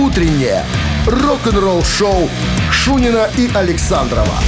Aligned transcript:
утреннее 0.00 0.64
рок-н-ролл-шоу 1.06 2.28
Шунина 2.72 3.28
и 3.36 3.50
Александрова 3.54 4.38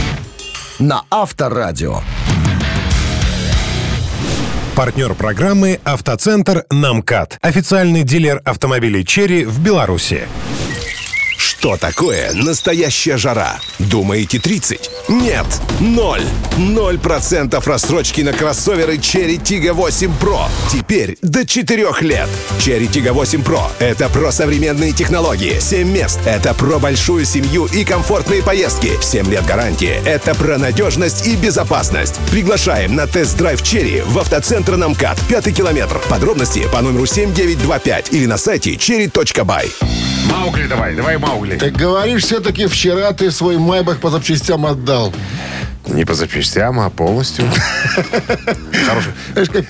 на 0.78 1.02
Авторадио. 1.10 2.00
Партнер 4.74 5.12
программы 5.14 5.80
«Автоцентр 5.84 6.64
Намкат». 6.70 7.38
Официальный 7.42 8.04
дилер 8.04 8.40
автомобилей 8.44 9.04
«Черри» 9.04 9.44
в 9.44 9.60
Беларуси. 9.60 10.22
Что 11.62 11.76
такое 11.76 12.32
настоящая 12.32 13.16
жара? 13.16 13.60
Думаете 13.78 14.40
30? 14.40 14.90
Нет, 15.06 15.46
ноль. 15.78 16.24
Ноль 16.58 16.98
процентов 16.98 17.68
рассрочки 17.68 18.20
на 18.22 18.32
кроссоверы 18.32 18.96
Cherry 18.96 19.40
Tiggo 19.40 19.72
8 19.72 20.10
Pro. 20.20 20.48
Теперь 20.72 21.16
до 21.22 21.46
4 21.46 21.86
лет. 22.00 22.28
Cherry 22.58 22.90
Tiggo 22.90 23.12
8 23.12 23.42
Pro— 23.42 23.62
это 23.78 24.08
про 24.08 24.32
современные 24.32 24.90
технологии. 24.90 25.60
7 25.60 25.88
мест— 25.88 26.18
это 26.26 26.52
про 26.52 26.80
большую 26.80 27.24
семью 27.24 27.66
и 27.66 27.84
комфортные 27.84 28.42
поездки. 28.42 29.00
7 29.00 29.30
лет 29.30 29.46
гарантии— 29.46 30.02
это 30.04 30.34
про 30.34 30.58
надежность 30.58 31.28
и 31.28 31.36
безопасность. 31.36 32.18
Приглашаем 32.32 32.96
на 32.96 33.06
тест-драйв 33.06 33.62
Cherry 33.62 34.02
в 34.04 34.18
автоцентр 34.18 34.74
Намкат, 34.74 35.16
пятый 35.28 35.52
километр. 35.52 36.00
Подробности 36.10 36.66
по 36.72 36.80
номеру 36.80 37.06
7925 37.06 38.12
или 38.12 38.26
на 38.26 38.36
сайте 38.36 38.72
cherry.by. 38.72 39.70
Маугли 40.28 40.66
давай, 40.66 40.94
давай 40.94 41.18
Маугли. 41.18 41.51
Так 41.58 41.72
говоришь, 41.72 42.24
все-таки 42.24 42.66
вчера 42.66 43.12
ты 43.12 43.30
свой 43.30 43.58
Майбах 43.58 43.98
по 43.98 44.10
запчастям 44.10 44.66
отдал. 44.66 45.12
Не 45.86 46.04
по 46.04 46.14
запчастям, 46.14 46.78
а 46.80 46.90
полностью. 46.90 47.44
Хороший. 48.86 49.12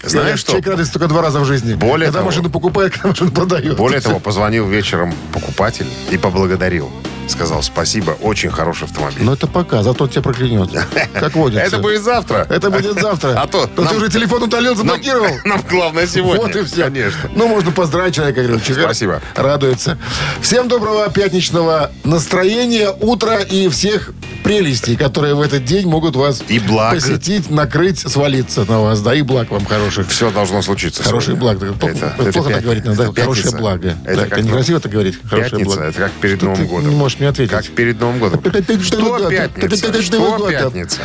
Знаешь, 0.04 0.38
что? 0.40 0.52
человек 0.52 0.66
радуется 0.68 0.92
только 0.92 1.08
два 1.08 1.22
раза 1.22 1.40
в 1.40 1.44
жизни. 1.46 1.74
Более 1.74 2.06
когда 2.06 2.18
того- 2.20 2.30
машину 2.30 2.50
покупает, 2.50 2.92
когда 2.94 3.08
машину 3.08 3.30
продает. 3.30 3.76
Более 3.76 4.00
того, 4.00 4.18
позвонил 4.20 4.66
вечером 4.66 5.14
покупатель 5.32 5.86
и 6.10 6.18
поблагодарил. 6.18 6.90
Сказал, 7.28 7.62
спасибо, 7.62 8.10
очень 8.20 8.50
хороший 8.50 8.84
автомобиль. 8.84 9.22
Но 9.22 9.32
это 9.34 9.46
пока, 9.46 9.82
зато 9.82 10.04
он 10.04 10.10
тебя 10.10 10.22
проклянет. 10.22 10.70
Как 11.14 11.34
водится. 11.34 11.64
Это 11.64 11.78
будет 11.78 12.02
завтра. 12.02 12.46
Это 12.50 12.70
будет 12.70 13.00
завтра. 13.00 13.30
А 13.42 13.46
то 13.46 13.68
Но 13.76 13.84
ты 13.86 13.96
уже 13.96 14.10
телефон 14.10 14.42
удалил, 14.44 14.74
заблокировал. 14.76 15.30
Нам 15.44 15.60
главное 15.68 16.06
сегодня. 16.06 16.42
Вот 16.42 16.54
и 16.56 16.62
все. 16.64 16.84
Конечно. 16.84 17.30
Ну, 17.34 17.48
можно 17.48 17.72
поздравить 17.72 18.14
человека, 18.14 18.42
говорю, 18.42 18.60
четверг 18.60 18.84
Спасибо. 18.84 19.22
Радуется. 19.34 19.98
Всем 20.40 20.68
доброго 20.68 21.08
пятничного 21.10 21.90
настроения, 22.04 22.90
утра 22.90 23.38
и 23.40 23.68
всех 23.68 24.12
прелестей, 24.44 24.96
которые 24.96 25.34
в 25.34 25.40
этот 25.40 25.64
день 25.64 25.86
могут 25.86 26.16
вас 26.16 26.42
И 26.48 26.58
благ. 26.58 26.94
посетить, 26.94 27.48
накрыть, 27.50 28.00
свалиться 28.00 28.64
на 28.68 28.80
вас. 28.80 29.00
Да, 29.00 29.14
и 29.14 29.22
благ 29.22 29.50
вам 29.50 29.64
хороших. 29.64 30.08
Все 30.08 30.30
должно 30.30 30.62
случиться. 30.62 31.02
Хороший 31.02 31.36
сегодня. 31.36 31.54
благ. 31.58 31.76
Это, 31.80 31.86
Это- 31.86 32.32
плохо 32.32 32.48
это 32.48 32.54
так 32.56 32.62
говорить 32.62 32.84
надо. 32.84 33.04
это 33.04 33.20
Хорошее 33.22 33.56
благо. 33.56 33.96
Это 34.04 34.16
да, 34.22 34.26
как 34.26 34.42
некрасиво 34.42 34.80
так 34.80 34.92
говорить. 34.92 35.18
Хорошее 35.24 35.64
благо. 35.64 35.82
это 35.84 35.98
как 35.98 36.12
перед 36.12 36.42
Новым 36.42 36.66
годом. 36.66 36.94
Можешь 37.12 37.18
мне 37.18 37.28
ответить. 37.28 37.50
Как 37.50 37.66
перед 37.74 38.00
Новым 38.00 38.18
годом. 38.18 38.40
Что 38.40 39.30
пятница? 39.30 40.02
Что 40.02 40.48
пятница? 40.48 41.00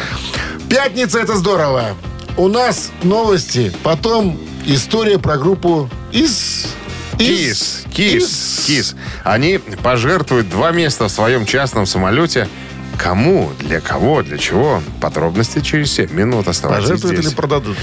Пятница 0.69 1.19
это 1.19 1.35
здорово. 1.35 1.95
У 2.37 2.47
нас 2.47 2.91
новости, 3.03 3.71
потом 3.83 4.39
история 4.65 5.17
про 5.17 5.37
группу 5.37 5.89
из... 6.11 6.67
Кис, 7.17 7.83
кис, 7.91 8.63
кис. 8.67 8.95
Они 9.23 9.57
пожертвуют 9.57 10.49
два 10.51 10.69
места 10.69 11.05
в 11.05 11.09
своем 11.09 11.47
частном 11.47 11.87
самолете. 11.87 12.47
Кому, 12.95 13.51
для 13.57 13.79
кого, 13.81 14.21
для 14.21 14.37
чего? 14.37 14.83
Подробности 15.01 15.61
через 15.61 15.93
7 15.93 16.13
минут 16.13 16.47
оставайтесь 16.47 16.89
Пожертвуют 16.89 17.17
здесь. 17.17 17.31
или 17.31 17.35
продадут? 17.35 17.77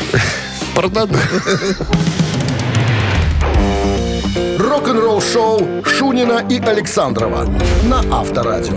продадут? 0.74 1.20
Рок-н-ролл-шоу 4.76 5.82
Шунина 5.86 6.44
и 6.50 6.58
Александрова 6.60 7.48
на 7.84 8.00
Авторадио. 8.14 8.76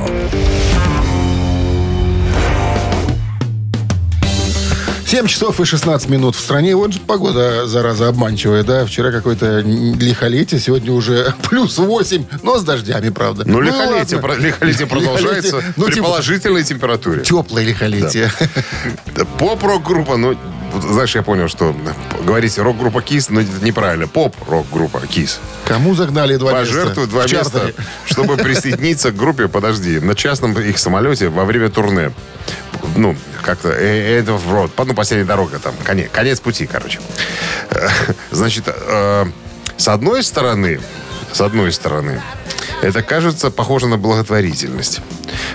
7 5.05 5.27
часов 5.27 5.59
и 5.59 5.65
16 5.65 6.07
минут 6.07 6.35
в 6.37 6.39
стране. 6.39 6.73
Вот 6.73 6.93
же 6.93 7.01
погода, 7.01 7.67
зараза, 7.67 8.07
обманчивая, 8.07 8.63
да? 8.63 8.85
Вчера 8.85 9.11
какое-то 9.11 9.59
лихолетие, 9.59 10.61
сегодня 10.61 10.93
уже 10.93 11.33
плюс 11.49 11.77
8, 11.77 12.23
но 12.43 12.57
с 12.59 12.63
дождями, 12.63 13.09
правда. 13.09 13.43
Ну, 13.45 13.59
лихолетие, 13.59 14.19
ладно. 14.21 14.35
про- 14.35 14.35
лихолетие 14.37 14.87
продолжается 14.87 15.47
Лихолетие. 15.57 15.73
Ну, 15.75 15.85
при 15.87 15.93
типа, 15.95 16.05
положительной 16.05 16.63
температуре. 16.63 17.23
Теплое 17.23 17.65
лихолетие. 17.65 18.31
Поп-рок-группа, 19.37 20.15
ну, 20.15 20.37
знаешь, 20.81 21.15
я 21.15 21.23
понял, 21.23 21.47
что 21.47 21.75
говорить 22.23 22.57
рок-группа 22.57 23.01
КИС, 23.01 23.29
но 23.29 23.41
это 23.41 23.49
неправильно. 23.63 24.07
Поп-рок-группа 24.07 25.05
КИС. 25.07 25.39
Кому 25.65 25.95
загнали 25.95 26.35
два 26.37 26.59
места? 26.59 26.73
Пожертвуют 26.75 27.09
два 27.09 27.27
В 27.27 27.31
места, 27.31 27.59
чартере. 27.59 27.75
чтобы 28.05 28.37
присоединиться 28.37 29.11
к 29.11 29.15
группе, 29.15 29.47
подожди, 29.47 29.99
на 29.99 30.15
частном 30.15 30.53
их 30.59 30.77
самолете 30.79 31.29
во 31.29 31.45
время 31.45 31.69
турне. 31.69 32.11
Ну, 32.95 33.15
как-то 33.43 33.69
э, 33.69 34.21
end 34.21 34.27
of 34.27 34.41
road, 34.49 34.71
ну, 34.85 34.93
последняя 34.93 35.25
дорога 35.25 35.59
там, 35.59 35.73
конец, 35.83 36.09
конец 36.11 36.39
пути, 36.39 36.65
короче. 36.65 36.99
Э, 37.71 37.87
Значит, 38.31 38.65
э, 38.67 39.25
с 39.77 39.87
одной 39.87 40.23
стороны, 40.23 40.79
с 41.31 41.41
одной 41.41 41.71
стороны, 41.71 42.21
это 42.81 43.01
кажется 43.01 43.51
похоже 43.51 43.87
на 43.87 43.97
благотворительность. 43.97 45.01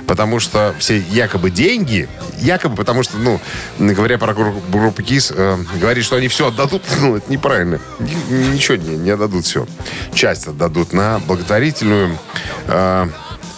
Потому 0.07 0.41
что 0.41 0.75
все 0.79 0.99
якобы 0.99 1.51
деньги, 1.51 2.09
якобы 2.39 2.77
потому 2.77 3.03
что, 3.03 3.17
ну, 3.17 3.41
говоря 3.79 4.19
про 4.19 4.35
группу, 4.35 5.03
КИС, 5.03 5.33
э, 5.35 5.59
говорит, 5.81 6.05
что 6.05 6.17
они 6.17 6.29
все 6.29 6.49
отдадут, 6.49 6.83
ну, 7.01 7.17
это 7.17 7.31
неправильно. 7.31 7.81
Ни- 8.01 8.53
Ничего 8.55 8.77
не, 8.77 8.97
не 8.97 9.11
отдадут 9.11 9.47
все. 9.47 9.67
Часть 10.12 10.47
отдадут 10.47 10.93
на 10.93 11.19
благотворительную 11.27 12.19
э, 12.67 13.09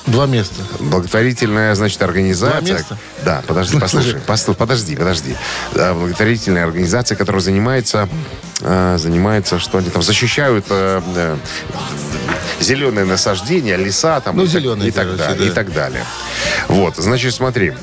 Два 0.06 0.26
места. 0.26 0.62
Благотворительная, 0.78 1.74
значит, 1.74 2.00
организация. 2.00 2.60
Два 2.60 2.74
места? 2.76 2.98
Да, 3.24 3.42
подожди, 3.44 3.76
послушай, 3.80 4.20
послу- 4.24 4.54
подожди, 4.54 4.94
подожди. 4.94 5.34
Да, 5.74 5.94
благотворительная 5.94 6.64
организация, 6.64 7.16
которая 7.16 7.42
занимается, 7.42 8.08
э, 8.60 8.98
занимается, 9.00 9.58
что 9.58 9.78
они 9.78 9.90
там 9.90 10.02
защищают 10.02 10.66
э, 10.70 11.02
э, 11.16 11.36
зеленые 12.60 13.04
насаждения, 13.04 13.76
леса 13.76 14.20
там 14.20 14.36
Ну, 14.36 14.42
и, 14.42 14.46
так- 14.46 14.52
зеленые, 14.60 14.88
и 14.88 14.90
так 14.90 15.04
короче, 15.06 15.22
далее, 15.24 15.38
да. 15.38 15.46
и 15.46 15.50
так 15.54 15.72
далее. 15.72 16.04
Вот, 16.68 16.96
значит, 16.96 17.34
смотри, 17.34 17.74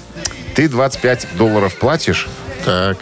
ты 0.56 0.67
25 0.69 1.28
долларов 1.38 1.75
платишь 1.75 2.28
Так. 2.66 2.97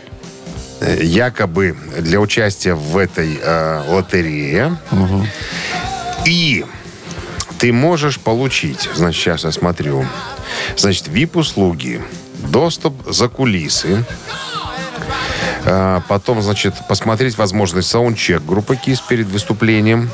э, 0.81 1.00
якобы 1.04 1.76
для 2.00 2.20
участия 2.20 2.74
в 2.76 2.98
этой 2.98 3.40
э, 3.42 3.84
лотерее. 3.88 4.78
И 6.26 6.66
ты 7.58 7.72
можешь 7.74 8.20
получить, 8.20 8.90
значит, 8.96 9.22
сейчас 9.22 9.44
я 9.44 9.52
смотрю, 9.52 10.06
значит, 10.78 11.08
VIP-услуги, 11.08 12.02
доступ 12.50 12.94
за 13.12 13.28
кулисы, 13.28 14.04
А, 15.64 16.02
потом, 16.08 16.42
значит, 16.42 16.74
посмотреть 16.90 17.38
возможность 17.38 17.88
саундчек 17.90 18.44
группы 18.44 18.76
КИС 18.76 19.00
перед 19.02 19.28
выступлением, 19.28 20.10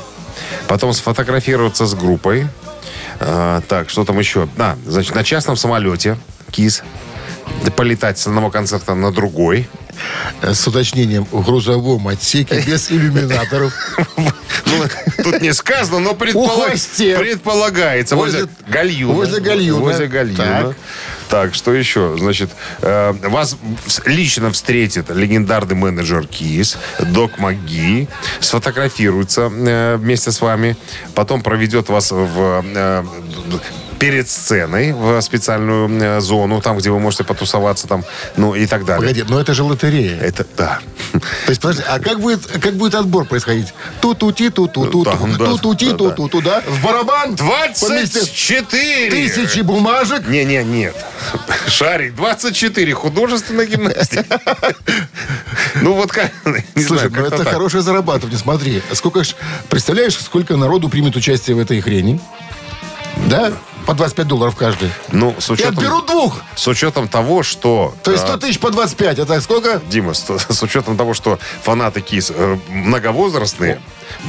потом 0.68 0.92
сфотографироваться 0.92 1.86
с 1.86 1.94
группой, 1.94 2.46
А, 3.20 3.60
так, 3.62 3.90
что 3.90 4.04
там 4.04 4.18
еще? 4.18 4.48
А, 4.58 4.76
значит, 4.86 5.14
на 5.14 5.24
частном 5.24 5.56
самолете 5.56 6.16
КИС, 6.50 6.82
полетать 7.76 8.18
с 8.18 8.26
одного 8.26 8.50
концерта 8.50 8.94
на 8.94 9.12
другой, 9.12 9.68
Э, 10.42 10.54
С 10.54 10.66
уточнением 10.66 11.26
в 11.30 11.44
грузовом 11.44 12.08
отсеке 12.08 12.62
без 12.66 12.90
иллюминаторов. 12.90 13.72
Ну, 14.66 14.84
тут 15.24 15.40
не 15.40 15.52
сказано, 15.54 15.98
но 15.98 16.14
предполагается. 16.14 18.16
Возле, 18.16 18.46
гальюна. 18.68 19.14
возле 19.14 19.40
гальюна. 19.40 19.80
Возле 19.80 20.06
гальюна. 20.06 20.74
Так. 21.28 21.54
Что 21.54 21.72
еще? 21.72 22.16
Значит, 22.18 22.50
э, 22.82 23.12
вас 23.28 23.56
лично 24.04 24.52
встретит 24.52 25.10
легендарный 25.10 25.74
менеджер 25.74 26.26
КИС, 26.26 26.78
Док 27.00 27.38
Маги, 27.38 28.08
сфотографируется 28.40 29.50
э, 29.52 29.96
вместе 29.96 30.32
с 30.32 30.40
вами, 30.40 30.76
потом 31.14 31.42
проведет 31.42 31.88
вас 31.88 32.10
в 32.10 32.64
э, 32.64 33.04
перед 33.98 34.28
сценой 34.28 34.92
в 34.92 35.20
специальную 35.20 35.88
э, 36.00 36.20
зону, 36.20 36.60
там, 36.60 36.78
где 36.78 36.90
вы 36.90 36.98
можете 37.00 37.24
потусоваться, 37.24 37.86
там, 37.88 38.04
ну 38.36 38.54
и 38.54 38.66
так 38.66 38.84
далее. 38.84 39.08
Погоди, 39.08 39.24
но 39.28 39.40
это 39.40 39.54
же 39.54 39.64
лотерея. 39.64 40.18
Это, 40.20 40.46
да. 40.56 40.80
То 41.12 41.20
есть, 41.48 41.60
подожди, 41.60 41.82
а 41.86 41.98
как 41.98 42.20
будет, 42.20 42.46
как 42.46 42.74
будет 42.74 42.94
отбор 42.94 43.24
происходить? 43.24 43.74
Ту-ту-ти, 44.00 44.50
ту-ту-ту, 44.50 45.04
ту-ту-ти, 45.04 45.92
ту-ту-ту, 45.92 46.42
да? 46.42 46.62
В 46.66 46.82
барабан 46.82 47.36
поместят 47.36 48.24
24! 48.24 49.10
тысячи 49.10 49.60
бумажек. 49.60 50.26
Не, 50.28 50.44
не, 50.44 50.62
нет. 50.64 50.94
Шарик 51.66 52.14
24, 52.14 52.94
художественная 52.94 53.66
гимнастика. 53.66 54.40
Ну 55.80 55.94
вот 55.94 56.10
как, 56.10 56.32
не 56.74 56.82
Слушай, 56.82 57.08
знаю, 57.08 57.30
ну 57.30 57.36
это 57.36 57.44
хорошее 57.44 57.82
зарабатывание. 57.82 58.38
Смотри, 58.38 58.82
сколько 58.92 59.24
ж, 59.24 59.34
представляешь, 59.68 60.16
сколько 60.16 60.56
народу 60.56 60.88
примет 60.88 61.16
участие 61.16 61.56
в 61.56 61.58
этой 61.58 61.80
хрени? 61.80 62.20
Да? 63.26 63.52
По 63.86 63.94
25 63.94 64.26
долларов 64.26 64.56
каждый. 64.56 64.90
Ну, 65.12 65.34
с 65.38 65.48
Я 65.48 65.54
учетом, 65.54 65.82
беру 65.82 66.02
двух. 66.02 66.40
с 66.54 66.66
учетом 66.68 67.08
того, 67.08 67.42
что... 67.42 67.94
То 68.02 68.10
есть 68.10 68.24
а, 68.24 68.28
100 68.28 68.36
тысяч 68.38 68.58
по 68.58 68.70
25. 68.70 69.18
Это 69.18 69.40
сколько? 69.40 69.80
Дима, 69.88 70.14
с, 70.14 70.24
с 70.28 70.62
учетом 70.62 70.96
того, 70.96 71.14
что 71.14 71.38
фанаты 71.62 72.00
КИС 72.00 72.32
э, 72.34 72.58
многовозрастные, 72.68 73.80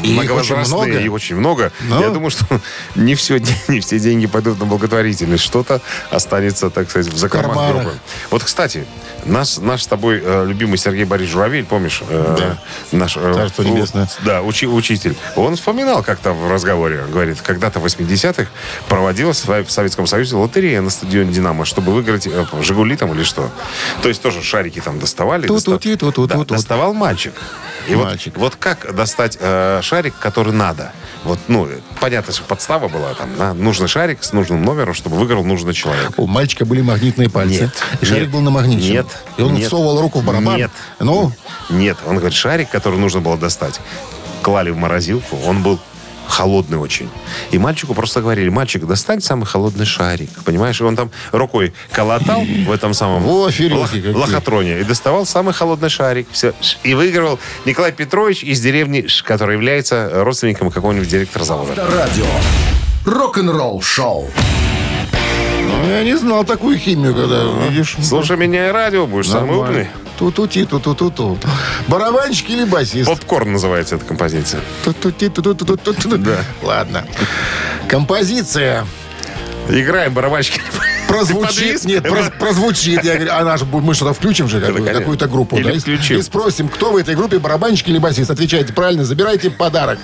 И 0.03 0.13
многовозрастные, 0.13 0.77
очень 0.77 0.87
много. 0.91 0.99
и 0.99 1.07
очень 1.09 1.35
много. 1.35 1.71
Ну. 1.81 1.99
Я 2.01 2.09
думаю, 2.09 2.29
что 2.29 2.45
не, 2.95 3.15
все, 3.15 3.39
не 3.67 3.79
все 3.79 3.99
деньги 3.99 4.27
пойдут 4.27 4.59
на 4.59 4.65
благотворительность. 4.65 5.43
Что-то 5.43 5.81
останется, 6.11 6.69
так 6.69 6.89
сказать, 6.89 7.11
в 7.11 7.17
закромах 7.17 7.71
группы. 7.73 7.93
Вот, 8.31 8.43
кстати, 8.43 8.85
нас, 9.25 9.57
наш 9.59 9.83
с 9.83 9.87
тобой 9.87 10.21
э, 10.23 10.45
любимый 10.47 10.77
Сергей 10.77 11.05
Борисович 11.05 11.33
Журавель, 11.33 11.65
помнишь? 11.65 12.01
э, 12.07 12.35
Да. 12.37 12.57
Наш, 12.97 13.17
э, 13.17 13.33
Царство 13.33 13.63
у- 13.63 13.65
небесное. 13.65 14.07
да, 14.23 14.41
учи- 14.41 14.67
учитель. 14.67 15.15
Он 15.35 15.55
вспоминал 15.55 16.03
как-то 16.03 16.31
в 16.33 16.51
разговоре, 16.51 17.03
говорит, 17.11 17.41
когда-то 17.41 17.79
в 17.79 17.85
80-х 17.85 18.47
проводилась 18.87 19.43
в 19.45 19.69
Советском 19.69 20.07
Союзе 20.07 20.35
лотерея 20.35 20.81
на 20.81 20.89
стадионе 20.89 21.31
«Динамо», 21.31 21.65
чтобы 21.65 21.91
выиграть 21.93 22.27
э, 22.27 22.45
«Жигули» 22.61 22.95
там 22.95 23.13
или 23.13 23.23
что. 23.23 23.49
То 24.01 24.09
есть 24.09 24.21
тоже 24.21 24.41
шарики 24.41 24.79
там 24.79 24.99
доставали. 24.99 25.47
Ту-ту-ти, 25.47 25.91
доста- 25.95 25.97
ту-ту-ту-ту. 25.99 26.45
Да, 26.45 26.55
доставал 26.55 26.93
мальчик. 26.93 27.33
И 27.87 27.95
вот- 27.95 28.05
Мальчик. 28.05 28.37
Вот, 28.37 28.55
как 28.55 28.93
достать 28.95 29.37
э, 29.39 29.68
шарик, 29.81 30.15
который 30.19 30.53
надо? 30.53 30.91
Вот, 31.23 31.39
ну, 31.47 31.67
понятно, 31.99 32.33
что 32.33 32.43
подстава 32.43 32.87
была 32.87 33.13
там, 33.13 33.29
да? 33.37 33.53
Нужный 33.53 33.87
шарик 33.87 34.23
с 34.23 34.31
нужным 34.31 34.63
номером, 34.63 34.93
чтобы 34.93 35.17
выиграл 35.17 35.43
нужный 35.43 35.73
человек. 35.73 36.13
У 36.17 36.27
мальчика 36.27 36.65
были 36.65 36.81
магнитные 36.81 37.29
пальцы. 37.29 37.63
Нет. 37.63 37.83
И 38.01 38.05
шарик 38.05 38.23
Нет. 38.23 38.31
был 38.31 38.41
намагничен. 38.41 38.91
Нет. 38.91 39.07
И 39.37 39.41
он 39.41 39.55
Нет. 39.55 39.67
всовывал 39.67 39.99
руку 40.01 40.19
в 40.19 40.25
барабан. 40.25 40.55
Нет. 40.55 40.71
Ну, 40.99 41.31
Нет, 41.69 41.97
он 42.05 42.17
говорит, 42.17 42.37
шарик, 42.37 42.69
который 42.69 42.99
нужно 42.99 43.19
было 43.19 43.37
достать, 43.37 43.81
клали 44.41 44.69
в 44.69 44.77
морозилку, 44.77 45.37
он 45.45 45.61
был 45.61 45.79
холодный 46.29 46.77
очень. 46.77 47.09
И 47.51 47.57
мальчику 47.57 47.93
просто 47.93 48.21
говорили, 48.21 48.49
мальчик, 48.49 48.85
достань 48.85 49.21
самый 49.21 49.45
холодный 49.45 49.85
шарик. 49.85 50.29
Понимаешь? 50.45 50.79
И 50.79 50.83
он 50.83 50.95
там 50.95 51.09
рукой 51.31 51.73
колотал 51.91 52.41
в 52.43 52.71
этом 52.71 52.93
самом 52.93 53.25
лох- 53.25 53.47
какие. 53.87 54.13
лохотроне 54.13 54.79
и 54.79 54.83
доставал 54.83 55.25
самый 55.25 55.53
холодный 55.53 55.89
шарик. 55.89 56.27
Все. 56.31 56.53
И 56.83 56.93
выигрывал 56.93 57.39
Николай 57.65 57.91
Петрович 57.91 58.43
из 58.43 58.61
деревни, 58.61 59.05
который 59.23 59.55
является 59.55 60.09
родственником 60.23 60.71
какого-нибудь 60.71 61.09
директора 61.09 61.43
завода. 61.43 61.75
Радио. 61.75 62.25
Рок-н-ролл 63.05 63.81
шоу. 63.81 64.29
ну, 65.11 65.89
я 65.89 66.03
не 66.03 66.17
знал 66.17 66.43
такую 66.43 66.77
химию, 66.77 67.15
когда 67.15 67.43
видишь. 67.67 67.95
Слушай 68.03 68.37
меня 68.37 68.67
и 68.69 68.71
радио, 68.71 69.07
будешь 69.07 69.27
самый 69.29 69.51
Нормально. 69.57 69.67
умный. 69.69 69.87
Ту-ту-ти, 70.19 70.65
ту-ту-ту-ту. 70.65 71.37
Барабанщик 71.87 72.49
или 72.49 72.65
басист? 72.65 73.09
Попкорн 73.09 73.53
называется 73.53 73.95
эта 73.95 74.03
композиция. 74.05 74.61
Ту-ту-ти, 74.83 75.29
ту-ту-ту-ту-ту. 75.29 76.17
Да. 76.17 76.43
Ладно. 76.61 77.05
Композиция 77.87 78.85
Играем 79.69 80.13
барабанщики. 80.13 80.59
прозвучит. 81.07 81.85
Нет, 81.85 82.03
проз- 82.03 82.31
прозвучит. 82.37 83.03
Я 83.05 83.15
говорю, 83.17 83.57
же, 83.57 83.65
будет- 83.65 83.85
мы 83.85 83.93
что-то 83.93 84.13
включим 84.13 84.49
же 84.49 84.59
какую- 84.59 84.77
конечно. 84.79 84.99
какую-то 84.99 85.27
группу. 85.29 85.57
Или 85.57 85.71
да, 85.73 85.79
включим. 85.79 86.17
И 86.17 86.21
спросим, 86.21 86.67
кто 86.67 86.91
в 86.91 86.97
этой 86.97 87.15
группе, 87.15 87.39
барабанщик 87.39 87.87
или 87.87 87.97
басист. 87.97 88.29
Отвечайте 88.29 88.73
правильно, 88.73 89.05
забирайте 89.05 89.49
подарок. 89.49 89.99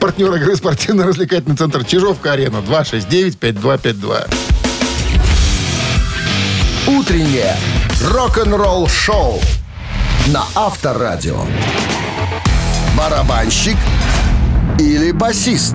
Партнер 0.00 0.32
игры 0.36 0.56
спортивно-развлекательный 0.56 1.56
центр 1.56 1.84
Чижовка-Арена. 1.84 2.62
269-5252. 2.62 4.26
Утреннее 6.86 7.56
рок-н-ролл 8.02 8.88
шоу 8.88 9.40
на 10.28 10.44
Авторадио. 10.54 11.40
Барабанщик 12.96 13.76
или 14.78 15.12
басист? 15.12 15.74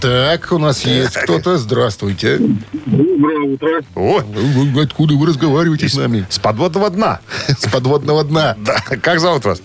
Так, 0.00 0.52
у 0.52 0.58
нас 0.58 0.84
есть 0.84 1.16
кто-то. 1.16 1.58
Здравствуйте. 1.58 2.38
О, 3.94 4.20
Вы- 4.20 4.70
вы- 4.70 4.82
Откуда 4.82 5.14
вы 5.14 5.26
разговариваете 5.26 5.88
с 5.88 5.96
нами? 5.96 6.26
с 6.28 6.38
подводного 6.38 6.90
дна. 6.90 7.20
С 7.48 7.68
подводного 7.70 8.24
дна. 8.24 8.54
Да. 8.64 8.76
Как 9.02 9.20
зовут 9.20 9.44
вас? 9.44 9.60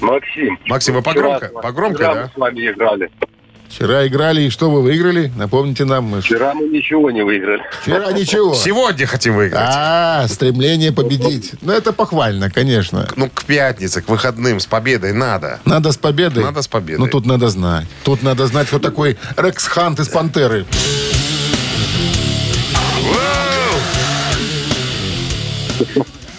Максим. 0.00 0.58
Максим, 0.66 0.94
вы 0.94 1.02
погромко, 1.02 1.48
погромко, 1.62 1.98
да? 2.02 2.30
с 2.34 2.36
вами 2.38 2.66
играли. 2.70 3.10
Вчера 3.74 4.06
играли, 4.06 4.42
и 4.42 4.50
что 4.50 4.70
вы 4.70 4.82
выиграли? 4.82 5.32
Напомните 5.36 5.84
нам. 5.84 6.04
мы 6.04 6.20
Вчера 6.20 6.54
мы 6.54 6.68
ничего 6.68 7.10
не 7.10 7.24
выиграли. 7.24 7.60
Вчера 7.82 8.12
ничего. 8.12 8.54
Сегодня 8.54 9.04
хотим 9.04 9.34
выиграть. 9.34 9.64
А, 9.66 10.28
стремление 10.28 10.92
победить. 10.92 11.54
Ну, 11.60 11.72
это 11.72 11.92
похвально, 11.92 12.52
конечно. 12.52 13.08
Ну, 13.16 13.28
к 13.28 13.42
пятнице, 13.42 14.00
к 14.00 14.08
выходным, 14.08 14.60
с 14.60 14.66
победой 14.66 15.12
надо. 15.12 15.58
Надо 15.64 15.90
с 15.90 15.96
победой. 15.96 16.44
Надо 16.44 16.62
с 16.62 16.68
победой. 16.68 17.04
Ну, 17.04 17.10
тут 17.10 17.26
надо 17.26 17.48
знать. 17.48 17.88
Тут 18.04 18.22
надо 18.22 18.46
знать, 18.46 18.68
кто 18.68 18.78
такой 18.78 19.18
Рекс 19.36 19.66
Хант 19.66 19.98
из 19.98 20.08
«Пантеры». 20.08 20.66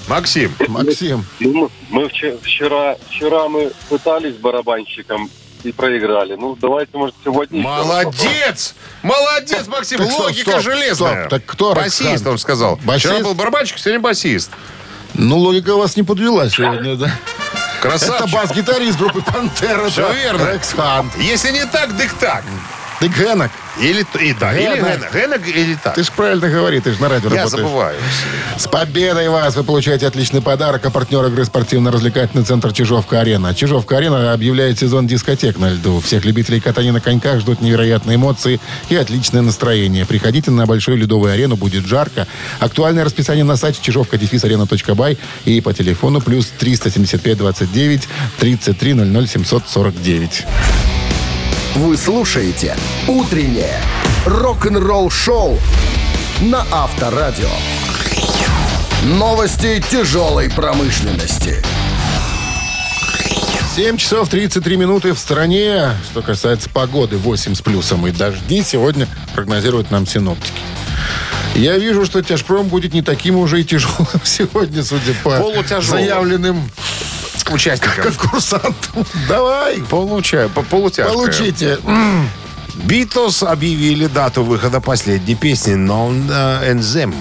Максим, 0.08 0.54
Максим. 0.70 1.26
Ну, 1.42 1.70
мы 1.90 2.08
вчера, 2.08 2.38
вчера, 2.42 2.96
вчера 3.10 3.50
мы 3.50 3.74
пытались 3.90 4.36
с 4.36 4.38
барабанщиком 4.38 5.30
и 5.66 5.72
проиграли. 5.72 6.36
Ну, 6.36 6.56
давайте, 6.56 6.98
может, 6.98 7.16
сегодня... 7.24 7.62
молодец! 7.62 8.76
Молодец, 9.04 9.68
Максим! 9.68 10.00
Так 10.00 10.12
Логика 10.20 10.52
стоп, 10.52 10.64
железная. 10.64 11.22
стоп. 11.22 11.30
Так 11.30 11.46
кто 11.46 11.74
Басист, 11.74 12.26
он 12.28 12.38
сказал. 12.38 12.78
Басист? 12.84 13.06
Вчера 13.06 13.24
был 13.24 13.34
барабанщик, 13.34 13.78
сегодня 13.80 14.00
басист. 14.00 14.52
Ну, 15.14 15.38
логика 15.38 15.76
вас 15.76 15.96
не 15.96 16.04
подвела 16.04 16.50
сегодня, 16.50 16.96
да? 16.96 17.06
Это 17.08 17.90
Красавчик. 17.90 18.34
бас-гитарист 18.34 18.98
группы 18.98 19.22
«Пантера». 19.22 19.90
Всё 19.90 20.08
да, 20.08 20.14
верно. 20.14 20.52
Рекс 20.54 20.74
Хант. 20.74 21.16
Если 21.18 21.52
не 21.52 21.66
так, 21.66 21.96
так 21.98 22.12
так. 22.20 22.44
Ты 23.00 23.08
Генок. 23.08 23.52
Или, 23.80 24.06
и, 24.22 24.34
да, 24.34 24.54
или 24.54 24.76
Гена. 24.76 24.76
Гена. 24.76 25.10
Гена 25.14 25.34
или 25.36 25.76
так. 25.76 25.96
Ты 25.96 26.04
ж 26.04 26.12
правильно 26.12 26.48
говори, 26.48 26.80
ты 26.80 26.94
же 26.94 27.02
на 27.02 27.10
радио 27.10 27.30
Я 27.30 27.44
работаешь. 27.44 27.64
забываю. 27.64 27.98
С 28.58 28.68
победой 28.68 29.28
вас! 29.28 29.56
Вы 29.56 29.64
получаете 29.64 30.08
отличный 30.08 30.42
подарок. 30.42 30.86
А 30.86 30.90
партнер 30.90 31.26
игры 31.26 31.44
спортивно-развлекательный 31.44 32.46
центр 32.46 32.72
«Чижовка-арена». 32.72 33.54
«Чижовка-арена» 33.54 34.32
объявляет 34.32 34.80
сезон 34.80 35.08
дискотек 35.08 35.58
на 35.58 35.72
льду. 35.72 36.00
Всех 36.00 36.24
любителей 36.24 36.62
катания 36.62 36.94
на 36.94 37.02
коньках 37.02 37.42
ждут 37.42 37.62
невероятные 37.62 38.16
эмоции 38.16 38.62
и 38.88 38.96
отличное 38.96 39.42
настроение. 39.42 40.06
Приходите 40.06 40.52
на 40.52 40.66
большую 40.66 40.98
ледовую 40.98 41.34
арену, 41.34 41.58
будет 41.58 41.86
жарко. 41.86 42.28
Актуальное 42.60 43.04
расписание 43.04 43.44
на 43.44 43.58
сайте 43.58 43.80
чижовка 43.82 44.16
арена.бай 44.16 45.18
и 45.44 45.60
по 45.60 45.74
телефону 45.74 46.22
плюс 46.22 46.48
375 46.58 47.38
29 47.38 48.08
33 48.40 48.94
00 48.94 49.28
749. 49.28 50.46
Вы 51.76 51.98
слушаете 51.98 52.78
«Утреннее 53.06 53.82
рок-н-ролл 54.26 55.10
шоу» 55.10 55.60
на 56.40 56.66
Авторадио. 56.72 57.50
Новости 59.04 59.84
тяжелой 59.92 60.50
промышленности. 60.50 61.62
7 63.76 63.98
часов 63.98 64.30
33 64.30 64.78
минуты 64.78 65.12
в 65.12 65.20
стране. 65.20 65.92
Что 66.10 66.22
касается 66.22 66.70
погоды, 66.70 67.18
8 67.18 67.56
с 67.56 67.62
плюсом 67.62 68.08
и 68.08 68.12
дожди 68.12 68.64
сегодня 68.64 69.06
прогнозируют 69.34 69.92
нам 69.92 70.08
синоптики. 70.08 70.62
Я 71.56 71.78
вижу, 71.78 72.06
что 72.06 72.24
тяжпром 72.24 72.70
будет 72.70 72.94
не 72.94 73.02
таким 73.02 73.36
уже 73.36 73.60
и 73.60 73.66
тяжелым 73.66 74.08
сегодня, 74.24 74.82
судя 74.82 75.14
по 75.26 75.42
заявленным 75.82 76.72
Участникам. 77.52 78.04
конкурсантам. 78.04 79.06
Давай, 79.28 79.78
Получаю, 79.90 80.50
по- 80.50 80.64
полутяжкая. 80.64 81.14
получите. 81.14 81.78
Битлз 82.84 83.44
объявили 83.44 84.08
дату 84.08 84.44
выхода 84.44 84.82
последней 84.82 85.36
песни 85.36 85.76
«Non 85.76 86.28
Them». 86.82 87.14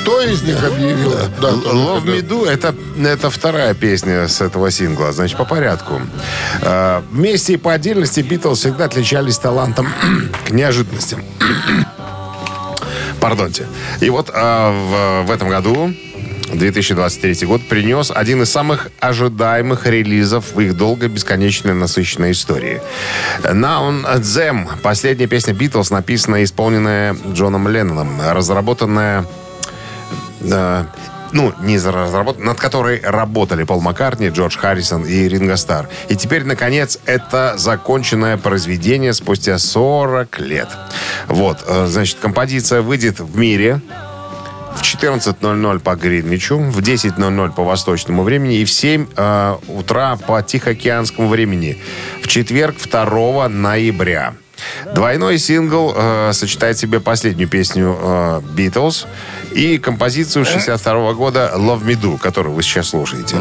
Кто 0.00 0.20
из 0.22 0.42
них 0.42 0.62
объявил? 0.64 1.12
дату 1.40 1.58
Love 1.64 2.00
выхода? 2.00 2.12
Me 2.12 2.20
Do 2.28 2.48
это, 2.48 2.74
это 3.06 3.30
вторая 3.30 3.74
песня 3.74 4.26
с 4.26 4.40
этого 4.40 4.70
сингла. 4.72 5.12
Значит, 5.12 5.36
по 5.38 5.44
порядку. 5.44 6.00
Э, 6.62 7.02
Вместе 7.10 7.52
и 7.54 7.56
по 7.56 7.72
отдельности 7.72 8.20
Битлз 8.20 8.58
всегда 8.58 8.86
отличались 8.86 9.38
талантом 9.38 9.88
к 10.48 10.50
неожиданностям. 10.50 11.22
Пардонте. 13.20 13.66
И 14.00 14.10
вот 14.10 14.28
э, 14.34 14.70
в, 15.22 15.26
в 15.26 15.30
этом 15.30 15.48
году 15.48 15.94
2023 16.52 17.46
год 17.46 17.62
принес 17.68 18.10
один 18.14 18.42
из 18.42 18.50
самых 18.50 18.90
ожидаемых 19.00 19.86
релизов 19.86 20.54
в 20.54 20.60
их 20.60 20.76
долго 20.76 21.08
бесконечно 21.08 21.74
насыщенной 21.74 22.32
истории. 22.32 22.80
Now 23.42 23.88
on 23.88 24.20
Them. 24.20 24.68
Последняя 24.82 25.26
песня 25.26 25.54
Битлз, 25.54 25.90
написанная 25.90 26.40
и 26.40 26.44
исполненная 26.44 27.16
Джоном 27.32 27.68
Ленноном, 27.68 28.20
разработанная 28.20 29.24
э, 30.40 30.84
ну, 31.32 31.52
не 31.62 31.78
разработан, 31.78 32.44
над 32.44 32.60
которой 32.60 33.00
работали 33.00 33.64
Пол 33.64 33.80
Маккартни, 33.80 34.28
Джордж 34.28 34.56
Харрисон 34.56 35.04
и 35.04 35.28
Ринго 35.28 35.56
Стар. 35.56 35.88
И 36.08 36.16
теперь, 36.16 36.44
наконец, 36.44 36.98
это 37.06 37.54
законченное 37.56 38.36
произведение 38.36 39.14
спустя 39.14 39.58
40 39.58 40.38
лет. 40.40 40.68
Вот, 41.28 41.64
э, 41.66 41.86
значит, 41.86 42.18
композиция 42.20 42.82
выйдет 42.82 43.20
в 43.20 43.36
мире 43.36 43.80
в 44.76 44.82
14.00 44.82 45.78
по 45.80 45.94
Гринвичу, 45.96 46.58
в 46.58 46.78
10.00 46.78 47.54
по 47.54 47.64
восточному 47.64 48.22
времени 48.22 48.58
и 48.58 48.64
в 48.64 48.70
7 48.70 49.06
э, 49.16 49.56
утра 49.68 50.16
по 50.16 50.42
Тихоокеанскому 50.42 51.28
времени. 51.28 51.78
В 52.22 52.28
четверг 52.28 52.76
2 52.90 53.48
ноября. 53.48 54.34
Двойной 54.94 55.38
сингл 55.38 55.92
э, 55.94 56.32
сочетает 56.32 56.76
в 56.76 56.80
себе 56.80 57.00
последнюю 57.00 57.48
песню 57.48 58.42
Битлз 58.54 59.06
И 59.54 59.78
композицию 59.78 60.44
62 60.44 61.12
года 61.14 61.52
«Love 61.56 61.82
Me 61.84 61.94
Do», 62.00 62.18
которую 62.18 62.54
вы 62.54 62.62
сейчас 62.62 62.88
слушаете. 62.88 63.36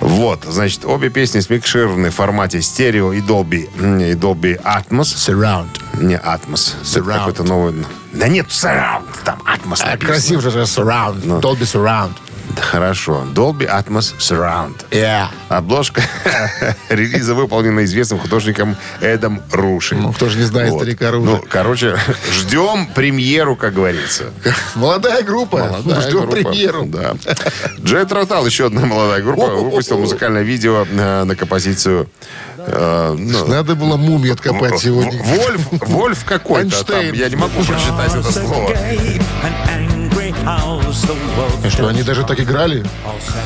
Вот, 0.00 0.44
значит, 0.44 0.84
обе 0.84 1.10
песни 1.10 1.40
смикшированы 1.40 2.10
в 2.10 2.14
формате 2.14 2.62
стерео 2.62 3.12
и 3.12 3.20
Dolby, 3.20 3.64
и 4.10 4.14
Dolby 4.14 4.60
Atmos. 4.62 5.02
Surround. 5.14 5.68
Не 6.00 6.16
Atmos. 6.16 6.74
Surround. 6.82 7.18
какой-то 7.18 7.44
новый... 7.44 7.74
Да 8.12 8.28
нет, 8.28 8.46
Surround. 8.48 9.04
Там 9.24 9.40
Atmos 9.44 9.80
А, 9.82 9.90
написано. 9.90 9.96
красиво 9.98 10.40
же, 10.42 10.48
Surround. 10.62 11.20
Ну. 11.24 11.40
Dolby 11.40 11.62
Surround. 11.62 12.12
Хорошо. 12.56 13.26
Dolby 13.34 13.68
Atmos 13.68 14.14
Surround. 14.18 14.84
Yeah. 14.90 15.26
Обложка 15.48 16.02
релиза 16.88 17.34
выполнена 17.34 17.84
известным 17.84 18.18
художником 18.18 18.76
Эдом 19.00 19.42
Руши. 19.52 19.94
Ну, 19.94 20.12
кто 20.12 20.28
же 20.28 20.38
не 20.38 20.44
знает 20.44 20.74
старика 20.74 21.10
Руши. 21.10 21.30
Ну, 21.30 21.44
короче, 21.48 21.96
ждем 22.32 22.86
премьеру, 22.94 23.56
как 23.56 23.74
говорится. 23.74 24.24
Молодая 24.74 25.22
группа. 25.22 25.80
Ну, 25.84 26.00
Ждем 26.00 26.20
группа. 26.20 26.32
премьеру. 26.32 26.84
Да. 26.86 27.14
Джет 27.82 28.12
Ротал, 28.12 28.46
еще 28.46 28.66
одна 28.66 28.86
молодая 28.86 29.22
группа, 29.22 29.46
выпустил 29.46 29.98
музыкальное 29.98 30.42
видео 30.42 30.86
э, 30.90 31.24
на 31.24 31.36
композицию 31.36 32.08
э, 32.56 33.16
ну, 33.18 33.46
Надо 33.46 33.74
было 33.74 33.96
мумии 33.96 34.32
откопать 34.32 34.78
сегодня. 34.78 35.22
Вольф, 35.22 35.68
Вольф 35.88 36.24
какой-то 36.24 36.84
там. 36.84 37.12
Я 37.12 37.28
не 37.28 37.36
могу 37.36 37.62
прочитать 37.62 38.14
это 38.14 38.32
слово. 38.32 38.74
И 41.64 41.70
Что, 41.70 41.88
они 41.88 42.02
даже 42.02 42.24
так 42.24 42.38
играли? 42.38 42.84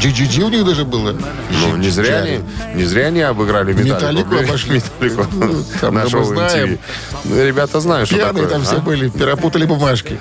GGG 0.01 0.43
у 0.43 0.49
них 0.49 0.65
даже 0.65 0.85
было. 0.85 1.17
Ну, 1.51 1.77
не 1.77 1.91
зря 1.91 2.19
они, 2.19 2.41
не 2.75 2.85
зря 2.85 3.07
они 3.07 3.21
обыграли 3.21 3.73
Металлику. 3.73 3.95
Металлику 3.95 4.37
обошли. 4.37 4.83
Металлику. 5.01 5.65
Там 5.81 5.95
мы 5.95 6.25
знаем. 6.25 6.69
MTV. 6.69 6.79
Ну, 7.25 7.45
Ребята 7.45 7.81
знают, 7.81 8.09
что 8.09 8.17
Пьяные 8.17 8.45
такое. 8.45 8.49
там 8.49 8.63
все 8.63 8.77
а? 8.77 8.81
были, 8.81 9.09
перепутали 9.09 9.65
бумажки. 9.65 10.19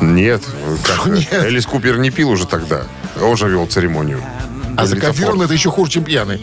Нет. 0.00 0.42
как 0.84 1.06
нет? 1.12 1.32
Элис 1.32 1.66
Купер 1.66 1.98
не 1.98 2.10
пил 2.10 2.30
уже 2.30 2.46
тогда. 2.46 2.82
Он 3.20 3.36
же 3.36 3.48
вел 3.48 3.66
церемонию. 3.66 4.22
А 4.76 4.84
Элита 4.84 4.86
закофированный 4.86 5.44
это 5.44 5.54
еще 5.54 5.70
хуже, 5.70 5.92
чем 5.92 6.04
пьяный. 6.04 6.40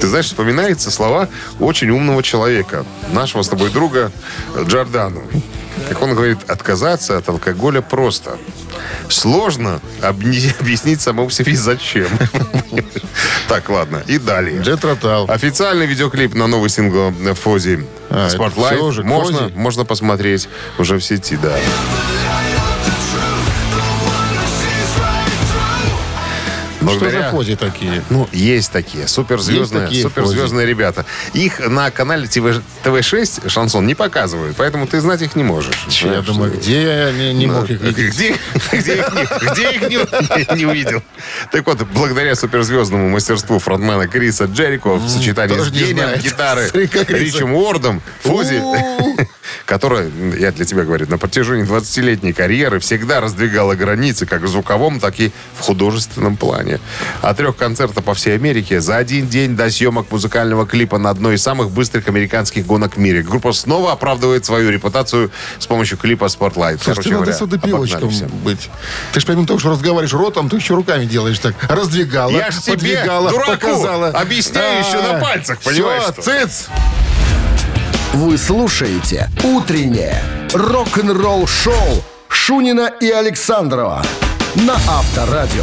Ты 0.00 0.06
знаешь, 0.06 0.26
вспоминаются 0.26 0.90
слова 0.90 1.28
очень 1.58 1.90
умного 1.90 2.22
человека, 2.22 2.84
нашего 3.12 3.42
с 3.42 3.48
тобой 3.48 3.70
друга 3.70 4.12
Джордану. 4.66 5.22
Как 5.88 6.02
он 6.02 6.14
говорит, 6.14 6.38
отказаться 6.48 7.16
от 7.16 7.28
алкоголя 7.28 7.80
просто. 7.80 8.38
Сложно 9.08 9.80
объяснить 10.02 11.00
самому 11.00 11.30
себе 11.30 11.56
зачем. 11.56 12.08
Так, 13.48 13.68
ладно. 13.68 14.02
И 14.06 14.18
далее. 14.18 14.60
Джет 14.62 14.84
Ротал. 14.84 15.28
Официальный 15.28 15.86
видеоклип 15.86 16.34
на 16.34 16.46
новый 16.46 16.70
сингл 16.70 17.12
Фози 17.34 17.84
А, 18.08 18.28
уже, 18.84 19.02
можно, 19.02 19.50
можно 19.54 19.84
посмотреть 19.84 20.48
уже 20.78 20.96
в 20.96 21.02
сети, 21.02 21.36
да. 21.36 21.56
Ну, 26.80 26.90
Что 26.92 27.00
Благодаря- 27.00 27.24
за 27.24 27.30
фози 27.30 27.56
такие? 27.56 28.02
Ну, 28.08 28.28
есть 28.32 28.72
такие 28.72 29.06
суперзвездные, 29.06 29.82
Есть 29.82 29.86
такие 29.88 30.02
суперзвездные 30.02 30.66
ребята. 30.66 31.04
Их 31.34 31.60
на 31.68 31.90
канале 31.90 32.26
ТВ, 32.26 32.62
ТВ6 32.84 33.48
шансон 33.50 33.86
не 33.86 33.94
показывают, 33.94 34.56
поэтому 34.56 34.86
ты 34.86 35.00
знать 35.00 35.20
их 35.22 35.36
не 35.36 35.42
можешь. 35.42 35.74
Я 35.88 36.08
Знаешь, 36.08 36.24
думаю, 36.26 36.52
что- 36.52 36.60
где 36.60 36.82
я 36.82 37.12
не, 37.12 37.34
не 37.34 37.46
мог 37.46 37.68
их 37.68 37.80
видеть? 37.82 38.14
Где, 38.14 38.34
где 38.72 38.94
их, 38.98 39.12
не, 39.12 39.50
где 39.52 39.70
их 39.72 39.82
не, 40.52 40.56
не 40.58 40.66
увидел? 40.66 41.02
Так 41.52 41.66
вот, 41.66 41.82
благодаря 41.94 42.34
суперзвездному 42.34 43.10
мастерству 43.10 43.58
фронтмена 43.58 44.08
Криса 44.08 44.44
Джерико 44.44 44.94
в 44.94 45.08
сочетании 45.08 45.58
с 45.58 45.70
гением 45.70 46.18
гитары. 46.20 46.70
Ричем 46.72 47.52
Уордом, 47.54 48.00
У-у-у. 48.24 48.76
Которая, 49.66 50.10
я 50.38 50.52
для 50.52 50.64
тебя 50.64 50.84
говорю, 50.84 51.06
на 51.08 51.18
протяжении 51.18 51.64
20-летней 51.64 52.32
карьеры 52.32 52.80
всегда 52.80 53.20
раздвигала 53.20 53.74
границы 53.74 54.26
как 54.26 54.42
в 54.42 54.48
звуковом, 54.48 55.00
так 55.00 55.18
и 55.20 55.32
в 55.58 55.60
художественном 55.62 56.36
плане. 56.36 56.80
От 57.22 57.36
трех 57.36 57.56
концертов 57.56 58.04
по 58.04 58.14
всей 58.14 58.34
Америке 58.34 58.80
за 58.80 58.96
один 58.96 59.28
день 59.28 59.56
до 59.56 59.70
съемок 59.70 60.10
музыкального 60.10 60.66
клипа 60.66 60.98
на 60.98 61.10
одной 61.10 61.34
из 61.36 61.42
самых 61.42 61.70
быстрых 61.70 62.08
американских 62.08 62.66
гонок 62.66 62.96
в 62.96 62.98
мире. 62.98 63.22
Группа 63.22 63.52
снова 63.52 63.92
оправдывает 63.92 64.44
свою 64.44 64.70
репутацию 64.70 65.30
с 65.58 65.66
помощью 65.66 65.98
клипа 65.98 66.24
Spotlight. 66.24 66.80
Слушай, 66.82 67.02
ты 67.04 67.10
надо 67.10 68.08
все. 68.10 68.26
быть. 68.26 68.70
Ты 69.12 69.20
же 69.20 69.26
помимо 69.26 69.46
того, 69.46 69.58
что 69.58 69.70
разговариваешь 69.70 70.12
ротом, 70.12 70.48
ты 70.48 70.56
еще 70.56 70.74
руками 70.74 71.04
делаешь 71.04 71.38
так. 71.38 71.54
Раздвигала, 71.68 72.30
Я 72.30 72.50
ж 72.50 72.58
тебе, 72.60 73.02
дураку, 73.04 73.50
показала. 73.52 74.08
объясняю 74.08 74.80
еще 74.80 75.00
на 75.02 75.20
пальцах, 75.20 75.58
понимаешь, 75.60 76.02
Все, 76.02 76.12
что? 76.12 76.22
цыц! 76.22 76.68
Вы 78.12 78.38
слушаете 78.38 79.30
«Утреннее 79.44 80.20
рок-н-ролл-шоу» 80.52 82.02
Шунина 82.28 82.90
и 83.00 83.08
Александрова 83.08 84.02
на 84.56 84.74
Авторадио. 84.74 85.62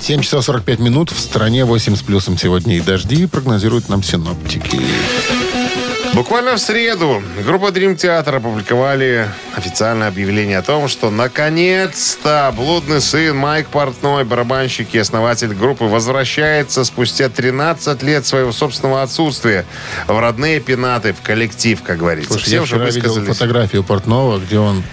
7 0.00 0.20
часов 0.22 0.44
45 0.44 0.80
минут. 0.80 1.12
В 1.12 1.20
стране 1.20 1.64
8 1.64 1.94
с 1.94 2.02
плюсом 2.02 2.36
сегодня 2.36 2.76
и 2.76 2.80
дожди 2.80 3.26
прогнозируют 3.26 3.88
нам 3.88 4.02
синоптики. 4.02 4.80
Буквально 6.14 6.54
в 6.54 6.60
среду 6.60 7.24
группа 7.44 7.66
Dream 7.70 7.96
Theater 7.96 8.36
опубликовали 8.36 9.28
официальное 9.56 10.06
объявление 10.06 10.58
о 10.58 10.62
том, 10.62 10.86
что 10.86 11.10
наконец-то 11.10 12.54
блудный 12.56 13.00
сын 13.00 13.36
Майк 13.36 13.66
Портной, 13.66 14.22
барабанщик 14.22 14.94
и 14.94 14.98
основатель 14.98 15.52
группы, 15.54 15.86
возвращается 15.86 16.84
спустя 16.84 17.28
13 17.28 18.00
лет 18.04 18.24
своего 18.24 18.52
собственного 18.52 19.02
отсутствия 19.02 19.66
в 20.06 20.16
родные 20.16 20.60
пенаты, 20.60 21.14
в 21.14 21.20
коллектив, 21.20 21.82
как 21.82 21.98
говорится. 21.98 22.30
Слушай, 22.30 22.44
Все 22.44 22.56
я 22.56 22.62
уже 22.62 22.78
видел 22.78 23.24
фотографию 23.24 23.82
Портнова, 23.82 24.38
где 24.38 24.60
он, 24.60 24.84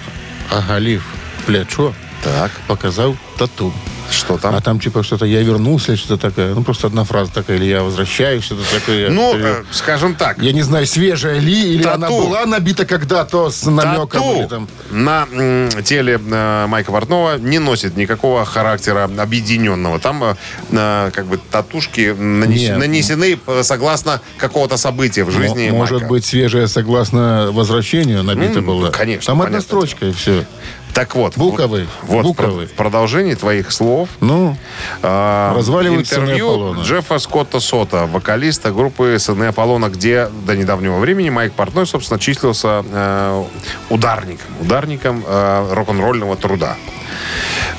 оголив 0.49 1.03
плечо, 1.45 1.93
Так, 2.23 2.51
показал 2.67 3.15
тату. 3.37 3.71
Что 4.11 4.37
там? 4.37 4.55
А 4.55 4.61
там 4.61 4.79
типа 4.79 5.03
что-то 5.03 5.25
«я 5.25 5.41
вернулся» 5.41 5.91
или 5.93 5.99
что-то 5.99 6.29
такое. 6.29 6.53
Ну, 6.53 6.63
просто 6.63 6.87
одна 6.87 7.03
фраза 7.03 7.31
такая, 7.33 7.57
или 7.57 7.65
«я 7.65 7.83
возвращаюсь», 7.83 8.43
что-то 8.43 8.61
такое. 8.73 9.09
ну, 9.09 9.35
Или- 9.35 9.61
э, 9.61 9.63
скажем 9.71 10.15
так, 10.15 10.37
Я 10.41 10.51
не 10.53 10.61
знаю, 10.61 10.85
свежая 10.87 11.39
ли, 11.39 11.73
или 11.75 11.83
Тату. 11.83 11.95
она 11.95 12.09
была 12.09 12.45
набита 12.45 12.85
когда-то 12.85 13.49
с 13.49 13.65
намеком. 13.65 14.07
Тату 14.07 14.35
Или 14.39 14.47
там... 14.47 14.67
на 14.91 15.27
м, 15.31 15.69
теле 15.83 16.19
э, 16.23 16.65
Майка 16.67 16.91
Портнова 16.91 17.37
не 17.37 17.59
носит 17.59 17.97
никакого 17.97 18.45
характера 18.45 19.09
объединенного. 19.17 19.99
Там 19.99 20.23
э, 20.71 21.11
как 21.13 21.25
бы 21.25 21.37
татушки 21.37 22.13
нанес- 22.17 22.59
Нет. 22.69 22.77
нанесены 22.77 23.39
э, 23.47 23.63
согласно 23.63 24.21
какого-то 24.37 24.77
события 24.77 25.23
в 25.23 25.31
жизни 25.31 25.69
Может 25.69 25.99
Майка. 26.01 26.07
быть, 26.07 26.25
свежая 26.25 26.67
согласно 26.67 27.49
возвращению 27.51 28.23
набита 28.23 28.59
М, 28.59 28.65
была? 28.65 28.89
конечно, 28.89 29.25
Там 29.27 29.41
одна 29.41 29.61
строчка, 29.61 30.05
и 30.07 30.11
все. 30.11 30.45
Так 30.93 31.15
вот. 31.15 31.37
Буковый, 31.37 31.87
Вот, 32.03 32.23
буковый. 32.23 32.67
в 32.67 32.73
продолжении 32.73 33.33
твоих 33.33 33.71
слов 33.71 34.09
Ну, 34.19 34.57
э, 35.01 35.53
Разваливаются 35.55 36.15
интервью 36.15 36.49
Аполлона. 36.49 36.81
Джеффа 36.81 37.19
Скотта 37.19 37.59
Сота, 37.59 38.05
вокалиста 38.07 38.71
группы 38.71 39.17
«Сыны 39.19 39.45
Аполлона», 39.45 39.89
где 39.89 40.27
до 40.45 40.55
недавнего 40.55 40.99
времени 40.99 41.29
Майк 41.29 41.53
Портной, 41.53 41.85
собственно, 41.87 42.19
числился 42.19 42.83
э, 42.91 43.43
ударником, 43.89 44.47
ударником 44.59 45.23
э, 45.25 45.73
рок-н-ролльного 45.73 46.35
труда. 46.35 46.75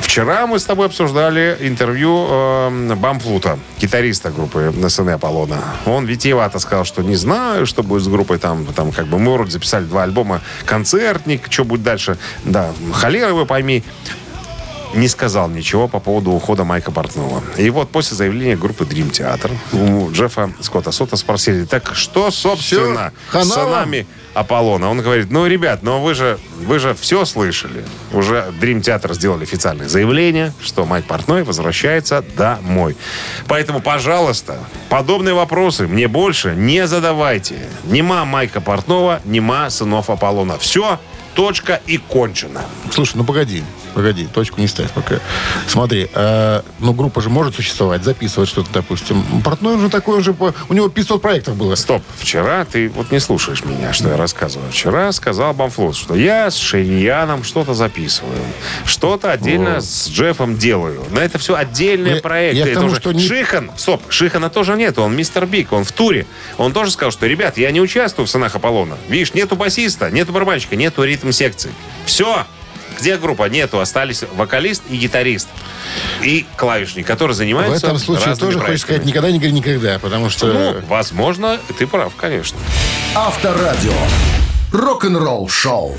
Вчера 0.02 0.47
мы 0.47 0.59
с 0.59 0.64
тобой 0.64 0.87
обсуждали 0.87 1.56
интервью 1.61 2.26
э, 2.28 2.94
Бамфлута, 2.97 3.59
гитариста 3.78 4.30
группы 4.30 4.73
«Сыны 4.88 5.11
Аполлона». 5.11 5.62
Он 5.87 6.04
витиевато 6.04 6.59
сказал, 6.59 6.85
что 6.85 7.02
не 7.02 7.16
знаю, 7.16 7.64
что 7.64 7.82
будет 7.82 8.02
с 8.02 8.09
группой. 8.09 8.38
Там, 8.38 8.66
там 8.66 8.92
как 8.92 9.06
бы 9.06 9.18
мы 9.18 9.32
вроде 9.32 9.52
записали 9.52 9.85
два 9.85 10.02
альбома 10.02 10.42
«Концертник», 10.66 11.50
что 11.50 11.64
будет 11.64 11.82
дальше. 11.82 12.18
Да, 12.44 12.73
холера 12.92 13.32
вы 13.32 13.47
пойми 13.47 13.82
не 14.94 15.09
сказал 15.09 15.49
ничего 15.49 15.88
по 15.88 16.00
поводу 16.00 16.32
ухода 16.32 16.64
Майка 16.64 16.90
Портнова. 16.90 17.42
И 17.56 17.71
вот 17.71 17.90
после 17.90 18.16
заявления 18.16 18.56
группы 18.56 18.85
Dream 18.85 19.11
Theater 19.11 19.50
у 19.73 20.11
Джеффа 20.11 20.52
Скотта 20.61 20.92
Сота 20.92 21.16
спросили, 21.16 21.64
так 21.64 21.94
что, 21.94 22.30
собственно, 22.30 23.12
хана 23.28 23.44
с 23.44 23.56
вам?» 23.56 23.94
Аполлона? 24.34 24.90
Он 24.90 25.00
говорит, 25.00 25.30
ну, 25.30 25.46
ребят, 25.46 25.82
но 25.82 26.00
вы 26.00 26.14
же, 26.14 26.38
вы 26.60 26.78
же 26.78 26.94
все 26.94 27.24
слышали. 27.24 27.84
Уже 28.12 28.52
Dream 28.60 28.80
Theater 28.80 29.14
сделали 29.14 29.42
официальное 29.42 29.88
заявление, 29.88 30.52
что 30.60 30.84
Майк 30.84 31.04
Портной 31.04 31.42
возвращается 31.42 32.24
домой. 32.36 32.96
Поэтому, 33.46 33.80
пожалуйста, 33.80 34.58
подобные 34.88 35.34
вопросы 35.34 35.86
мне 35.86 36.08
больше 36.08 36.54
не 36.56 36.86
задавайте. 36.86 37.56
Нема 37.84 38.24
Майка 38.24 38.60
Портнова, 38.60 39.20
нема 39.24 39.68
сынов 39.70 40.10
Аполлона. 40.10 40.58
Все, 40.58 40.98
точка 41.34 41.80
и 41.86 41.98
кончено. 41.98 42.62
слушай, 42.90 43.16
ну 43.16 43.24
погоди, 43.24 43.62
погоди, 43.92 44.26
точку 44.26 44.61
не 44.61 44.66
ставь 44.66 44.90
пока. 44.92 45.16
Смотри, 45.68 46.08
э, 46.12 46.62
ну 46.80 46.92
группа 46.92 47.20
же 47.20 47.30
может 47.30 47.54
существовать, 47.54 48.02
записывать 48.04 48.49
что-то, 48.49 48.70
допустим. 48.72 49.22
Портной 49.42 49.76
уже 49.76 49.88
такой 49.88 50.18
уже, 50.18 50.34
у 50.68 50.72
него 50.75 50.88
500 50.88 51.22
проектов 51.22 51.56
было. 51.56 51.75
Стоп, 51.75 52.02
вчера 52.18 52.64
ты 52.64 52.88
вот 52.88 53.11
не 53.12 53.18
слушаешь 53.20 53.64
меня, 53.64 53.92
что 53.92 54.08
я 54.08 54.16
рассказываю. 54.16 54.70
Вчера 54.70 55.12
сказал 55.12 55.52
Бамфлот, 55.54 55.96
что 55.96 56.14
я 56.14 56.50
с 56.50 56.56
Шейньяном 56.56 57.44
что-то 57.44 57.75
записываю. 57.75 58.32
Что-то 58.84 59.32
отдельно 59.32 59.80
с 59.80 60.08
Джеффом 60.08 60.56
делаю. 60.58 61.04
Но 61.11 61.20
это 61.20 61.38
все 61.38 61.54
отдельные 61.54 62.16
Я- 62.16 62.20
проекты. 62.20 62.68
я 62.68 62.75
тому, 62.75 62.87
уже- 62.87 62.96
что 62.96 63.12
не- 63.12 63.26
Шихан, 63.26 63.70
стоп, 63.76 64.02
Шихана 64.11 64.50
тоже 64.50 64.75
нет, 64.76 64.99
он 64.99 65.14
мистер 65.16 65.46
Биг, 65.46 65.72
он 65.72 65.84
в 65.84 65.92
туре. 65.92 66.26
Он 66.58 66.72
тоже 66.72 66.90
сказал, 66.90 67.11
что, 67.12 67.26
ребят, 67.26 67.58
я 67.58 67.70
не 67.70 67.80
участвую 67.80 68.26
в 68.26 68.30
«Сынах 68.30 68.54
Аполлона». 68.56 68.96
Видишь, 69.08 69.34
нету 69.34 69.56
басиста, 69.56 70.11
нету 70.11 70.32
барабанщика, 70.32 70.76
нету 70.76 71.04
ритм-секции. 71.04 71.70
Все, 72.06 72.46
Где 73.02 73.16
группа? 73.16 73.49
Нету. 73.49 73.80
Остались 73.80 74.23
вокалист 74.37 74.85
и 74.88 74.97
гитарист. 74.97 75.49
И 76.23 76.47
клавишник, 76.56 77.04
который 77.04 77.32
В 77.32 77.35
занимается 77.35 77.85
этом 77.85 77.99
случае 77.99 78.37
тоже 78.37 78.61
хочешь 78.61 78.82
сказать 78.82 79.02
проектами. 79.02 79.09
никогда 79.09 79.30
не 79.32 79.38
говори 79.38 79.52
никогда, 79.52 79.99
потому 79.99 80.30
что... 80.30 80.47
Ну, 80.47 80.80
возможно, 80.87 81.59
ты 81.76 81.88
прав, 81.88 82.14
конечно. 82.14 82.56
Авторадио. 83.16 83.92
Рок-н-ролл 84.73 85.49
шоу. 85.49 85.99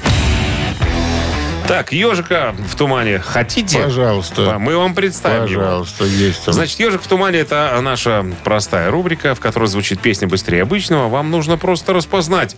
Так, 1.68 1.92
ежика 1.92 2.56
в 2.70 2.76
тумане 2.78 3.20
хотите? 3.20 3.84
Пожалуйста. 3.84 4.58
Мы 4.58 4.78
вам 4.78 4.96
представим 4.96 5.46
его. 5.52 5.62
Пожалуйста, 5.62 6.06
есть 6.06 6.46
там. 6.46 6.54
Значит, 6.54 6.80
«Ежик 6.80 7.02
в 7.02 7.08
тумане»— 7.08 7.40
это 7.40 7.78
наша 7.82 8.26
простая 8.46 8.90
рубрика, 8.92 9.36
в 9.36 9.42
которой 9.42 9.66
звучит 9.68 10.00
песня 10.00 10.28
быстрее 10.28 10.62
обычного. 10.62 11.10
Вам 11.10 11.32
нужно 11.32 11.58
просто 11.58 11.92
распознать 11.92 12.56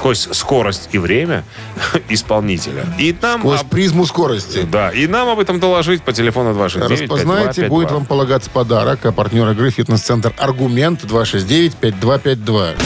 сквозь 0.00 0.28
скорость 0.32 0.88
и 0.92 0.98
время 0.98 1.44
исполнителя. 2.08 2.86
И 2.98 3.14
нам... 3.20 3.40
Сквозь 3.40 3.60
об- 3.60 3.68
призму 3.68 4.06
скорости. 4.06 4.62
Да, 4.62 4.88
и 4.90 5.06
нам 5.06 5.28
об 5.28 5.38
этом 5.38 5.60
доложить 5.60 6.02
по 6.02 6.14
телефону 6.14 6.54
269 6.54 7.10
Распознаете, 7.10 7.66
будет 7.68 7.90
вам 7.90 8.06
полагаться 8.06 8.48
подарок. 8.48 9.04
А 9.04 9.12
партнер 9.12 9.50
игры 9.50 9.70
«Фитнес-центр 9.70 10.32
Аргумент» 10.38 11.04
269-5252. 11.04 12.76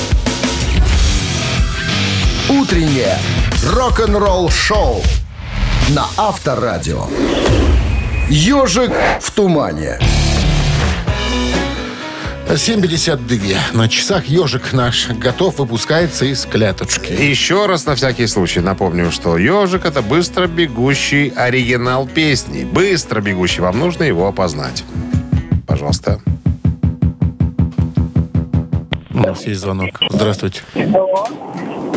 Утреннее 2.48 3.16
рок-н-ролл 3.72 4.50
шоу 4.50 5.00
на 5.90 6.06
Авторадио. 6.16 7.06
Ежик 8.28 8.90
в 9.20 9.30
тумане. 9.30 10.00
7.52. 12.54 13.76
На 13.76 13.88
часах 13.88 14.26
ежик 14.26 14.72
наш 14.72 15.08
готов 15.10 15.58
выпускается 15.58 16.24
из 16.24 16.46
клеточки. 16.46 17.12
Еще 17.12 17.66
раз 17.66 17.84
на 17.86 17.96
всякий 17.96 18.26
случай 18.26 18.60
напомню, 18.60 19.10
что 19.10 19.36
«Ежик»— 19.36 19.84
это 19.86 20.02
быстро 20.02 20.46
бегущий 20.46 21.32
оригинал 21.34 22.06
песни. 22.06 22.64
Быстро 22.64 23.20
бегущий. 23.20 23.60
Вам 23.60 23.78
нужно 23.78 24.04
его 24.04 24.28
опознать. 24.28 24.84
Пожалуйста. 25.66 26.20
У 29.10 29.18
нас 29.18 29.44
есть 29.46 29.60
звонок. 29.60 29.90
Здравствуйте. 30.10 30.60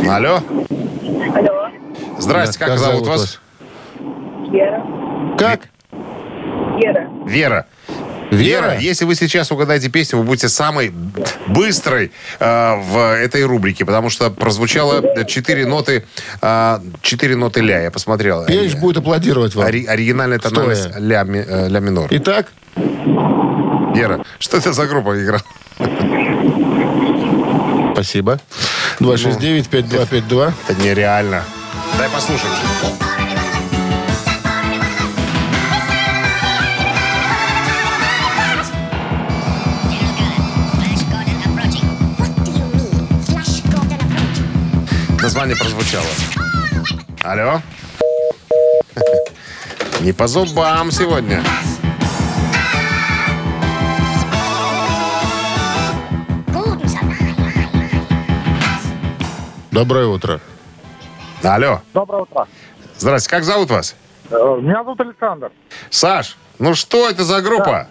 Алло. 0.09 0.41
Алло, 1.35 1.69
Здрасте, 2.17 2.59
Да, 2.59 2.65
как, 2.65 2.79
зовут 2.79 3.07
вас? 3.07 3.39
Вера. 4.51 4.83
Как? 5.37 5.69
Вера. 6.79 7.09
Вера. 7.27 7.67
Вера? 8.31 8.77
если 8.77 9.05
вы 9.05 9.15
сейчас 9.15 9.51
угадаете 9.51 9.89
песню, 9.89 10.19
вы 10.19 10.25
будете 10.25 10.49
самой 10.49 10.93
быстрой 11.47 12.11
э, 12.39 12.75
в 12.75 13.15
этой 13.15 13.43
рубрике, 13.45 13.85
потому 13.85 14.09
что 14.09 14.29
прозвучало 14.29 15.25
четыре 15.25 15.65
ноты, 15.65 16.05
э, 16.41 16.79
ноты 17.35 17.61
ля. 17.61 17.81
Я 17.81 17.91
посмотрел. 17.91 18.45
Пейдж 18.45 18.75
будет 18.75 18.97
аплодировать 18.97 19.55
вам. 19.55 19.65
Ори- 19.65 19.85
оригинальная 19.85 20.39
тональность 20.39 20.89
ля, 20.97 21.23
ми- 21.23 21.43
э, 21.47 21.67
ля 21.69 21.79
минор. 21.79 22.07
Итак, 22.11 22.47
Вера, 23.95 24.23
что 24.39 24.57
это 24.57 24.73
за 24.73 24.85
группа 24.85 25.17
играла? 25.23 25.41
спасибо. 27.93 28.39
269-5252. 28.99 30.53
Это 30.67 30.81
нереально. 30.81 31.43
Дай 31.97 32.09
послушать. 32.09 32.49
Название 45.27 45.57
прозвучало. 45.57 46.05
Алло? 47.21 47.61
Не 49.99 50.13
по 50.13 50.25
зубам 50.25 50.89
сегодня. 50.89 51.43
Доброе 59.71 60.07
утро. 60.07 60.39
Алло. 61.43 61.81
Доброе 61.93 62.21
утро. 62.21 62.47
Здрасте, 62.97 63.29
как 63.29 63.43
зовут 63.43 63.69
вас? 63.69 63.97
Э, 64.31 64.35
Меня 64.61 64.85
зовут 64.85 65.01
Александр. 65.01 65.51
Саш, 65.89 66.37
ну 66.57 66.73
что 66.73 67.09
это 67.09 67.25
за 67.25 67.41
группа? 67.41 67.89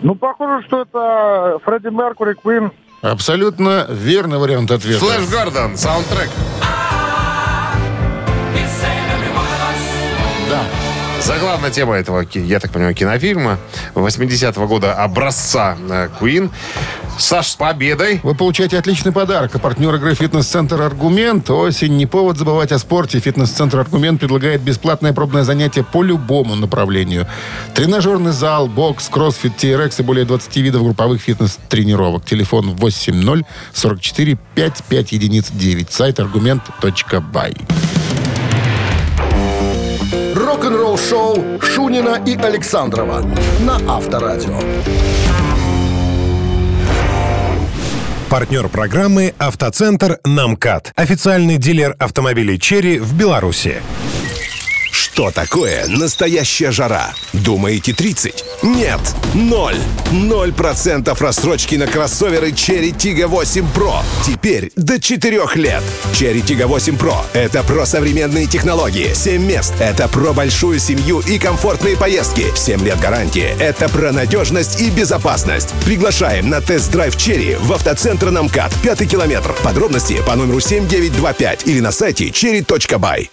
Ну, 0.00 0.16
похоже, 0.16 0.66
что 0.66 0.82
это 0.82 1.60
Фредди 1.64 1.94
Меркури, 1.94 2.34
Квин. 2.34 2.72
Абсолютно 3.02 3.86
верный 3.88 4.38
вариант 4.38 4.72
ответа. 4.72 4.98
Флэш 4.98 5.28
Гордон, 5.30 5.76
саундтрек. 5.76 6.28
Заглавная 11.24 11.70
тема 11.70 11.94
этого, 11.94 12.26
я 12.34 12.58
так 12.58 12.72
понимаю, 12.72 12.96
кинофильма 12.96 13.58
80-го 13.94 14.66
года 14.66 14.94
образца 14.94 15.76
э, 15.88 16.08
Queen. 16.20 16.50
Саш, 17.16 17.48
с 17.48 17.54
победой. 17.54 18.18
Вы 18.24 18.34
получаете 18.34 18.76
отличный 18.76 19.12
подарок. 19.12 19.54
А 19.54 19.58
партнер 19.60 19.94
игры 19.94 20.14
«Фитнес-центр 20.14 20.80
Аргумент». 20.80 21.48
Осень. 21.50 21.96
Не 21.96 22.06
повод 22.06 22.38
забывать 22.38 22.72
о 22.72 22.78
спорте. 22.78 23.20
«Фитнес-центр 23.20 23.78
Аргумент» 23.78 24.18
предлагает 24.18 24.62
бесплатное 24.62 25.12
пробное 25.12 25.44
занятие 25.44 25.84
по 25.84 26.02
любому 26.02 26.56
направлению. 26.56 27.28
Тренажерный 27.74 28.32
зал, 28.32 28.66
бокс, 28.66 29.08
кроссфит, 29.08 29.52
TRX 29.56 30.00
и 30.00 30.02
более 30.02 30.24
20 30.24 30.56
видов 30.56 30.82
групповых 30.82 31.20
фитнес-тренировок. 31.20 32.24
Телефон 32.24 32.74
80 32.74 33.46
44 33.72 34.38
55 34.54 35.12
единиц 35.12 35.50
9. 35.52 35.92
Сайт 35.92 36.18
аргумент.бай. 36.18 37.54
Рок-н-ролл 40.62 40.96
шоу 40.96 41.60
Шунина 41.60 42.22
и 42.24 42.36
Александрова 42.36 43.28
на 43.62 43.80
Авторадио. 43.92 44.60
Партнер 48.30 48.68
программы 48.68 49.34
«Автоцентр 49.38 50.20
Намкат». 50.24 50.92
Официальный 50.94 51.56
дилер 51.56 51.96
автомобилей 51.98 52.60
«Черри» 52.60 53.00
в 53.00 53.12
Беларуси. 53.12 53.82
Что 54.92 55.30
такое 55.30 55.86
настоящая 55.88 56.70
жара? 56.70 57.14
Думаете 57.32 57.94
30? 57.94 58.44
Нет, 58.62 59.00
ноль. 59.32 59.78
Ноль 60.10 60.52
процентов 60.52 61.22
рассрочки 61.22 61.76
на 61.76 61.86
кроссоверы 61.86 62.50
Cherry 62.50 62.94
Tiggo 62.94 63.26
8 63.26 63.64
Pro. 63.74 64.02
Теперь 64.26 64.70
до 64.76 65.00
4 65.00 65.40
лет. 65.54 65.82
Cherry 66.12 66.44
Tiggo 66.44 66.66
8 66.66 66.96
Pro— 66.96 67.16
это 67.32 67.62
про 67.62 67.86
современные 67.86 68.46
технологии. 68.46 69.14
7 69.14 69.42
мест— 69.42 69.72
это 69.80 70.08
про 70.08 70.34
большую 70.34 70.78
семью 70.78 71.20
и 71.20 71.38
комфортные 71.38 71.96
поездки. 71.96 72.54
7 72.54 72.84
лет 72.84 73.00
гарантии— 73.00 73.56
это 73.58 73.88
про 73.88 74.12
надежность 74.12 74.78
и 74.78 74.90
безопасность. 74.90 75.70
Приглашаем 75.86 76.50
на 76.50 76.60
тест-драйв 76.60 77.16
Cherry 77.16 77.56
в 77.58 77.72
автоцентр 77.72 78.30
Намкат, 78.30 78.74
5 78.82 79.06
километр. 79.08 79.54
Подробности 79.64 80.20
по 80.26 80.36
номеру 80.36 80.60
7925 80.60 81.66
или 81.66 81.80
на 81.80 81.92
сайте 81.92 82.26
cherry.by. 82.26 83.30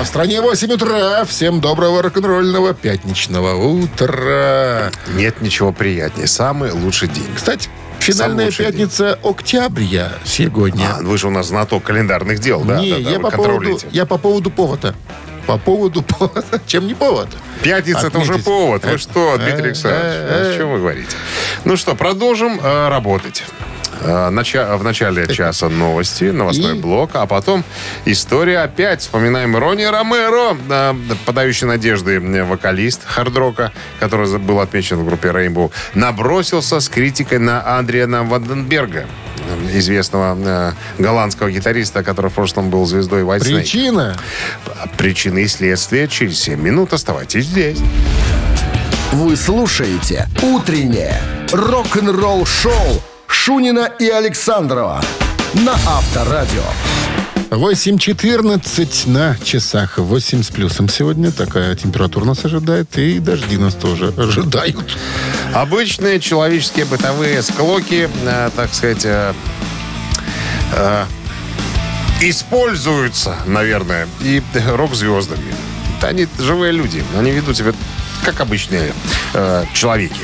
А 0.00 0.04
в 0.04 0.06
стране 0.06 0.40
8 0.40 0.72
утра. 0.72 1.24
Всем 1.26 1.60
доброго 1.60 2.00
рок-н-ролльного 2.00 2.72
пятничного 2.72 3.54
утра. 3.54 4.90
Нет 5.14 5.42
ничего 5.42 5.72
приятнее. 5.72 6.26
Самый 6.26 6.70
лучший 6.72 7.08
день. 7.08 7.28
Кстати, 7.36 7.68
финальная 7.98 8.46
лучший 8.46 8.64
день. 8.66 8.72
пятница 8.72 9.18
октября 9.22 10.12
сегодня. 10.24 10.86
А, 10.98 11.02
вы 11.02 11.18
же 11.18 11.26
у 11.26 11.30
нас 11.30 11.48
знаток 11.48 11.82
календарных 11.82 12.38
дел, 12.38 12.62
да? 12.62 12.80
Не, 12.80 12.92
да, 12.92 12.98
да, 12.98 13.10
я, 13.10 13.20
по 13.20 13.30
поводу, 13.30 13.78
я 13.90 14.06
по 14.06 14.16
поводу 14.16 14.50
повода. 14.50 14.94
По 15.46 15.58
поводу 15.58 16.00
повода. 16.00 16.44
Чем 16.66 16.86
не 16.86 16.94
повод? 16.94 17.28
Пятница 17.62 18.06
это 18.06 18.20
уже 18.20 18.30
Отметить. 18.32 18.44
повод. 18.46 18.84
Вы 18.86 18.92
Э, 18.92 18.96
что, 18.98 19.36
Дмитрий 19.36 19.64
Александрович? 19.64 20.14
э, 20.14 20.54
О 20.54 20.56
чем 20.56 20.72
вы 20.72 20.78
говорите? 20.78 21.14
Ну 21.66 21.76
что, 21.76 21.94
продолжим 21.94 22.58
э, 22.62 22.88
работать. 22.88 23.42
Э, 24.02 24.30
нача- 24.30 24.76
в 24.76 24.82
начале 24.84 25.26
часа 25.28 25.68
новости, 25.68 26.24
новостной 26.24 26.76
И? 26.76 26.80
блок, 26.80 27.10
а 27.14 27.26
потом 27.26 27.64
история 28.04 28.60
опять. 28.60 29.00
Вспоминаем 29.02 29.56
Ронни 29.56 29.84
Ромеро, 29.84 30.56
э, 30.68 30.94
подающий 31.26 31.66
надежды 31.66 32.18
вокалист 32.44 33.02
хардрока, 33.04 33.72
который 33.98 34.38
был 34.38 34.60
отмечен 34.60 34.96
в 34.98 35.04
группе 35.06 35.28
Rainbow, 35.28 35.70
набросился 35.94 36.80
с 36.80 36.88
критикой 36.88 37.38
на 37.38 37.78
Андриана 37.78 38.24
Ванденберга, 38.24 39.06
э, 39.38 39.78
известного 39.78 40.36
э, 40.38 40.72
голландского 41.02 41.50
гитариста, 41.50 42.02
который 42.02 42.30
в 42.30 42.34
прошлом 42.34 42.70
был 42.70 42.86
звездой 42.86 43.22
White 43.22 43.40
Snake. 43.40 43.56
Причина? 43.56 44.16
Причины 44.96 45.40
и 45.40 45.46
следствия 45.46 46.08
через 46.08 46.40
7 46.40 46.60
минут. 46.60 46.92
Оставайтесь 46.94 47.44
здесь. 47.44 47.78
Вы 49.12 49.36
слушаете 49.36 50.28
«Утреннее 50.40 51.20
рок-н-ролл 51.52 52.46
шоу» 52.46 53.02
Шунина 53.30 53.88
и 53.98 54.08
Александрова 54.08 55.00
на 55.54 55.72
Авторадио. 55.72 56.62
8.14 57.50 59.08
на 59.08 59.36
часах. 59.42 59.98
8 59.98 60.42
с 60.42 60.48
плюсом 60.48 60.88
сегодня. 60.88 61.32
Такая 61.32 61.74
температура 61.74 62.24
нас 62.24 62.44
ожидает. 62.44 62.96
И 62.98 63.18
дожди 63.18 63.56
нас 63.56 63.74
тоже 63.74 64.12
ожидают. 64.16 64.98
Обычные 65.54 66.20
человеческие 66.20 66.84
бытовые 66.84 67.42
склоки, 67.42 68.08
э, 68.24 68.50
так 68.54 68.74
сказать, 68.74 69.04
э, 69.04 69.32
э, 70.74 71.04
используются, 72.20 73.36
наверное, 73.46 74.06
и 74.20 74.42
рок-звездами. 74.68 75.54
Да 76.00 76.08
Они 76.08 76.26
живые 76.38 76.72
люди, 76.72 77.02
они 77.16 77.30
ведут 77.30 77.56
себя 77.56 77.72
как 78.24 78.40
обычные 78.40 78.92
э, 79.34 79.64
человеки. 79.74 80.20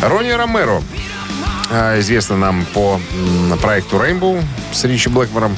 Ронни 0.00 0.30
Ромеро, 0.30 0.82
известный 1.98 2.36
нам 2.36 2.66
по 2.74 3.00
проекту 3.60 3.96
Rainbow 3.96 4.42
с 4.72 4.84
Ричи 4.84 5.08
Блэкмором, 5.08 5.56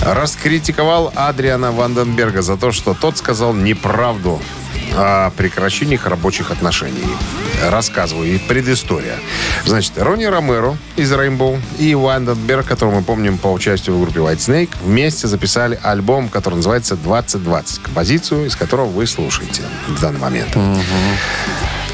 раскритиковал 0.00 1.12
Адриана 1.14 1.72
Ванденберга 1.72 2.42
за 2.42 2.56
то, 2.56 2.72
что 2.72 2.94
тот 2.94 3.18
сказал 3.18 3.52
неправду 3.54 4.40
о 4.94 5.30
прекращении 5.30 5.94
их 5.94 6.06
рабочих 6.06 6.50
отношений. 6.50 7.04
Рассказываю. 7.68 8.34
И 8.34 8.38
предыстория. 8.38 9.16
Значит, 9.64 9.92
Ронни 9.96 10.24
Ромеро 10.24 10.76
из 10.96 11.12
Rainbow 11.12 11.60
и 11.78 11.94
Ванденберг, 11.94 12.66
которого 12.66 12.96
мы 12.96 13.02
помним 13.02 13.36
по 13.36 13.48
участию 13.48 13.96
в 13.96 14.00
группе 14.00 14.20
White 14.20 14.38
Snake, 14.38 14.70
вместе 14.82 15.26
записали 15.26 15.78
альбом, 15.82 16.28
который 16.28 16.54
называется 16.56 16.94
«2020». 16.94 17.82
Композицию, 17.82 18.46
из 18.46 18.56
которого 18.56 18.86
вы 18.86 19.06
слушаете 19.06 19.62
в 19.88 20.00
данный 20.00 20.20
момент. 20.20 20.56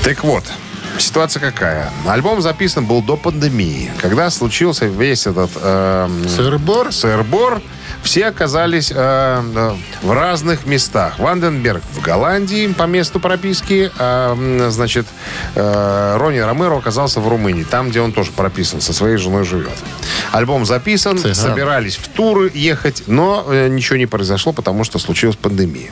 Так 0.05 0.23
вот, 0.25 0.45
ситуация 0.99 1.41
какая? 1.41 1.91
Альбом 2.07 2.43
записан 2.43 2.87
был 2.87 3.03
до 3.03 3.17
пандемии, 3.17 3.91
когда 4.01 4.31
случился 4.31 4.87
весь 4.87 5.27
этот... 5.27 5.51
эм, 5.63 6.29
Сыр-бор? 6.29 6.93
сыр-бор, 6.93 7.63
все 8.03 8.27
оказались 8.27 8.91
э, 8.91 8.97
э, 8.97 9.73
в 10.03 10.13
разных 10.13 10.67
местах. 10.67 11.19
Ванденберг 11.19 11.83
в 11.93 12.01
Голландии 12.01 12.67
по 12.69 12.85
месту 12.85 13.21
прописки, 13.21 13.91
а, 13.99 14.69
значит, 14.71 15.07
э, 15.55 16.17
Ронни 16.19 16.39
Ромеро 16.39 16.77
оказался 16.77 17.21
в 17.21 17.29
Румынии, 17.29 17.65
там, 17.65 17.91
где 17.91 18.01
он 18.01 18.13
тоже 18.13 18.33
прописан, 18.33 18.81
со 18.81 18.93
своей 18.93 19.17
женой 19.17 19.45
живет. 19.45 19.77
Альбом 20.33 20.67
записан, 20.67 21.19
Цыган. 21.19 21.35
собирались 21.35 21.97
в 21.97 22.09
туры 22.09 22.51
ехать, 22.55 23.05
но 23.07 23.47
э, 23.49 23.69
ничего 23.69 23.97
не 23.97 24.07
произошло, 24.07 24.53
потому 24.53 24.85
что 24.85 24.99
случилась 24.99 25.37
пандемия. 25.37 25.91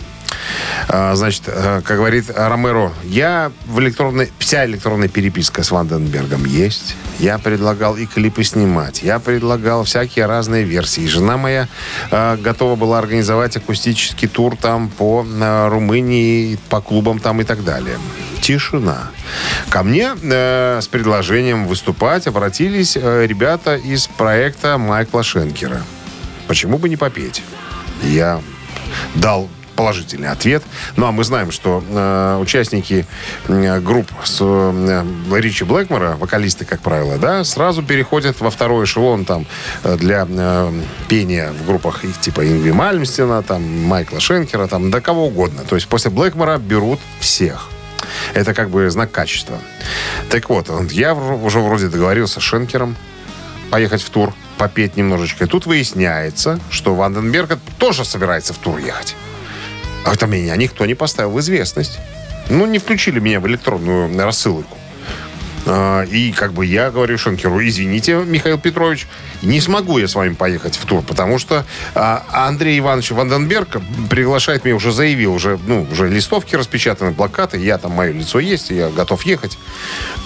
А, 0.89 1.15
Значит, 1.15 1.45
э, 1.47 1.83
как 1.85 1.97
говорит 1.97 2.31
Ромеро, 2.35 2.93
я 3.05 3.53
в 3.67 3.81
электронной, 3.81 4.31
вся 4.39 4.65
электронная 4.67 5.09
переписка 5.09 5.63
с 5.63 5.71
Ванденбергом 5.71 6.45
есть. 6.45 6.97
Я 7.19 7.39
предлагал 7.39 7.97
и 7.97 8.07
клипы 8.07 8.45
снимать. 8.45 9.03
Я 9.03 9.19
предлагал 9.19 9.85
всякие 9.85 10.27
разные 10.27 10.65
версии. 10.65 11.07
Жена 11.07 11.37
моя 11.37 11.69
э, 12.11 12.37
готова 12.37 12.77
была 12.77 12.99
организовать 12.99 13.57
акустический 13.57 14.29
тур 14.29 14.57
там 14.57 14.89
по 14.89 15.25
э, 15.25 15.69
Румынии, 15.69 16.59
по 16.69 16.81
клубам 16.81 17.19
там 17.19 17.41
и 17.41 17.45
так 17.45 17.65
далее. 17.65 17.99
Тишина. 18.41 19.11
Ко 19.69 19.83
мне 19.83 20.13
э, 20.23 20.81
с 20.81 20.89
предложением 20.89 21.67
выступать 21.67 22.27
обратились 22.27 22.97
э, 22.97 23.27
ребята 23.27 23.77
из 23.77 24.07
проекта 24.07 24.79
Майкла 24.79 25.23
Шенкера. 25.23 25.83
Почему 26.49 26.79
бы 26.79 26.89
не 26.89 26.97
попеть? 26.97 27.43
Я 28.03 28.41
дал 29.15 29.49
положительный 29.81 30.29
ответ. 30.29 30.63
Ну, 30.97 31.07
а 31.07 31.11
мы 31.11 31.25
знаем, 31.25 31.51
что 31.51 31.83
э, 31.89 32.39
участники 32.39 33.07
э, 33.49 33.81
групп 33.81 34.09
с 34.23 34.37
э, 34.43 35.05
Ричи 35.33 35.65
Блэкмора, 35.65 36.17
вокалисты, 36.17 36.67
как 36.67 36.81
правило, 36.81 37.17
да, 37.17 37.45
сразу 37.45 37.83
переходят 37.83 38.39
во 38.43 38.51
второй 38.51 38.85
эшелон 38.85 39.25
там 39.25 39.47
э, 39.83 39.97
для 39.97 40.27
э, 40.29 40.83
пения 41.09 41.51
в 41.53 41.67
группах 41.67 42.05
их 42.05 42.21
типа 42.21 42.47
Ингви 42.47 42.73
Мальмстена, 42.73 43.43
там 43.43 43.63
Майкла 43.85 44.21
Шенкера, 44.21 44.67
там 44.67 44.91
да 44.91 45.01
кого 45.01 45.29
угодно. 45.29 45.63
То 45.67 45.77
есть 45.77 45.89
после 45.89 46.11
Блэкмора 46.11 46.59
берут 46.59 47.01
всех. 47.19 47.71
Это 48.35 48.53
как 48.53 48.69
бы 48.69 48.91
знак 48.91 49.11
качества. 49.11 49.57
Так 50.29 50.51
вот, 50.51 50.69
я 50.93 51.15
уже 51.15 51.61
вроде 51.61 51.89
договорился 51.89 52.39
с 52.39 52.43
Шенкером 52.43 52.97
поехать 53.71 54.03
в 54.03 54.11
тур, 54.11 54.35
попеть 54.59 54.99
немножечко. 54.99 55.45
И 55.45 55.49
тут 55.49 55.65
выясняется, 55.65 56.61
что 56.69 56.95
Ванденберг 56.95 57.59
тоже 57.79 58.05
собирается 58.05 58.53
в 58.53 58.59
тур 58.59 58.77
ехать. 58.77 59.17
А 60.05 60.15
это 60.15 60.27
меня 60.27 60.57
никто 60.57 60.87
не 60.87 60.95
поставил 60.95 61.31
в 61.31 61.41
известность. 61.41 61.99
Ну, 62.49 62.67
не 62.67 62.79
включили 62.79 63.21
меня 63.21 63.41
в 63.41 63.47
электронную 63.47 64.17
рассылку. 64.19 64.77
А, 65.67 66.05
И 66.05 66.33
как 66.33 66.53
бы 66.53 66.65
я 66.65 66.91
говорю 66.91 67.19
Шенкеру, 67.19 67.61
извините, 67.67 68.15
Михаил 68.15 68.59
Петрович, 68.59 69.07
не 69.43 69.61
смогу 69.61 69.99
я 69.99 70.09
с 70.09 70.15
вами 70.15 70.35
поехать 70.35 70.77
в 70.77 70.85
тур, 70.87 71.03
потому 71.03 71.39
что 71.39 71.65
а, 71.95 72.25
Андрей 72.33 72.79
Иванович 72.79 73.11
Ванденберг 73.11 73.81
приглашает 74.09 74.65
меня, 74.65 74.77
уже 74.77 74.91
заявил, 74.91 75.35
уже, 75.35 75.59
ну, 75.67 75.87
уже 75.91 76.09
листовки 76.09 76.57
распечатаны, 76.57 77.13
плакаты, 77.13 77.59
я 77.59 77.79
там, 77.79 77.93
мое 77.93 78.13
лицо 78.13 78.41
есть, 78.41 78.71
я 78.71 78.89
готов 78.89 79.25
ехать. 79.25 79.59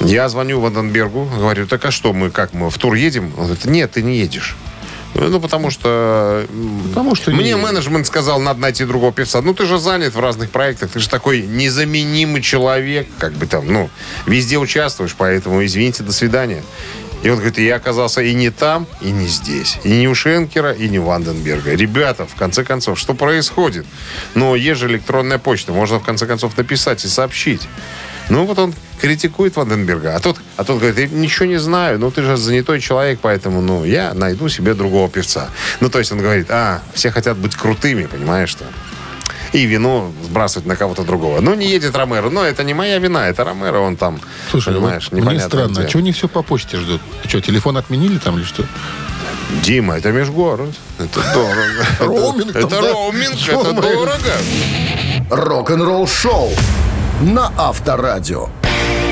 Я 0.00 0.28
звоню 0.28 0.60
Ванденбергу, 0.60 1.24
говорю, 1.24 1.66
так 1.66 1.84
а 1.84 1.90
что 1.90 2.12
мы, 2.12 2.30
как 2.30 2.52
мы, 2.52 2.70
в 2.70 2.78
тур 2.78 2.94
едем? 2.94 3.32
Он 3.36 3.46
говорит, 3.46 3.64
нет, 3.64 3.92
ты 3.92 4.02
не 4.02 4.18
едешь. 4.18 4.56
Ну, 5.14 5.40
потому 5.40 5.70
что... 5.70 6.46
Потому 6.88 7.14
что 7.14 7.30
Мне 7.30 7.50
не- 7.50 7.56
менеджмент 7.56 8.06
сказал, 8.06 8.40
надо 8.40 8.60
найти 8.60 8.84
другого 8.84 9.12
певца. 9.12 9.40
Ну, 9.42 9.54
ты 9.54 9.64
же 9.66 9.78
занят 9.78 10.14
в 10.14 10.20
разных 10.20 10.50
проектах. 10.50 10.90
Ты 10.90 10.98
же 10.98 11.08
такой 11.08 11.42
незаменимый 11.42 12.42
человек. 12.42 13.08
Как 13.18 13.32
бы 13.32 13.46
там, 13.46 13.66
ну, 13.72 13.90
везде 14.26 14.58
участвуешь. 14.58 15.14
Поэтому, 15.16 15.64
извините, 15.64 16.02
до 16.02 16.12
свидания. 16.12 16.62
И 17.22 17.30
он 17.30 17.36
говорит, 17.36 17.56
я 17.58 17.76
оказался 17.76 18.20
и 18.20 18.34
не 18.34 18.50
там, 18.50 18.86
и 19.00 19.10
не 19.10 19.26
здесь. 19.28 19.78
И 19.82 19.88
не 19.88 20.08
у 20.08 20.14
Шенкера, 20.14 20.72
и 20.72 20.88
не 20.90 20.98
у 20.98 21.04
Ванденберга. 21.04 21.74
Ребята, 21.74 22.26
в 22.26 22.34
конце 22.34 22.64
концов, 22.64 22.98
что 22.98 23.14
происходит? 23.14 23.86
Ну, 24.34 24.54
есть 24.54 24.80
же 24.80 24.88
электронная 24.88 25.38
почта. 25.38 25.72
Можно, 25.72 26.00
в 26.00 26.04
конце 26.04 26.26
концов, 26.26 26.54
написать 26.58 27.02
и 27.04 27.08
сообщить. 27.08 27.62
Ну, 28.30 28.46
вот 28.46 28.58
он 28.58 28.74
критикует 29.00 29.56
Ванденберга. 29.56 30.16
А 30.16 30.20
тот, 30.20 30.38
а 30.56 30.64
тот 30.64 30.78
говорит, 30.78 30.98
я 30.98 31.06
ничего 31.18 31.46
не 31.46 31.58
знаю. 31.58 31.98
Ну, 31.98 32.10
ты 32.10 32.22
же 32.22 32.36
занятой 32.36 32.80
человек, 32.80 33.18
поэтому, 33.20 33.60
ну, 33.60 33.84
я 33.84 34.14
найду 34.14 34.48
себе 34.48 34.74
другого 34.74 35.08
певца. 35.10 35.50
Ну, 35.80 35.90
то 35.90 35.98
есть 35.98 36.10
он 36.12 36.18
говорит, 36.18 36.46
а, 36.50 36.80
все 36.94 37.10
хотят 37.10 37.36
быть 37.36 37.54
крутыми, 37.54 38.06
понимаешь, 38.06 38.48
что? 38.48 38.64
И 39.52 39.66
вину 39.66 40.12
сбрасывать 40.24 40.66
на 40.66 40.74
кого-то 40.74 41.04
другого. 41.04 41.40
Ну, 41.40 41.54
не 41.54 41.68
едет 41.68 41.94
Ромеро. 41.94 42.30
Но 42.30 42.42
это 42.42 42.64
не 42.64 42.74
моя 42.74 42.98
вина, 42.98 43.28
это 43.28 43.44
Ромеро, 43.44 43.78
он 43.78 43.96
там, 43.96 44.20
Слушай, 44.50 44.74
понимаешь, 44.74 45.08
вот 45.10 45.22
мне 45.22 45.38
странно, 45.38 45.74
где. 45.74 45.82
а 45.82 45.84
чего 45.86 46.00
они 46.00 46.12
все 46.12 46.26
по 46.26 46.42
почте 46.42 46.78
ждут? 46.78 47.00
Что, 47.28 47.40
телефон 47.40 47.76
отменили 47.76 48.18
там 48.18 48.38
или 48.38 48.44
что? 48.44 48.64
Дима, 49.62 49.98
это 49.98 50.10
межгород. 50.10 50.74
Это 50.98 51.20
дорого. 51.34 51.86
Роуминг 52.00 52.56
Это 52.56 52.80
роуминг, 52.80 53.36
это 53.46 53.72
дорого. 53.72 54.32
Рок-н-ролл 55.30 56.06
шоу 56.08 56.50
на 57.24 57.50
Авторадио. 57.56 58.48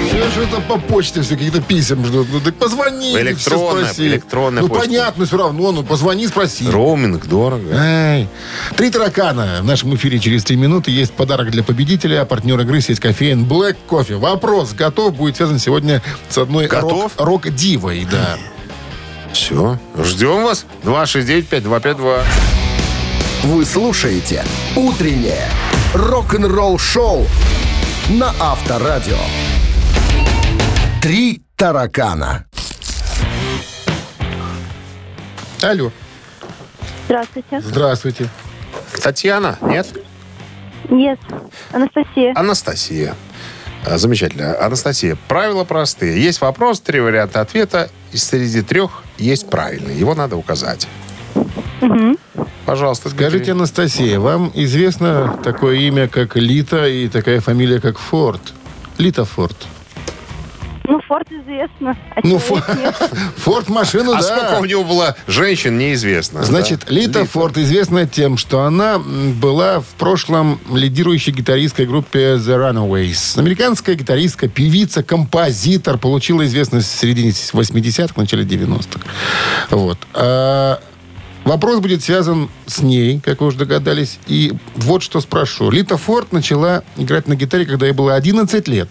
Все 0.09 0.31
же 0.31 0.42
это 0.46 0.61
по 0.61 0.79
почте 0.79 1.22
все 1.22 1.35
какие-то 1.37 1.62
писем 1.62 2.05
ждут. 2.05 2.29
Ну 2.31 2.40
так 2.40 2.55
позвони, 2.57 3.14
Электронная- 3.16 3.37
все 3.37 3.92
спроси. 3.94 4.07
электронная 4.09 4.62
Ну 4.62 4.68
почта. 4.68 4.85
понятно, 4.87 5.25
все 5.27 5.37
равно, 5.38 5.72
ну 5.72 5.83
позвони, 5.83 6.27
спроси. 6.27 6.68
Роуминг 6.68 7.27
дорого. 7.27 7.75
Эй. 7.75 8.29
Три 8.77 8.90
таракана. 8.90 9.61
В 9.62 9.64
нашем 9.64 9.94
эфире 9.94 10.18
через 10.18 10.44
три 10.44 10.57
минуты 10.57 10.90
есть 10.90 11.12
подарок 11.12 11.51
для 11.51 11.62
победителя. 11.62 12.20
А 12.22 12.25
партнер 12.27 12.61
игры 12.61 12.81
сеть 12.83 13.01
кофеин 13.01 13.44
Black 13.44 13.77
Coffee. 13.88 14.18
Вопрос 14.18 14.72
готов 14.75 15.14
будет 15.14 15.37
связан 15.37 15.59
сегодня 15.59 16.03
с 16.29 16.37
одной 16.37 16.66
Готов? 16.66 17.12
рок- 17.16 17.27
рок-дивой. 17.27 18.07
Да. 18.11 18.37
Все, 19.33 19.79
ждем 20.05 20.44
вас. 20.44 20.66
269-5252. 20.85 22.22
Вы 23.44 23.64
слушаете 23.64 24.44
«Утреннее 24.77 25.48
рок-н-ролл-шоу» 25.94 27.27
на 28.11 28.33
Авторадио. 28.41 29.17
Три 31.01 31.43
таракана. 31.57 32.45
Алло. 35.62 35.91
Здравствуйте. 37.07 37.61
Здравствуйте. 37.61 38.29
Татьяна, 39.03 39.59
нет? 39.62 39.87
Yes. 40.88 41.19
Анастасия. 41.73 42.33
Анастасия. 42.37 43.15
А, 43.87 43.99
Замечательно. 43.99 44.59
Анастасия, 44.65 45.17
правила 45.29 45.65
простые. 45.65 46.23
Есть 46.23 46.41
вопрос, 46.41 46.81
три 46.81 47.01
варианта 47.01 47.41
ответа. 47.41 47.91
И 48.12 48.17
среди 48.17 48.62
трех 48.62 49.03
есть 49.19 49.49
правильный. 49.49 49.95
Его 49.97 50.15
надо 50.15 50.37
указать. 50.37 50.87
Пожалуйста, 52.64 53.09
Скажите, 53.11 53.37
Дмитрий. 53.38 53.53
Анастасия, 53.53 54.21
вам 54.21 54.51
известно 54.55 55.38
такое 55.42 55.77
имя, 55.81 56.09
как 56.09 56.37
Лита, 56.37 56.87
и 56.87 57.09
такая 57.09 57.40
фамилия, 57.40 57.81
как 57.81 57.99
Форд? 57.99 58.40
Лита 58.99 59.25
Форд. 59.25 59.57
Ну, 60.85 61.01
Форд 61.07 61.29
известно. 61.31 61.97
А 62.16 62.21
Ну, 62.25 62.40
человек 62.40 62.64
Фо- 62.68 62.81
нет. 62.83 63.11
Форд 63.38 63.68
машину, 63.68 64.12
А 64.12 64.16
да. 64.16 64.23
сколько 64.23 64.61
у 64.61 64.64
него 64.64 64.83
было 64.85 65.16
женщин, 65.29 65.79
неизвестно. 65.79 66.42
Значит, 66.42 66.81
да? 66.88 66.92
Лита, 66.95 67.25
Форд 67.25 67.57
известна 67.59 68.07
тем, 68.07 68.37
что 68.37 68.62
она 68.62 68.99
была 68.99 69.81
в 69.81 69.87
прошлом 69.97 70.59
лидирующей 70.73 71.33
гитаристской 71.33 71.87
группе 71.87 72.35
The 72.35 72.59
Runaways. 72.73 73.38
Американская 73.38 73.95
гитаристка, 73.95 74.49
певица, 74.49 75.03
композитор, 75.05 75.99
получила 75.99 76.45
известность 76.47 76.92
в 76.92 76.99
середине 76.99 77.31
80-х, 77.31 78.14
начале 78.16 78.45
90-х. 78.45 79.01
Вот. 79.71 79.99
Вопрос 81.45 81.81
будет 81.81 82.03
связан 82.03 82.49
с 82.67 82.81
ней, 82.83 83.21
как 83.21 83.41
вы 83.41 83.49
уже 83.49 83.59
догадались. 83.59 84.19
И 84.27 84.53
вот 84.77 85.03
что 85.03 85.21
спрошу. 85.21 85.71
Лита 85.71 85.97
Форд 85.97 86.33
начала 86.33 86.85
играть 86.97 87.27
на 87.27 87.35
гитаре, 87.35 87.67
когда 87.67 87.87
ей 87.87 87.93
было 87.93 88.15
11 88.15 88.69
лет. 88.69 88.89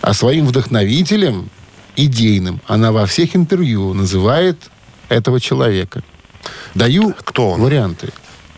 А 0.00 0.14
своим 0.14 0.46
вдохновителем, 0.46 1.50
идейным, 1.96 2.60
она 2.66 2.92
во 2.92 3.06
всех 3.06 3.34
интервью 3.34 3.92
называет 3.92 4.70
этого 5.08 5.40
человека. 5.40 6.02
Даю 6.74 7.12
Кто 7.24 7.50
он? 7.50 7.60
варианты. 7.62 8.10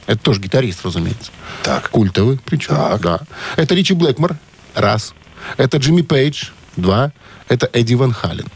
Это 0.07 0.19
тоже 0.19 0.41
гитарист, 0.41 0.85
разумеется. 0.85 1.33
Так. 1.63 1.91
Культовый, 1.91 2.39
причем. 2.45 2.75
Да. 3.01 3.21
Это 3.57 3.75
Ричи 3.75 3.95
Блэкмор. 3.95 4.37
Раз. 4.75 5.15
Это 5.57 5.79
Джимми 5.79 6.03
Пейдж. 6.03 6.51
Два. 6.77 7.13
Это 7.49 7.69
Эдди 7.73 7.95
Ван 7.95 8.13
Хален. 8.13 8.47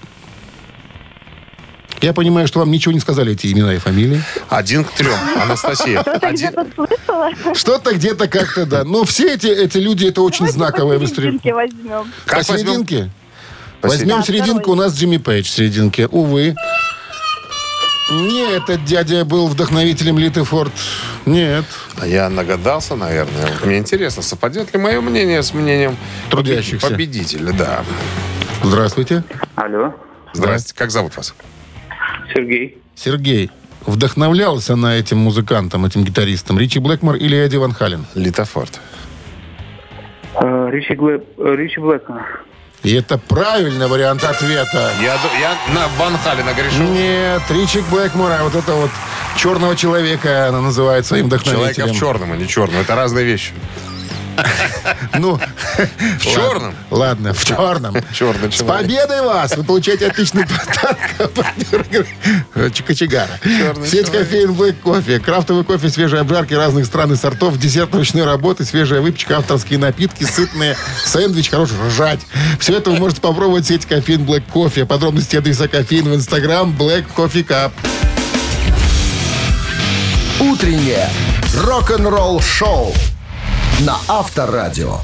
Я 2.02 2.12
понимаю, 2.12 2.46
что 2.46 2.58
вам 2.60 2.70
ничего 2.70 2.92
не 2.92 3.00
сказали 3.00 3.32
эти 3.32 3.46
имена 3.52 3.74
и 3.74 3.78
фамилии. 3.78 4.22
Один 4.48 4.84
к 4.84 4.92
трем. 4.92 5.14
Анастасия. 5.40 6.02
Что-то 6.02 6.26
Один... 6.28 6.50
где-то 6.50 6.66
слышала. 6.74 7.30
Что-то 7.54 7.94
где-то 7.94 8.28
как-то, 8.28 8.66
да. 8.66 8.84
Но 8.84 9.04
все 9.04 9.34
эти, 9.34 9.46
эти 9.46 9.78
люди, 9.78 10.06
это 10.06 10.22
очень 10.22 10.46
Давайте 10.46 10.58
знаковые 10.58 10.98
в 10.98 11.04
истории. 11.04 11.38
посерединке 11.38 11.54
возьмем. 11.54 12.12
Как 12.26 12.46
По 12.46 12.52
возьмем? 12.52 12.66
серединке? 12.86 13.10
Возьмем 13.82 14.18
Да, 14.18 14.22
серединку, 14.22 14.60
второй. 14.60 14.72
у 14.72 14.82
нас 14.82 14.94
Джимми 14.98 15.16
Пейдж 15.16 15.46
в 15.46 15.50
серединке. 15.50 16.06
Увы. 16.08 16.54
Не, 18.10 18.56
этот 18.56 18.84
дядя 18.84 19.24
был 19.24 19.48
вдохновителем 19.48 20.18
Литы 20.18 20.44
Форд. 20.44 20.72
Нет. 21.24 21.64
А 22.00 22.06
Я 22.06 22.28
нагадался, 22.28 22.94
наверное. 22.94 23.48
Мне 23.64 23.78
интересно, 23.78 24.22
совпадет 24.22 24.72
ли 24.72 24.78
мое 24.78 25.00
мнение 25.00 25.42
с 25.42 25.52
мнением 25.52 25.96
Трудящихся. 26.30 26.86
победителя, 26.88 27.52
да. 27.52 27.84
Здравствуйте. 28.62 29.24
Алло, 29.56 29.92
Здрасте. 30.32 30.72
Как 30.76 30.90
зовут 30.92 31.16
вас? 31.16 31.34
Сергей. 32.34 32.78
Сергей. 32.94 33.50
Вдохновлялся 33.86 34.74
на 34.74 34.96
этим 34.96 35.18
музыкантом, 35.18 35.84
этим 35.86 36.04
гитаристом 36.04 36.58
Ричи 36.58 36.80
Блэкмор 36.80 37.16
или 37.16 37.36
Эдди 37.36 37.56
Ван 37.56 37.72
Хален? 37.72 38.04
Литофорд. 38.14 38.80
Э, 40.34 40.68
Ричи, 40.70 40.94
Глэ... 40.94 41.20
Ричи 41.38 41.78
Блэкмор. 41.78 42.44
И 42.82 42.94
это 42.94 43.18
правильный 43.18 43.86
вариант 43.88 44.24
ответа. 44.24 44.92
Я, 45.00 45.14
я 45.40 45.56
на 45.74 45.86
Ван 45.98 46.16
Халена 46.18 46.52
грешу. 46.52 46.82
Нет, 46.82 47.42
Ричи 47.50 47.80
Блэкмор, 47.90 48.32
а 48.32 48.44
вот 48.44 48.54
это 48.54 48.72
вот 48.72 48.90
черного 49.36 49.76
человека 49.76 50.48
она 50.48 50.60
называет 50.60 51.06
своим 51.06 51.26
вдохновителем. 51.26 51.74
Человека 51.74 51.94
в 51.94 51.98
черном, 51.98 52.32
а 52.32 52.36
не 52.36 52.46
черном. 52.48 52.80
Это 52.80 52.94
разные 52.96 53.24
вещи. 53.24 53.52
Ну, 55.18 55.38
В 56.18 56.24
черном? 56.24 56.74
Ладно, 56.90 57.32
в 57.32 57.44
черном. 57.44 57.96
Черный 58.12 58.52
С 58.52 58.62
победой 58.62 59.22
вас! 59.22 59.56
Вы 59.56 59.64
получаете 59.64 60.06
отличный 60.06 60.44
подарок. 60.44 60.98
Черный 63.42 63.86
Сеть 63.86 64.10
кофеин 64.10 64.50
Black 64.52 64.74
кофе. 64.82 65.18
Крафтовый 65.20 65.64
кофе, 65.64 65.88
свежие 65.88 66.20
обжарки 66.20 66.54
разных 66.54 66.86
стран 66.86 67.12
и 67.12 67.16
сортов, 67.16 67.58
десерт 67.58 67.94
ручной 67.94 68.24
работы, 68.24 68.64
свежая 68.64 69.00
выпечка, 69.00 69.38
авторские 69.38 69.78
напитки, 69.78 70.24
сытные, 70.24 70.76
сэндвич, 71.04 71.50
хороший 71.50 71.76
ржать. 71.86 72.20
Все 72.58 72.76
это 72.76 72.90
вы 72.90 72.98
можете 72.98 73.20
попробовать 73.20 73.64
в 73.64 73.68
сети 73.68 73.86
кофеин 73.86 74.22
Black 74.22 74.44
кофе. 74.52 74.84
Подробности 74.84 75.36
адреса 75.36 75.68
кофеин 75.68 76.08
в 76.08 76.14
инстаграм 76.14 76.74
Black 76.78 77.04
Coffee 77.14 77.46
Cup. 77.46 77.72
Утреннее 80.40 81.08
рок-н-ролл-шоу 81.54 82.92
на 83.80 83.98
Авторадио. 84.08 85.00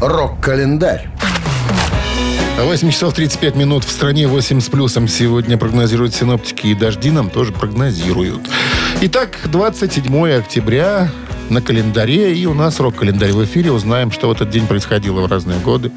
Рок-календарь. 0.00 1.08
8 2.58 2.90
часов 2.90 3.14
35 3.14 3.56
минут 3.56 3.84
в 3.84 3.90
стране, 3.90 4.28
8 4.28 4.60
с 4.60 4.68
плюсом 4.68 5.08
сегодня 5.08 5.56
прогнозируют 5.56 6.14
синоптики, 6.14 6.66
и 6.68 6.74
дожди 6.74 7.10
нам 7.10 7.30
тоже 7.30 7.52
прогнозируют. 7.52 8.42
Итак, 9.00 9.38
27 9.44 10.38
октября 10.38 11.10
на 11.48 11.62
календаре, 11.62 12.34
и 12.34 12.44
у 12.44 12.52
нас 12.52 12.78
рок-календарь 12.78 13.32
в 13.32 13.42
эфире. 13.44 13.72
Узнаем, 13.72 14.12
что 14.12 14.28
в 14.28 14.32
этот 14.32 14.50
день 14.50 14.66
происходило 14.66 15.20
в 15.22 15.26
разные 15.26 15.58
годы. 15.60 15.90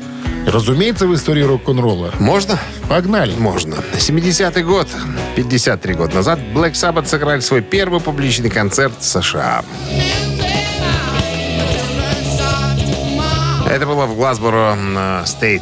Разумеется, 0.46 1.08
в 1.08 1.14
истории 1.14 1.44
рок-н-ролла. 1.44 2.14
Можно? 2.20 2.58
Погнали. 2.88 3.34
Можно. 3.38 3.76
70-й 3.96 4.64
год, 4.64 4.88
53 5.36 5.94
года 5.94 6.16
назад, 6.16 6.40
Black 6.54 6.72
Sabbath 6.72 7.08
сыграли 7.08 7.42
свой 7.42 7.62
первый 7.62 8.00
публичный 8.00 8.50
концерт 8.50 8.94
в 9.00 9.04
США. 9.04 9.66
Это 13.70 13.86
было 13.86 14.06
в 14.06 14.16
Глазборо 14.16 14.78
э, 14.78 15.24
Стейт 15.26 15.62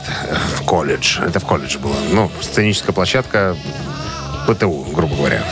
в 0.58 0.64
колледж. 0.64 1.20
Это 1.20 1.40
в 1.40 1.46
колледже 1.46 1.80
было. 1.80 1.96
Ну, 2.12 2.32
сценическая 2.40 2.94
площадка 2.94 3.58
ПТУ, 4.48 4.86
грубо 4.94 5.16
говоря. 5.16 5.44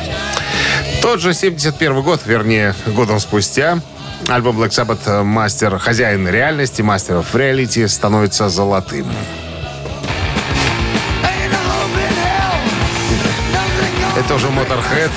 Тот 1.01 1.19
же 1.19 1.33
71 1.33 2.01
год, 2.03 2.21
вернее, 2.25 2.75
годом 2.85 3.19
спустя, 3.19 3.79
альбом 4.27 4.61
Black 4.61 4.69
Sabbath 4.69 5.01
э, 5.07 5.23
«Мастер, 5.23 5.77
хозяин 5.79 6.27
реальности», 6.27 6.83
«Мастер 6.83 7.15
of 7.15 7.25
Reality» 7.33 7.87
становится 7.87 8.47
золотым. 8.49 9.07
Это 14.15 14.35
уже 14.35 14.47
Motorhead. 14.47 15.09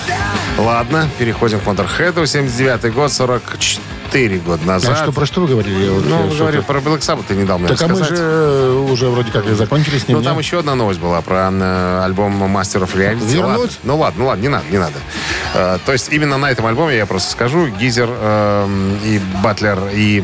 Ладно, 0.56 1.06
переходим 1.18 1.60
к 1.60 1.64
Motorhead. 1.64 2.26
79 2.26 2.94
год, 2.94 3.12
44 3.12 3.95
года 4.44 4.62
А 4.64 4.66
назад. 4.66 4.96
что, 4.98 5.12
про 5.12 5.26
что 5.26 5.40
вы 5.42 5.48
говорили? 5.48 5.84
Я 5.84 5.90
вот, 5.92 6.04
Ну, 6.06 6.28
говорю, 6.36 6.62
про 6.62 6.78
Black 6.80 7.00
Sabbath 7.00 7.24
ты 7.28 7.34
не 7.34 7.44
дал 7.44 7.58
мне 7.58 7.68
Так 7.68 7.80
а 7.82 7.88
мы 7.88 8.00
рассказать. 8.00 8.16
же 8.18 8.22
э, 8.24 8.86
уже 8.90 9.08
вроде 9.08 9.30
как 9.32 9.46
и 9.46 9.54
закончили 9.54 9.98
с 9.98 10.08
ним. 10.08 10.18
Ну, 10.18 10.24
там 10.24 10.38
еще 10.38 10.58
одна 10.58 10.74
новость 10.74 11.00
была 11.00 11.20
про 11.22 11.50
э, 11.52 12.00
альбом 12.04 12.42
Master 12.56 12.82
of 12.82 12.94
Reality. 12.94 13.26
Вернуть? 13.26 13.58
Ладно. 13.58 13.68
Ну 13.84 13.96
ладно, 13.98 14.20
ну 14.20 14.26
ладно, 14.26 14.42
не 14.42 14.48
надо, 14.48 14.64
не 14.70 14.78
надо. 14.78 14.94
Э, 15.54 15.78
то 15.84 15.92
есть 15.92 16.12
именно 16.12 16.38
на 16.38 16.50
этом 16.50 16.66
альбоме, 16.66 16.96
я 16.96 17.06
просто 17.06 17.30
скажу, 17.30 17.66
Гизер 17.68 18.08
э, 18.10 18.96
и 19.04 19.20
Батлер 19.42 19.78
и, 19.92 20.22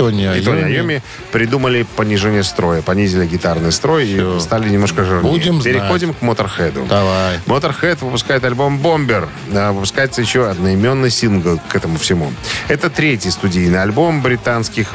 Тони 0.00 0.22
и 0.38 0.40
Тони 0.40 0.62
Айоми. 0.62 0.72
Айоми 0.72 1.02
придумали 1.30 1.86
понижение 1.96 2.42
строя, 2.42 2.80
понизили 2.80 3.26
гитарный 3.26 3.70
строй 3.70 4.06
и 4.06 4.40
стали 4.40 4.70
немножко 4.70 5.04
жирнее. 5.04 5.30
Будем 5.30 5.60
знать. 5.60 5.74
Переходим 5.74 6.14
к 6.14 6.22
Моторхеду. 6.22 6.86
Давай. 6.88 7.38
Motorhead 7.46 7.98
выпускает 8.00 8.42
альбом 8.44 8.78
«Бомбер». 8.78 9.28
А, 9.52 9.72
Выпускается 9.72 10.22
еще 10.22 10.48
одноименный 10.48 11.10
сингл 11.10 11.60
к 11.68 11.76
этому 11.76 11.98
всему. 11.98 12.32
Это 12.68 12.88
третий 12.88 13.30
студийный 13.30 13.82
альбом 13.82 14.22
британских, 14.22 14.88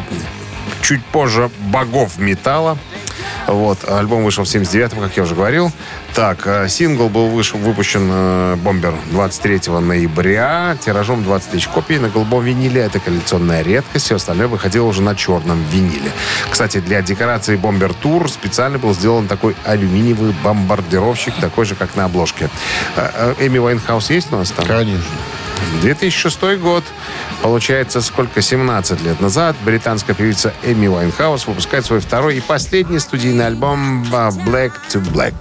чуть 0.81 1.05
позже, 1.05 1.51
богов 1.71 2.17
металла. 2.17 2.77
Вот, 3.47 3.87
альбом 3.87 4.23
вышел 4.23 4.43
в 4.43 4.47
79-м, 4.47 4.99
как 4.99 5.15
я 5.17 5.23
уже 5.23 5.35
говорил. 5.35 5.71
Так, 6.13 6.45
э, 6.45 6.67
сингл 6.67 7.09
был 7.09 7.27
вышел, 7.27 7.59
выпущен 7.59 8.09
э, 8.11 8.55
«Бомбер» 8.55 8.93
23 9.11 9.71
ноября, 9.79 10.77
тиражом 10.83 11.23
20 11.23 11.51
тысяч 11.51 11.67
копий 11.67 11.99
на 11.99 12.09
голубом 12.09 12.43
виниле. 12.43 12.81
Это 12.81 12.99
коллекционная 12.99 13.61
редкость, 13.61 14.05
все 14.05 14.15
остальное 14.15 14.47
выходило 14.47 14.85
уже 14.85 15.01
на 15.01 15.15
черном 15.15 15.63
виниле. 15.71 16.11
Кстати, 16.49 16.79
для 16.79 17.01
декорации 17.01 17.55
«Бомбер 17.55 17.93
Тур» 17.93 18.29
специально 18.29 18.79
был 18.79 18.93
сделан 18.93 19.27
такой 19.27 19.55
алюминиевый 19.63 20.33
бомбардировщик, 20.43 21.35
такой 21.35 21.65
же, 21.65 21.75
как 21.75 21.95
на 21.95 22.05
обложке. 22.05 22.49
Э, 22.95 23.35
Эми 23.39 23.59
Уайнхаус 23.59 24.09
есть 24.09 24.33
у 24.33 24.37
нас 24.37 24.51
там? 24.51 24.65
Конечно. 24.65 25.03
2006 25.81 26.59
год. 26.59 26.83
Получается, 27.41 28.01
сколько? 28.01 28.41
17 28.41 29.01
лет 29.01 29.19
назад 29.21 29.55
британская 29.63 30.13
певица 30.13 30.53
Эми 30.63 30.87
Уайнхаус 30.87 31.47
выпускает 31.47 31.85
свой 31.85 31.99
второй 31.99 32.37
и 32.37 32.41
последний 32.41 32.99
студийный 32.99 33.47
альбом 33.47 34.05
а, 34.13 34.29
«Back 34.29 34.73
to 34.89 35.01
Black». 35.11 35.33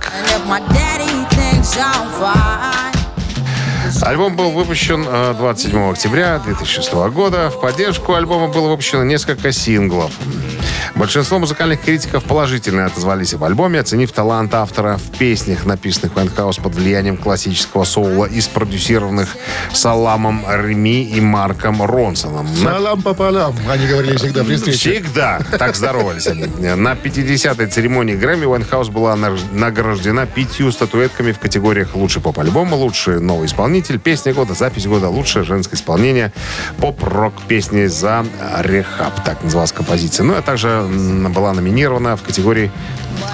Альбом 4.02 4.36
был 4.36 4.50
выпущен 4.50 5.04
э, 5.06 5.34
27 5.38 5.90
октября 5.90 6.38
2006 6.38 6.92
года. 6.92 7.50
В 7.50 7.60
поддержку 7.60 8.14
альбома 8.14 8.48
было 8.48 8.68
выпущено 8.68 9.04
несколько 9.04 9.52
синглов. 9.52 10.12
Большинство 10.96 11.38
музыкальных 11.38 11.80
критиков 11.80 12.22
положительно 12.24 12.86
отозвались 12.86 13.34
об 13.34 13.42
альбоме, 13.44 13.80
оценив 13.80 14.12
талант 14.12 14.54
автора 14.54 14.96
в 14.96 15.18
песнях, 15.18 15.66
написанных 15.66 16.14
Вайнхаус 16.14 16.58
под 16.58 16.74
влиянием 16.74 17.16
классического 17.16 17.84
соула 17.84 18.26
и 18.26 18.40
спродюсированных 18.40 19.36
Саламом 19.72 20.44
Реми 20.48 21.02
и 21.02 21.20
Марком 21.20 21.82
Ронсоном. 21.82 22.46
Салам 22.46 23.02
пополам, 23.02 23.54
они 23.68 23.86
говорили 23.86 24.16
всегда 24.16 24.44
при 24.44 24.54
встрече. 24.54 24.92
Всегда 24.92 25.40
так 25.58 25.74
здоровались 25.74 26.28
они. 26.28 26.46
На 26.46 26.92
50-й 26.92 27.66
церемонии 27.66 28.14
Грэмми 28.14 28.44
Уайнхаус 28.46 28.88
была 28.88 29.16
награждена 29.16 30.26
пятью 30.26 30.70
статуэтками 30.70 31.32
в 31.32 31.40
категориях 31.40 31.96
«Лучший 31.96 32.22
поп-альбом», 32.22 32.72
«Лучший 32.72 33.20
новый 33.20 33.46
исполнитель», 33.46 33.98
«Песня 33.98 34.32
года», 34.32 34.54
«Запись 34.54 34.86
года», 34.86 35.08
«Лучшее 35.08 35.44
женское 35.44 35.76
исполнение», 35.76 36.32
«Поп-рок 36.78 37.34
песни 37.48 37.86
за 37.86 38.24
Rehab», 38.60 39.24
так 39.24 39.42
называлась 39.42 39.72
композиция. 39.72 40.24
Ну, 40.24 40.34
а 40.36 40.42
также 40.42 40.83
была 40.86 41.52
номинирована 41.52 42.16
в 42.16 42.22
категории 42.22 42.70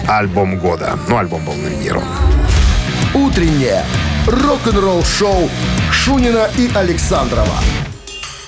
«Альбом 0.07 0.59
года». 0.59 0.99
Ну, 1.09 1.17
альбом 1.17 1.45
был 1.45 1.55
номинирован. 1.55 2.05
Утреннее 3.15 3.85
рок-н-ролл-шоу 4.27 5.51
Шунина 5.91 6.49
и 6.57 6.71
Александрова 6.75 7.57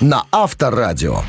на 0.03 0.25
Авторадио. 0.31 1.21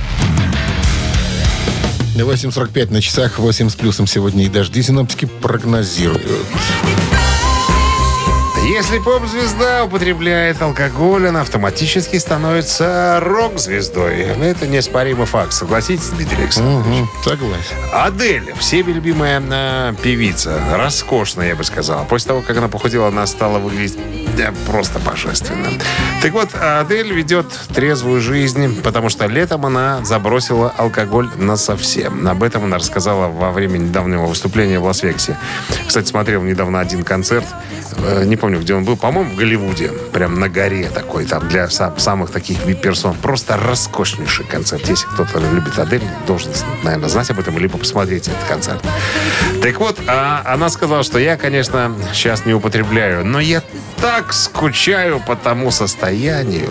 8.45 2.17 2.93
на 2.93 3.01
часах, 3.01 3.39
8 3.39 3.69
с 3.69 3.75
плюсом 3.75 4.07
сегодня 4.07 4.45
и 4.45 4.49
дожди 4.49 4.83
синоптики 4.83 5.27
прогнозируют. 5.27 6.23
Если 8.75 8.99
поп-звезда 8.99 9.85
употребляет 9.85 10.61
алкоголь, 10.61 11.29
она 11.29 11.43
автоматически 11.43 12.17
становится 12.17 13.21
рок-звездой. 13.23 14.23
Это 14.23 14.67
неоспоримый 14.67 15.27
факт. 15.27 15.53
Согласитесь, 15.53 16.09
Дмитрий 16.09 16.43
Александрович? 16.43 16.85
Мгм, 16.85 17.09
согласен. 17.23 17.77
Адель, 17.93 18.53
всеми 18.59 18.91
любимая 18.91 19.41
э, 19.49 19.95
певица, 20.03 20.61
роскошная, 20.73 21.51
я 21.51 21.55
бы 21.55 21.63
сказал. 21.63 22.05
После 22.07 22.27
того, 22.27 22.41
как 22.41 22.57
она 22.57 22.67
похудела, 22.67 23.07
она 23.07 23.29
стала 23.29 23.61
выглядеть 23.61 23.97
да, 24.37 24.53
просто 24.67 24.99
божественно. 24.99 25.69
Так 26.21 26.33
вот, 26.33 26.49
Адель 26.55 27.13
ведет 27.13 27.47
трезвую 27.73 28.21
жизнь, 28.21 28.83
потому 28.83 29.09
что 29.09 29.27
летом 29.27 29.65
она 29.67 30.05
забросила 30.05 30.75
алкоголь 30.77 31.29
на 31.37 31.57
совсем. 31.57 32.27
Об 32.27 32.43
этом 32.43 32.65
она 32.65 32.79
рассказала 32.79 33.29
во 33.29 33.53
время 33.53 33.79
недавнего 33.79 34.27
выступления 34.27 34.81
в 34.81 34.85
Лас-Вегасе. 34.85 35.39
Кстати, 35.87 36.09
смотрел 36.09 36.43
недавно 36.43 36.81
один 36.81 37.05
концерт, 37.05 37.47
э, 37.99 38.25
не 38.25 38.35
помню, 38.37 38.59
где 38.64 38.74
он 38.74 38.85
был, 38.85 38.96
по-моему, 38.96 39.31
в 39.31 39.37
Голливуде, 39.37 39.88
прям 40.12 40.40
на 40.40 40.48
горе 40.48 40.88
такой, 40.88 41.27
там 41.27 41.46
для 41.48 41.66
са- 41.66 41.98
самых 41.98 42.31
таких 42.31 42.64
вип-персон. 42.64 43.14
Просто 43.18 43.59
роскошнейший 43.59 44.46
концерт. 44.46 44.88
Если 44.88 45.07
кто-то 45.07 45.38
любит 45.38 45.79
Адель, 45.79 46.03
должен, 46.27 46.50
наверное, 46.83 47.11
знать 47.11 47.29
об 47.31 47.38
этом, 47.38 47.59
либо 47.59 47.77
посмотреть 47.77 48.29
этот 48.29 48.42
концерт. 48.48 48.83
Так 49.62 49.79
вот, 49.79 50.00
а, 50.07 50.42
она 50.46 50.70
сказала, 50.70 51.03
что 51.03 51.18
я, 51.18 51.37
конечно, 51.37 51.94
сейчас 52.14 52.46
не 52.46 52.55
употребляю, 52.55 53.24
но 53.27 53.38
я 53.38 53.62
так 54.05 54.35
скучаю 54.35 55.19
по 55.19 55.35
тому 55.35 55.71
состоянию, 55.71 56.69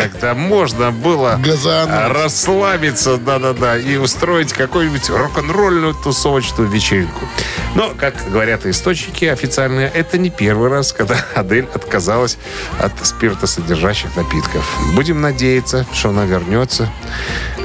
когда 0.00 0.34
можно 0.34 0.92
было 0.92 1.36
Газануть. 1.44 2.14
расслабиться, 2.16 3.16
да-да-да, 3.16 3.76
и 3.76 3.96
устроить 3.96 4.52
какую-нибудь 4.52 5.10
рок-н-ролльную 5.10 5.92
тусовочную 5.94 6.70
вечеринку. 6.70 7.26
Но, 7.74 7.90
как 7.98 8.14
говорят 8.30 8.64
источники 8.64 9.24
официальные, 9.24 9.88
это 9.92 10.18
не 10.18 10.30
первый 10.30 10.70
раз, 10.70 10.92
когда 10.92 11.16
Адель 11.34 11.66
отказалась 11.74 12.38
от 12.78 12.92
спиртосодержащих 13.04 14.14
напитков. 14.14 14.64
Будем 14.94 15.20
надеяться, 15.20 15.84
что 15.92 16.10
она 16.10 16.26
вернется 16.26 16.88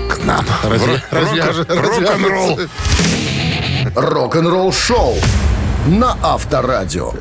к 0.09 0.23
нам. 0.23 0.43
Разве- 0.63 1.01
рок- 1.11 1.69
Рок-н-ролл. 1.69 2.59
Рок-н-ролл 3.95 4.73
шоу 4.73 5.15
на 5.87 6.17
Авторадио. 6.21 7.11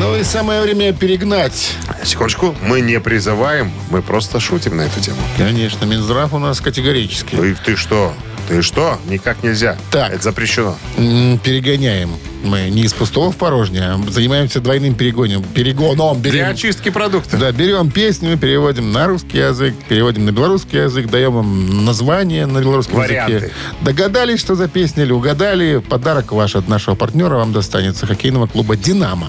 Ну 0.00 0.16
и 0.16 0.24
самое 0.24 0.62
время 0.62 0.92
перегнать. 0.92 1.72
Секундочку, 2.02 2.54
мы 2.62 2.80
не 2.80 2.98
призываем, 2.98 3.72
мы 3.90 4.02
просто 4.02 4.40
шутим 4.40 4.76
на 4.76 4.82
эту 4.82 5.00
тему. 5.00 5.18
Конечно, 5.36 5.84
Минздрав 5.84 6.32
у 6.34 6.38
нас 6.38 6.60
категорически. 6.60 7.36
Ты, 7.36 7.54
ты 7.54 7.76
что? 7.76 8.12
Ты 8.50 8.62
что? 8.62 8.98
Никак 9.08 9.44
нельзя. 9.44 9.76
Так. 9.92 10.12
Это 10.12 10.24
запрещено. 10.24 10.76
Перегоняем. 10.96 12.10
Мы 12.42 12.68
не 12.68 12.82
из 12.82 12.92
пустого 12.92 13.30
в 13.30 13.36
порожнее, 13.36 13.90
а 13.92 14.00
занимаемся 14.10 14.60
двойным 14.60 14.94
перегоном. 14.94 15.44
Перегоном. 15.44 16.20
Для 16.20 16.32
Берем, 16.32 16.50
очистки 16.50 16.88
продукта. 16.88 17.36
да, 17.36 17.52
берем 17.52 17.92
песню, 17.92 18.36
переводим 18.36 18.90
на 18.90 19.06
русский 19.06 19.38
язык, 19.38 19.76
переводим 19.88 20.24
на 20.24 20.32
белорусский 20.32 20.82
язык, 20.82 21.08
даем 21.08 21.38
им 21.38 21.84
название 21.84 22.46
на 22.46 22.58
белорусском 22.58 22.96
Варианты. 22.98 23.34
языке. 23.34 23.52
Догадались, 23.82 24.40
что 24.40 24.56
за 24.56 24.66
песня 24.66 25.04
или 25.04 25.12
угадали, 25.12 25.78
подарок 25.78 26.32
ваш 26.32 26.56
от 26.56 26.66
нашего 26.66 26.96
партнера 26.96 27.36
вам 27.36 27.52
достанется 27.52 28.04
хоккейного 28.08 28.48
клуба 28.48 28.74
«Динамо». 28.74 29.28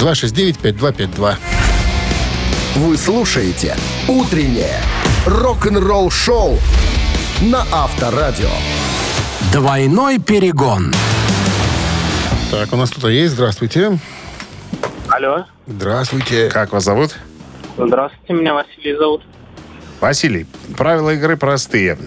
269-5252. 0.00 1.36
Вы 2.74 2.96
слушаете 2.96 3.76
«Утреннее 4.08 4.80
рок-н-ролл 5.24 6.10
шоу» 6.10 6.58
на 7.42 7.66
Авторадио. 7.70 8.48
Двойной 9.52 10.18
перегон. 10.18 10.92
Так, 12.50 12.72
у 12.72 12.76
нас 12.76 12.90
кто-то 12.90 13.08
есть. 13.08 13.34
Здравствуйте. 13.34 13.98
Алло. 15.08 15.44
Здравствуйте. 15.66 16.48
Как 16.48 16.72
вас 16.72 16.84
зовут? 16.84 17.16
Здравствуйте, 17.76 18.32
меня 18.32 18.54
Василий 18.54 18.96
зовут. 18.96 19.22
Василий, 20.00 20.46
правила 20.76 21.10
игры 21.10 21.36
простые. 21.36 21.98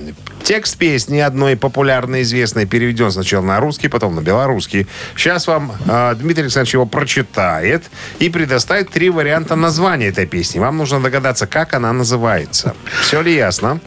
Текст 0.43 0.77
песни 0.77 1.19
одной 1.19 1.55
популярной, 1.55 2.23
известной 2.23 2.65
переведен 2.65 3.11
сначала 3.11 3.43
на 3.43 3.59
русский, 3.59 3.87
потом 3.87 4.15
на 4.15 4.21
белорусский. 4.21 4.87
Сейчас 5.15 5.45
вам 5.45 5.73
э, 5.87 6.15
Дмитрий 6.15 6.43
Александрович 6.43 6.73
его 6.73 6.85
прочитает 6.85 7.83
и 8.17 8.29
предоставит 8.29 8.89
три 8.89 9.09
варианта 9.11 9.55
названия 9.55 10.07
этой 10.07 10.25
песни. 10.25 10.57
Вам 10.59 10.77
нужно 10.77 11.01
догадаться, 11.01 11.45
как 11.45 11.75
она 11.75 11.93
называется. 11.93 12.75
Все 13.01 13.21
ли 13.21 13.35
ясно? 13.35 13.79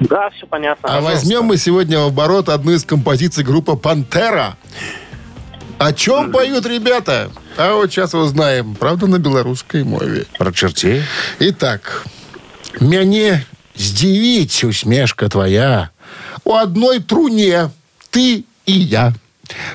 Да, 0.00 0.30
все 0.30 0.46
понятно. 0.46 0.88
А 0.96 1.00
возьмем 1.00 1.44
мы 1.44 1.56
сегодня 1.56 2.00
в 2.00 2.06
оборот 2.06 2.48
одну 2.48 2.72
из 2.72 2.84
композиций 2.84 3.44
группы 3.44 3.76
«Пантера». 3.76 4.56
О 5.78 5.92
чем 5.92 6.32
поют 6.32 6.66
ребята? 6.66 7.30
А 7.58 7.74
вот 7.74 7.90
сейчас 7.90 8.14
узнаем. 8.14 8.74
Правда, 8.74 9.06
на 9.06 9.18
белорусской 9.18 9.84
мове. 9.84 10.26
Про 10.38 10.52
чертей? 10.52 11.02
Итак. 11.38 12.06
«Мяне 12.80 13.44
здзівіць 13.76 14.64
усмешка 14.64 15.28
твоя. 15.28 15.88
У 16.44 16.52
одной 16.52 17.00
труне 17.00 17.70
ты 18.10 18.44
и 18.66 18.72
я. 18.72 19.14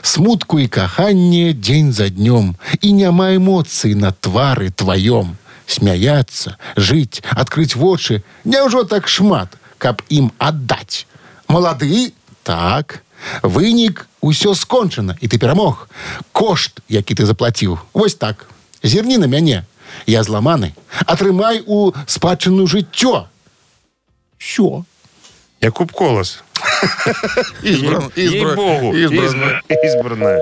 Смутку 0.02 0.60
и 0.60 0.68
каханне 0.68 1.54
день 1.54 1.94
за 1.94 2.10
днем. 2.10 2.56
И 2.82 2.92
няма 2.92 3.36
эмоций 3.36 3.96
на 3.96 4.12
твары 4.12 4.70
твоем. 4.70 5.38
Смяяться, 5.66 6.58
жить, 6.76 7.24
открыть 7.32 7.76
вочы. 7.76 8.24
Няўжо 8.44 8.84
так 8.84 9.08
шмат, 9.08 9.58
каб 9.86 10.02
им 10.10 10.32
отдать. 10.38 11.08
Молоды? 11.48 12.12
Так. 12.44 13.02
Вынік 13.44 14.06
усё 14.22 14.56
скончана, 14.56 15.16
і 15.22 15.28
ты 15.28 15.38
перамог. 15.40 15.88
Кошт, 16.32 16.80
які 16.90 17.16
ты 17.16 17.26
заплаціў. 17.26 17.78
Вось 17.94 18.16
так. 18.16 18.46
Зірні 18.84 19.18
на 19.18 19.28
мяне. 19.28 19.64
Я 20.08 20.24
зламаны. 20.24 20.72
Атрымай 21.06 21.64
у 21.68 21.92
спадчыну 22.08 22.68
жыццё. 22.68 23.24
Що? 24.38 24.86
Якуб 25.62 25.92
Колос. 25.92 26.44
Избран, 27.64 28.12
избран, 28.16 28.50
Ей-богу. 28.50 28.96
избран. 28.96 29.62
Избранная. 29.70 30.40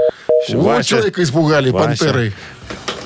Всё, 0.50 0.56
Вот 0.56 0.66
Вася, 0.66 0.90
человека 0.90 1.22
испугали 1.24 1.72
Вася. 1.72 1.88
пантерой. 1.88 2.34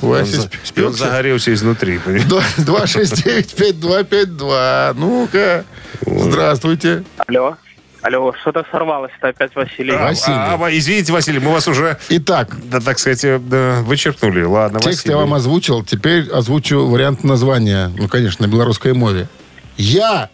Он, 0.02 0.10
Вася 0.10 0.32
за- 0.32 0.42
сп- 0.42 0.54
он 0.54 0.60
спекся. 0.66 0.98
загорелся 0.98 1.54
изнутри. 1.54 2.00
понимаешь? 2.00 2.28
269-5252. 2.58 4.94
Ну-ка. 4.98 5.64
Здравствуйте. 6.07 7.05
Алло. 7.27 7.57
Алло, 8.01 8.33
что-то 8.41 8.65
сорвалось. 8.71 9.11
Это 9.19 9.29
опять 9.29 9.55
Василий. 9.57 9.95
А, 9.95 10.05
Василий. 10.05 10.37
а, 10.37 10.59
а, 10.61 10.71
извините, 10.71 11.13
Василий, 11.13 11.41
мы 11.41 11.51
вас 11.51 11.67
уже, 11.67 11.99
Итак, 12.09 12.57
да, 12.65 12.81
так 12.81 12.99
сказать, 12.99 13.25
э, 13.25 13.39
да, 13.41 13.81
вычеркнули. 13.83 14.43
Ладно, 14.43 14.79
текст 14.79 15.01
Василий. 15.01 15.15
я 15.15 15.19
вам 15.19 15.35
озвучил. 15.35 15.83
Теперь 15.85 16.31
озвучу 16.31 16.87
вариант 16.87 17.25
названия. 17.25 17.91
Ну, 17.99 18.07
конечно, 18.09 18.47
на 18.47 18.51
белорусской 18.51 18.93
мове. 18.93 19.29
Я 19.77 20.31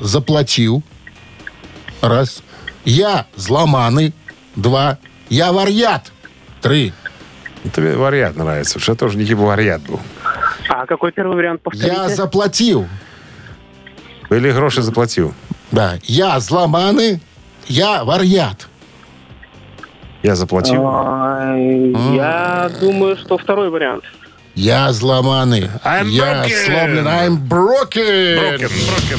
заплатил. 0.00 0.82
Раз. 2.02 2.42
Я 2.84 3.26
зломаны. 3.36 4.12
Два. 4.54 4.98
Я 5.30 5.52
варьят. 5.52 6.12
Три. 6.60 6.92
Тебе 7.74 7.96
вариант 7.96 8.36
нравится, 8.36 8.74
потому 8.74 8.82
что 8.82 8.92
я 8.92 8.96
тоже 8.96 9.18
не 9.18 9.24
типа 9.24 9.42
вариант 9.42 9.84
был. 9.86 10.00
А 10.68 10.86
какой 10.86 11.12
первый 11.12 11.36
вариант 11.36 11.62
повторите? 11.62 11.90
Я 11.96 12.08
заплатил. 12.08 12.86
Или 14.30 14.52
гроши 14.52 14.82
заплатил. 14.82 15.34
Да. 15.72 15.98
Я 16.04 16.38
зломаны. 16.40 17.20
Я 17.66 18.04
варьят. 18.04 18.66
Я 20.22 20.34
заплатил. 20.34 20.82
А, 20.86 21.54
Я 21.56 22.70
думаю, 22.80 23.16
что 23.16 23.38
второй 23.38 23.70
вариант. 23.70 24.04
Я 24.54 24.92
зломаны. 24.92 25.70
I'm 25.84 26.08
я 26.08 26.44
broken. 26.44 26.66
сломлен. 26.66 27.06
I'm 27.06 27.36
broken. 27.36 28.38
Брокен, 28.38 28.68
брокен, 28.88 29.18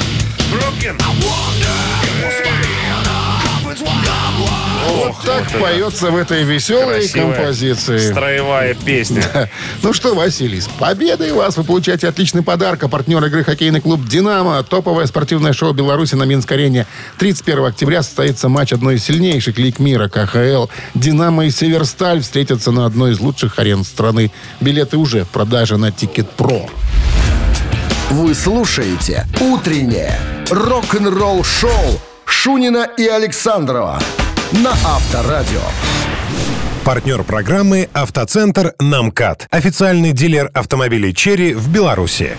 Вот 5.40 5.48
так 5.48 5.60
поется 5.60 6.10
в 6.10 6.16
этой 6.16 6.44
веселой 6.44 7.00
Красивая 7.00 7.34
композиции. 7.34 7.98
Строевая 7.98 8.74
песня. 8.74 9.24
Ну 9.82 9.92
что, 9.92 10.14
Василий, 10.14 10.60
с 10.60 10.68
победой 10.68 11.32
вас! 11.32 11.56
Вы 11.56 11.64
получаете 11.64 12.08
отличный 12.08 12.42
подарок. 12.42 12.84
А 12.84 12.88
партнер 12.88 13.24
игры 13.24 13.42
хоккейный 13.42 13.80
клуб 13.80 14.06
«Динамо». 14.06 14.62
Топовое 14.62 15.06
спортивное 15.06 15.52
шоу 15.52 15.72
Беларуси 15.72 16.14
на 16.14 16.24
Минск-арене. 16.24 16.86
31 17.18 17.64
октября 17.64 18.02
состоится 18.02 18.48
матч 18.48 18.72
одной 18.72 18.96
из 18.96 19.04
сильнейших 19.04 19.58
лиг 19.58 19.78
мира 19.78 20.08
КХЛ. 20.08 20.66
«Динамо» 20.94 21.46
и 21.46 21.50
«Северсталь» 21.50 22.20
встретятся 22.20 22.70
на 22.70 22.84
одной 22.84 23.12
из 23.12 23.20
лучших 23.20 23.58
арен 23.58 23.84
страны. 23.84 24.30
Билеты 24.60 24.98
уже 24.98 25.24
в 25.24 25.28
продаже 25.28 25.78
на 25.78 25.90
«Ticket 25.90 26.30
Pro». 26.30 26.68
Вы 28.10 28.34
слушаете 28.34 29.26
«Утреннее 29.40 30.18
рок-н-ролл 30.50 31.44
шоу» 31.44 32.00
Шунина 32.26 32.88
и 32.96 33.06
Александрова 33.06 34.00
на 34.52 34.72
Авторадио. 34.72 35.60
Партнер 36.84 37.22
программы 37.22 37.88
«Автоцентр 37.92 38.74
на 38.80 38.95
МКАД». 38.95 39.46
Официальный 39.50 40.12
дилер 40.12 40.50
автомобилей 40.52 41.14
«Chery» 41.14 41.54
в 41.54 41.68
Беларуси. 41.68 42.30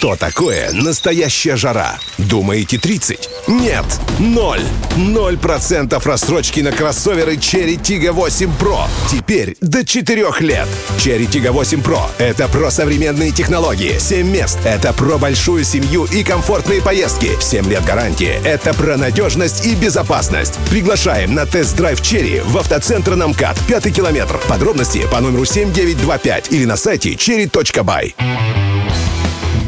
Что 0.00 0.16
такое 0.16 0.72
настоящая 0.72 1.56
жара? 1.56 1.98
Думаете 2.16 2.78
30? 2.78 3.28
Нет, 3.48 3.84
ноль. 4.18 4.62
Ноль 4.96 5.36
процентов 5.36 6.06
рассрочки 6.06 6.60
на 6.60 6.72
кроссоверы 6.72 7.34
Cherry 7.34 7.76
Tiggo 7.76 8.12
8 8.12 8.50
Pro. 8.58 8.86
Теперь 9.10 9.58
до 9.60 9.84
4 9.84 10.24
лет. 10.40 10.66
Cherry 10.96 11.28
Tiggo 11.30 11.50
8 11.50 11.82
Pro— 11.82 12.00
это 12.18 12.48
про 12.48 12.70
современные 12.70 13.30
технологии. 13.30 13.98
7 13.98 14.26
мест— 14.26 14.58
это 14.64 14.94
про 14.94 15.18
большую 15.18 15.64
семью 15.64 16.06
и 16.06 16.24
комфортные 16.24 16.80
поездки. 16.80 17.32
7 17.38 17.68
лет 17.68 17.84
гарантии— 17.84 18.40
это 18.46 18.72
про 18.72 18.96
надежность 18.96 19.66
и 19.66 19.74
безопасность. 19.74 20.54
Приглашаем 20.70 21.34
на 21.34 21.44
тест-драйв 21.44 22.00
Cherry 22.00 22.42
в 22.42 22.56
автоцентр 22.56 23.16
Намкат, 23.16 23.58
5 23.68 23.94
километр. 23.94 24.40
Подробности 24.48 25.06
по 25.12 25.20
номеру 25.20 25.44
7925 25.44 26.52
или 26.52 26.64
на 26.64 26.78
сайте 26.78 27.10
cherry.by. 27.10 28.79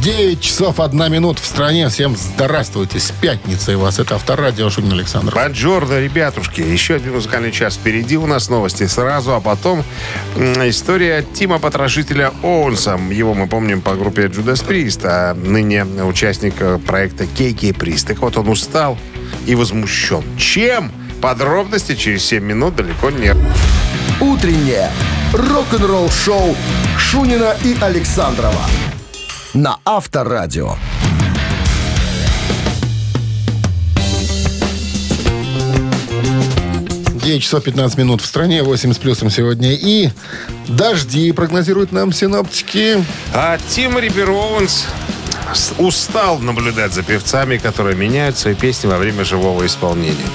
9 0.02 0.40
часов 0.40 0.80
1 0.80 1.12
минут 1.12 1.38
в 1.38 1.46
стране. 1.46 1.88
Всем 1.88 2.16
здравствуйте. 2.16 2.98
С 2.98 3.12
пятницей 3.12 3.76
вас. 3.76 4.00
Это 4.00 4.16
Авторадио 4.16 4.68
Шунин 4.68 4.94
Александр. 4.94 5.32
Бонжорно, 5.32 6.00
ребятушки. 6.00 6.60
Еще 6.60 6.96
один 6.96 7.12
музыкальный 7.12 7.52
час 7.52 7.76
впереди. 7.76 8.16
У 8.16 8.26
нас 8.26 8.48
новости 8.48 8.84
сразу, 8.88 9.32
а 9.32 9.40
потом 9.40 9.84
история 10.36 11.22
Тима 11.22 11.60
Потрошителя 11.60 12.32
Оуэнса. 12.42 12.98
Его 13.12 13.32
мы 13.34 13.46
помним 13.46 13.80
по 13.80 13.94
группе 13.94 14.22
Judas 14.22 14.66
Priest, 14.66 15.02
а 15.04 15.34
ныне 15.34 15.84
участник 15.84 16.54
э, 16.58 16.80
проекта 16.84 17.22
KK 17.22 17.72
Priest. 17.72 18.08
Так 18.08 18.18
вот, 18.18 18.36
он 18.36 18.48
устал 18.48 18.98
и 19.46 19.54
возмущен. 19.54 20.24
Чем? 20.36 20.90
Подробности 21.20 21.94
через 21.94 22.24
7 22.24 22.42
минут 22.42 22.74
далеко 22.74 23.10
нет. 23.10 23.36
Утреннее 24.20 24.90
рок-н-ролл-шоу 25.32 26.56
Шунина 26.98 27.54
и 27.62 27.76
Александрова 27.80 28.66
на 29.54 29.78
Авторадио. 29.84 30.76
9 37.22 37.40
часов 37.42 37.62
15 37.62 37.98
минут 37.98 38.20
в 38.20 38.26
стране, 38.26 38.62
8 38.62 38.92
с 38.92 38.98
плюсом 38.98 39.30
сегодня. 39.30 39.72
И 39.74 40.10
дожди 40.68 41.30
прогнозируют 41.32 41.92
нам 41.92 42.12
синоптики. 42.12 43.04
А 43.32 43.58
Тим 43.68 43.98
Риппер 43.98 44.30
Оуэнс 44.30 44.72
с- 44.72 44.84
устал 45.78 46.38
наблюдать 46.38 46.92
за 46.92 47.02
певцами, 47.02 47.58
которые 47.58 47.96
меняют 47.96 48.38
свои 48.38 48.54
песни 48.54 48.86
во 48.86 48.98
время 48.98 49.24
живого 49.24 49.64
исполнения. 49.66 50.26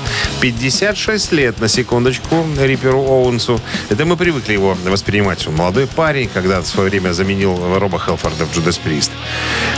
56 0.41 1.32
лет, 1.32 1.59
на 1.59 1.68
секундочку, 1.68 2.45
Рипперу 2.59 2.99
Оуэнсу. 2.99 3.59
Это 3.89 4.05
мы 4.05 4.18
привыкли 4.18 4.53
его 4.53 4.78
воспринимать. 4.86 5.47
Он 5.47 5.55
молодой 5.55 5.88
парень, 5.88 6.30
когда 6.34 6.61
в 6.61 6.68
свое 6.68 6.89
время 6.89 7.13
заменил 7.13 7.78
Роба 7.80 7.99
Хелфорда 7.99 8.45
в 8.45 8.57
Judas 8.57 8.80
Priest. 8.84 9.11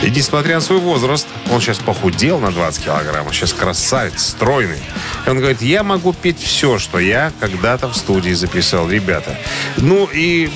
И 0.03 0.09
несмотря 0.09 0.55
на 0.55 0.61
свой 0.61 0.79
возраст, 0.79 1.27
он 1.51 1.61
сейчас 1.61 1.79
похудел 1.79 2.39
на 2.39 2.51
20 2.51 2.83
килограмм. 2.83 3.27
Он 3.27 3.33
сейчас 3.33 3.53
красавец, 3.53 4.21
стройный. 4.21 4.81
И 5.25 5.29
он 5.29 5.37
говорит, 5.37 5.61
я 5.61 5.83
могу 5.83 6.13
петь 6.13 6.41
все, 6.41 6.79
что 6.79 6.99
я 6.99 7.31
когда-то 7.39 7.87
в 7.87 7.95
студии 7.95 8.31
записал, 8.31 8.89
ребята. 8.89 9.37
Ну 9.77 10.09
и 10.11 10.49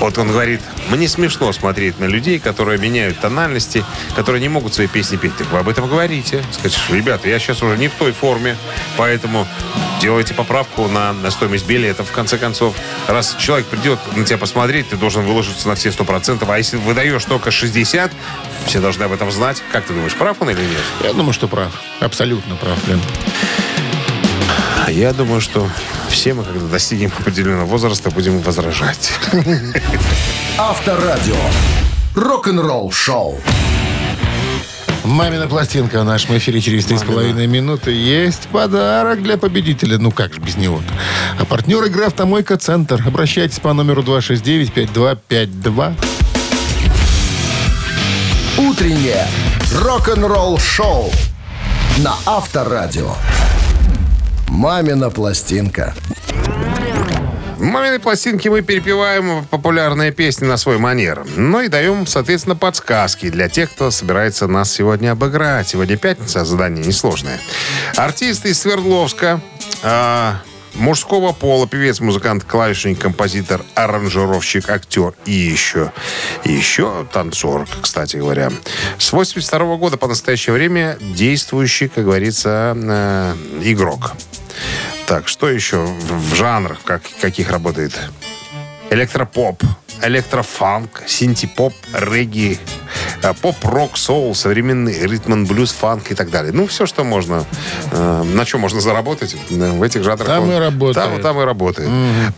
вот 0.00 0.16
он 0.16 0.28
говорит, 0.28 0.60
мне 0.88 1.08
смешно 1.08 1.52
смотреть 1.52 2.00
на 2.00 2.06
людей, 2.06 2.38
которые 2.38 2.78
меняют 2.78 3.20
тональности, 3.20 3.84
которые 4.16 4.40
не 4.40 4.48
могут 4.48 4.72
свои 4.72 4.86
песни 4.86 5.18
петь. 5.18 5.36
Так 5.36 5.52
вы 5.52 5.58
об 5.58 5.68
этом 5.68 5.88
говорите. 5.88 6.42
Скажешь, 6.52 6.80
ребята, 6.88 7.28
я 7.28 7.38
сейчас 7.38 7.62
уже 7.62 7.76
не 7.76 7.88
в 7.88 7.92
той 7.92 8.12
форме, 8.12 8.56
поэтому 8.96 9.46
делайте 10.00 10.32
поправку 10.32 10.88
на, 10.88 11.12
на 11.12 11.30
стоимость 11.30 11.66
билета. 11.66 12.02
В 12.02 12.12
конце 12.12 12.38
концов, 12.38 12.74
раз 13.08 13.36
человек 13.38 13.66
придет 13.66 13.98
на 14.16 14.24
тебя 14.24 14.38
посмотреть, 14.38 14.88
ты 14.88 14.96
должен 14.96 15.22
выложиться 15.26 15.68
на 15.68 15.74
все 15.74 15.90
100%. 15.90 16.44
А 16.48 16.56
если 16.56 16.78
выдаешь 16.78 17.24
только 17.26 17.50
60, 17.50 18.10
все 18.66 18.80
должны 18.80 19.02
об 19.02 19.12
этом 19.12 19.30
знать. 19.30 19.62
Как 19.70 19.84
ты 19.84 19.92
думаешь, 19.92 20.14
прав 20.14 20.38
он 20.40 20.48
или 20.48 20.62
нет? 20.62 20.84
Я 21.02 21.12
думаю, 21.12 21.34
что 21.34 21.46
прав. 21.46 21.78
Абсолютно 22.00 22.56
прав, 22.56 22.82
блин. 22.86 23.02
А 24.86 24.90
я 24.90 25.12
думаю, 25.12 25.42
что 25.42 25.68
все 26.10 26.34
мы, 26.34 26.44
когда 26.44 26.66
достигнем 26.66 27.12
определенного 27.18 27.66
возраста, 27.66 28.10
будем 28.10 28.40
возражать. 28.40 29.12
Авторадио. 30.58 31.36
Рок-н-ролл-шоу. 32.14 33.40
Мамина 35.04 35.46
пластинка 35.48 36.02
в 36.02 36.04
нашем 36.04 36.36
эфире 36.36 36.60
через 36.60 36.86
3,5 36.86 37.46
минуты. 37.46 37.90
Есть 37.92 38.48
подарок 38.48 39.22
для 39.22 39.38
победителя. 39.38 39.98
Ну 39.98 40.10
как 40.10 40.34
же 40.34 40.40
без 40.40 40.56
него-то? 40.56 40.92
А 41.38 41.44
партнер 41.44 41.82
игры 41.84 42.04
«Автомойка 42.04 42.58
Центр». 42.58 43.02
Обращайтесь 43.06 43.58
по 43.60 43.72
номеру 43.72 44.02
269-5252. 44.02 45.94
Утреннее 48.58 49.26
рок-н-ролл-шоу 49.74 51.10
на 51.98 52.14
Авторадио. 52.26 53.14
Мамина 54.60 55.08
пластинка. 55.08 55.94
«Маминой 57.58 57.98
пластинке» 57.98 58.50
мы 58.50 58.60
перепеваем 58.60 59.46
популярные 59.46 60.12
песни 60.12 60.44
на 60.44 60.58
свой 60.58 60.76
манер. 60.76 61.24
Ну 61.34 61.62
и 61.62 61.68
даем, 61.68 62.06
соответственно, 62.06 62.56
подсказки 62.56 63.30
для 63.30 63.48
тех, 63.48 63.70
кто 63.70 63.90
собирается 63.90 64.48
нас 64.48 64.70
сегодня 64.70 65.12
обыграть. 65.12 65.68
Сегодня 65.68 65.96
пятница, 65.96 66.44
задание 66.44 66.84
несложное. 66.84 67.40
Артист 67.96 68.44
из 68.44 68.60
Свердловска, 68.60 69.40
а, 69.82 70.42
мужского 70.74 71.32
пола, 71.32 71.66
певец, 71.66 72.00
музыкант, 72.00 72.44
клавишник, 72.44 72.98
композитор, 72.98 73.62
аранжировщик, 73.74 74.68
актер 74.68 75.14
и 75.24 75.32
еще, 75.32 75.90
и 76.44 76.52
еще 76.52 77.06
танцор, 77.10 77.66
кстати 77.80 78.18
говоря. 78.18 78.50
С 78.98 79.10
82 79.10 79.76
года 79.76 79.96
по 79.96 80.06
настоящее 80.06 80.52
время 80.52 80.98
действующий, 81.00 81.88
как 81.88 82.04
говорится, 82.04 82.76
э, 82.76 83.34
игрок. 83.62 84.12
Так, 85.06 85.28
что 85.28 85.48
еще 85.48 85.78
в, 85.78 86.34
жанрах, 86.34 86.80
как, 86.84 87.02
каких 87.20 87.50
работает? 87.50 87.92
Электропоп, 88.90 89.62
электрофанк, 90.02 91.02
синтепоп, 91.06 91.72
регги, 91.92 92.58
э, 93.22 93.32
поп-рок, 93.40 93.96
соул, 93.96 94.34
современный 94.34 95.06
ритм 95.06 95.44
блюз, 95.46 95.72
фанк 95.72 96.10
и 96.10 96.14
так 96.14 96.30
далее. 96.30 96.52
Ну, 96.52 96.66
все, 96.66 96.86
что 96.86 97.04
можно, 97.04 97.44
э, 97.92 98.22
на 98.22 98.44
чем 98.44 98.60
можно 98.60 98.80
заработать 98.80 99.36
э, 99.50 99.70
в 99.72 99.82
этих 99.82 100.02
жанрах. 100.04 100.26
Там 100.26 100.44
он- 100.44 100.52
и 100.52 100.56
работает. 100.58 100.94
Там, 101.10 101.20
там 101.22 101.40
и 101.40 101.44
работает. 101.44 101.88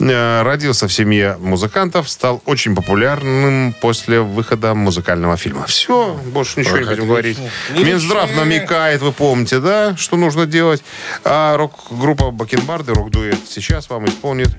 Э, 0.00 0.42
Родился 0.42 0.88
в 0.88 0.92
семье 0.92 1.36
музыкантов, 1.40 2.08
стал 2.08 2.42
очень 2.46 2.74
популярным 2.74 3.74
после 3.80 4.20
выхода 4.20 4.74
музыкального 4.74 5.36
фильма. 5.36 5.66
Все, 5.66 6.14
больше 6.32 6.60
ничего 6.60 6.78
не 6.78 6.84
будем 6.84 7.06
говорить. 7.06 7.38
Минздрав 7.76 8.34
намекает, 8.36 9.00
вы 9.02 9.12
помните, 9.12 9.60
да, 9.60 9.96
что 9.96 10.16
нужно 10.16 10.46
делать. 10.46 10.82
А 11.24 11.56
рок-группа 11.56 12.30
Бакенбарды, 12.30 12.92
рок-дуэт, 12.94 13.38
сейчас 13.48 13.88
вам 13.88 14.06
исполнит 14.06 14.50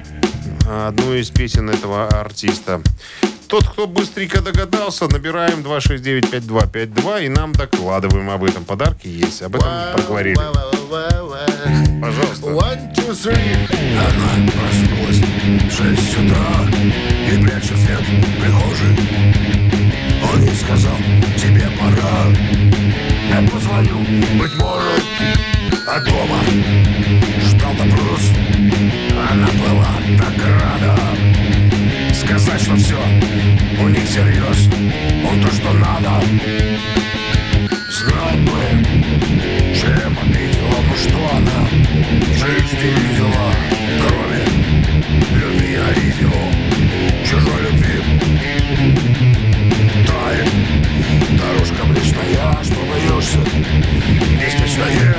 одну 0.70 1.14
из 1.14 1.30
песен 1.30 1.70
этого 1.70 2.08
артиста. 2.08 2.82
Тот, 3.48 3.68
кто 3.68 3.86
быстренько 3.86 4.42
догадался, 4.42 5.08
набираем 5.08 5.60
269-5252 5.60 7.26
и 7.26 7.30
нам 7.30 7.54
докладываем 7.54 8.30
об 8.30 8.44
этом. 8.44 8.66
Подарки 8.66 9.08
есть. 9.08 9.44
Об 9.44 9.56
этом 9.56 9.70
проговорили. 9.94 10.36
Пожалуйста. 12.02 12.48
One, 12.48 12.94
two, 12.96 13.12
three. 13.12 13.74
Она 13.96 14.52
проснулась 14.52 15.18
в 15.18 15.72
шесть 15.72 16.18
утра 16.18 16.68
И 17.32 17.44
прячет 17.44 17.78
свет 17.78 18.02
в 18.02 18.42
прихожей 18.42 18.98
Он 20.32 20.42
ей 20.42 20.56
сказал, 20.56 20.98
тебе 21.38 21.70
пора 21.80 22.26
Я 23.30 23.48
позвоню, 23.50 24.00
быть 24.40 24.56
может, 24.56 25.04
от 25.88 26.04
дома 26.06 26.40
Ждал 27.48 27.74
допрос 27.74 28.22
Она 29.30 29.48
была 29.48 30.18
так 30.18 30.38
рада 30.46 31.73
Сказать, 32.14 32.62
что 32.62 32.76
все 32.76 32.98
у 33.82 33.88
них 33.90 34.04
всерьез 34.06 34.70
Он 35.28 35.42
то, 35.42 35.52
что 35.52 35.74
надо. 35.74 36.24
Знал 37.90 38.38
бы, 38.38 38.62
чем 39.76 40.18
обидела 40.22 40.80
Ну 40.88 40.96
что 40.96 41.18
она 41.36 41.68
в 42.22 42.38
жизни 42.38 42.90
видела 42.94 43.54
Кроме 44.08 44.42
любви 45.36 45.78
видел 45.96 46.34
Чужой 47.26 47.62
любви. 47.64 47.98
Тает 50.08 50.50
дорожка 51.38 51.84
ближняя 51.86 52.58
Что 52.64 52.80
боишься 52.86 53.40
беспечное 54.40 55.16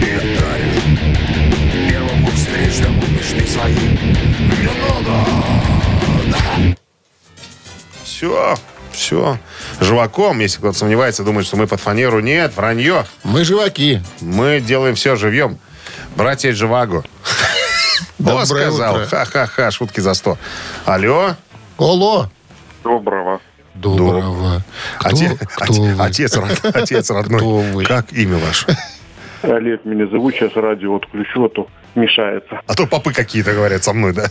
И 0.00 0.38
даришь. 0.38 1.90
Первому 1.90 2.26
встречному 2.28 3.02
мечты 3.12 3.46
свои. 3.46 3.74
Не 3.74 4.68
надо. 4.80 5.83
Все, 8.02 8.56
все. 8.92 9.38
Живаком, 9.80 10.38
если 10.38 10.58
кто-то 10.58 10.78
сомневается, 10.78 11.24
думает, 11.24 11.46
что 11.46 11.56
мы 11.56 11.66
под 11.66 11.80
фанеру. 11.80 12.20
Нет, 12.20 12.56
вранье. 12.56 13.04
Мы 13.22 13.44
живаки. 13.44 14.00
Мы 14.20 14.60
делаем 14.60 14.94
все 14.94 15.16
живьем. 15.16 15.58
Братья 16.16 16.52
Живаго. 16.52 17.02
Доброе 18.18 18.42
О, 18.42 18.46
сказал. 18.46 19.06
Ха-ха-ха, 19.06 19.70
шутки 19.70 20.00
за 20.00 20.14
сто. 20.14 20.38
Алло? 20.84 21.34
Алло. 21.76 22.30
Доброго. 22.82 23.40
Доброго. 23.74 24.62
Кто 24.98 25.08
оте-? 25.08 25.38
Отец, 25.98 26.38
отец 26.62 27.10
родной. 27.10 27.38
Кто 27.38 27.58
вы? 27.58 27.84
Как 27.84 28.12
имя 28.12 28.38
ваше? 28.38 28.66
Олег 29.42 29.84
меня 29.84 30.06
зовут, 30.06 30.34
сейчас 30.34 30.54
радио 30.54 30.96
отключу, 30.96 31.44
а 31.44 31.48
то 31.48 31.68
мешается. 31.94 32.60
А 32.66 32.74
то 32.74 32.86
попы 32.86 33.12
какие-то 33.12 33.52
говорят 33.52 33.84
со 33.84 33.92
мной, 33.92 34.12
да? 34.12 34.28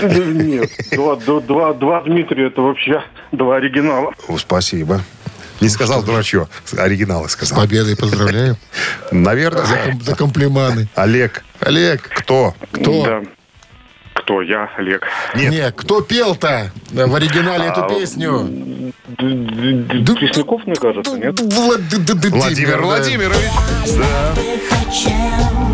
Нет, 0.00 0.70
два, 0.92 1.16
два- 1.16 1.72
два, 1.72 2.02
Дмитрия, 2.02 2.46
это 2.48 2.60
вообще 2.62 3.02
два 3.32 3.56
оригинала. 3.56 4.12
О, 4.28 4.36
спасибо. 4.38 5.00
Не 5.60 5.68
сказал 5.68 6.04
дурачье, 6.04 6.46
оригиналы 6.76 7.28
С 7.28 7.32
сказал. 7.32 7.58
победой 7.60 7.96
поздравляю. 7.96 8.56
Наверное, 9.10 9.64
За, 9.64 9.76
ком- 9.76 10.00
за 10.02 10.14
комплиманы. 10.14 10.88
Олег, 10.94 11.44
Олег, 11.60 12.02
кто? 12.08 12.54
кто? 12.72 13.04
Да. 13.04 13.22
Кто? 14.14 14.42
Я, 14.42 14.68
Олег. 14.76 15.06
Нет. 15.36 15.50
Не, 15.50 15.70
кто 15.72 16.00
пел-то 16.00 16.70
в 16.90 17.14
оригинале 17.14 17.66
эту 17.68 17.88
песню? 17.88 18.92
Д- 19.18 20.00
д- 20.02 20.14
Пресняков, 20.14 20.66
мне 20.66 20.74
кажется, 20.76 21.16
нет? 21.16 21.40
Владимир. 21.40 22.80
Владимирович. 22.82 23.40
Да. 23.96 25.67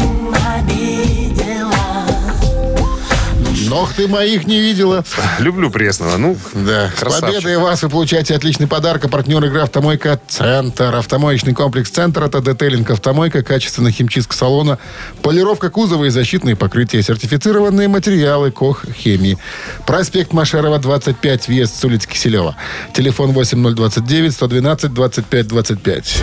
Ног 3.74 3.92
ты 3.92 4.06
моих 4.06 4.46
не 4.46 4.60
видела. 4.60 5.04
Люблю 5.40 5.68
пресного. 5.68 6.16
Ну, 6.16 6.36
Да. 6.52 6.92
С 6.96 7.00
красавчик. 7.00 7.42
победой 7.42 7.58
вас 7.58 7.82
вы 7.82 7.88
получаете 7.88 8.36
отличный 8.36 8.68
подарок. 8.68 9.06
А 9.06 9.08
партнер 9.08 9.44
игры 9.44 9.62
«Автомойка 9.62 10.20
Центр». 10.28 10.94
Автомоечный 10.94 11.54
комплекс 11.54 11.90
«Центр»— 11.90 12.22
это 12.24 12.40
детейлинг 12.40 12.88
«Автомойка», 12.90 13.42
качественная 13.42 13.90
химчистка 13.90 14.36
салона, 14.36 14.78
полировка 15.22 15.70
кузова 15.70 16.04
и 16.04 16.10
защитные 16.10 16.54
покрытия, 16.54 17.02
сертифицированные 17.02 17.88
материалы 17.88 18.52
КОХ 18.52 18.84
«Хемии». 18.96 19.38
Проспект 19.86 20.32
Машерова, 20.32 20.78
25, 20.78 21.48
въезд 21.48 21.76
с 21.76 21.84
улицы 21.84 22.06
Киселева. 22.08 22.54
Телефон 22.92 23.32
8029-112-25-25. 23.32 26.22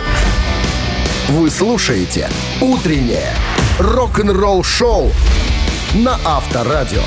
Вы 1.28 1.50
слушаете 1.50 2.30
«Утреннее 2.62 3.34
рок-н-ролл-шоу» 3.78 5.12
на 5.94 6.18
Авторадио. 6.24 7.02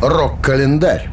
Рок-календарь. 0.00 1.10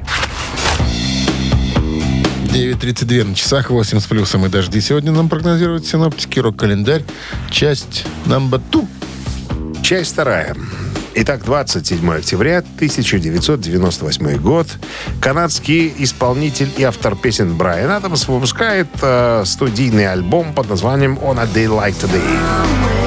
9.32 2.46 3.24
на 3.26 3.36
часах, 3.36 3.70
8 3.70 4.00
с 4.00 4.06
плюсом 4.06 4.46
и 4.46 4.50
дожди. 4.50 4.80
Сегодня 4.80 5.12
нам 5.12 5.28
прогнозируют 5.28 5.86
синоптики. 5.86 6.40
Рок-календарь, 6.40 7.04
часть 7.52 8.06
number 8.26 8.62
two. 8.72 8.88
Часть 9.84 10.14
вторая. 10.14 10.56
Итак, 11.16 11.44
27 11.44 12.14
октября 12.14 12.60
1998 12.60 14.38
год. 14.38 14.68
Канадский 15.20 15.94
исполнитель 15.98 16.70
и 16.78 16.84
автор 16.84 17.16
песен 17.18 17.58
Брайан 17.58 17.92
Адамс 17.92 18.28
выпускает 18.28 18.88
э, 19.02 19.44
студийный 19.46 20.10
альбом 20.10 20.54
под 20.54 20.70
названием 20.70 21.20
«On 21.22 21.38
a 21.40 21.46
Day 21.46 21.68
Like 21.68 21.96
Today». 22.00 23.00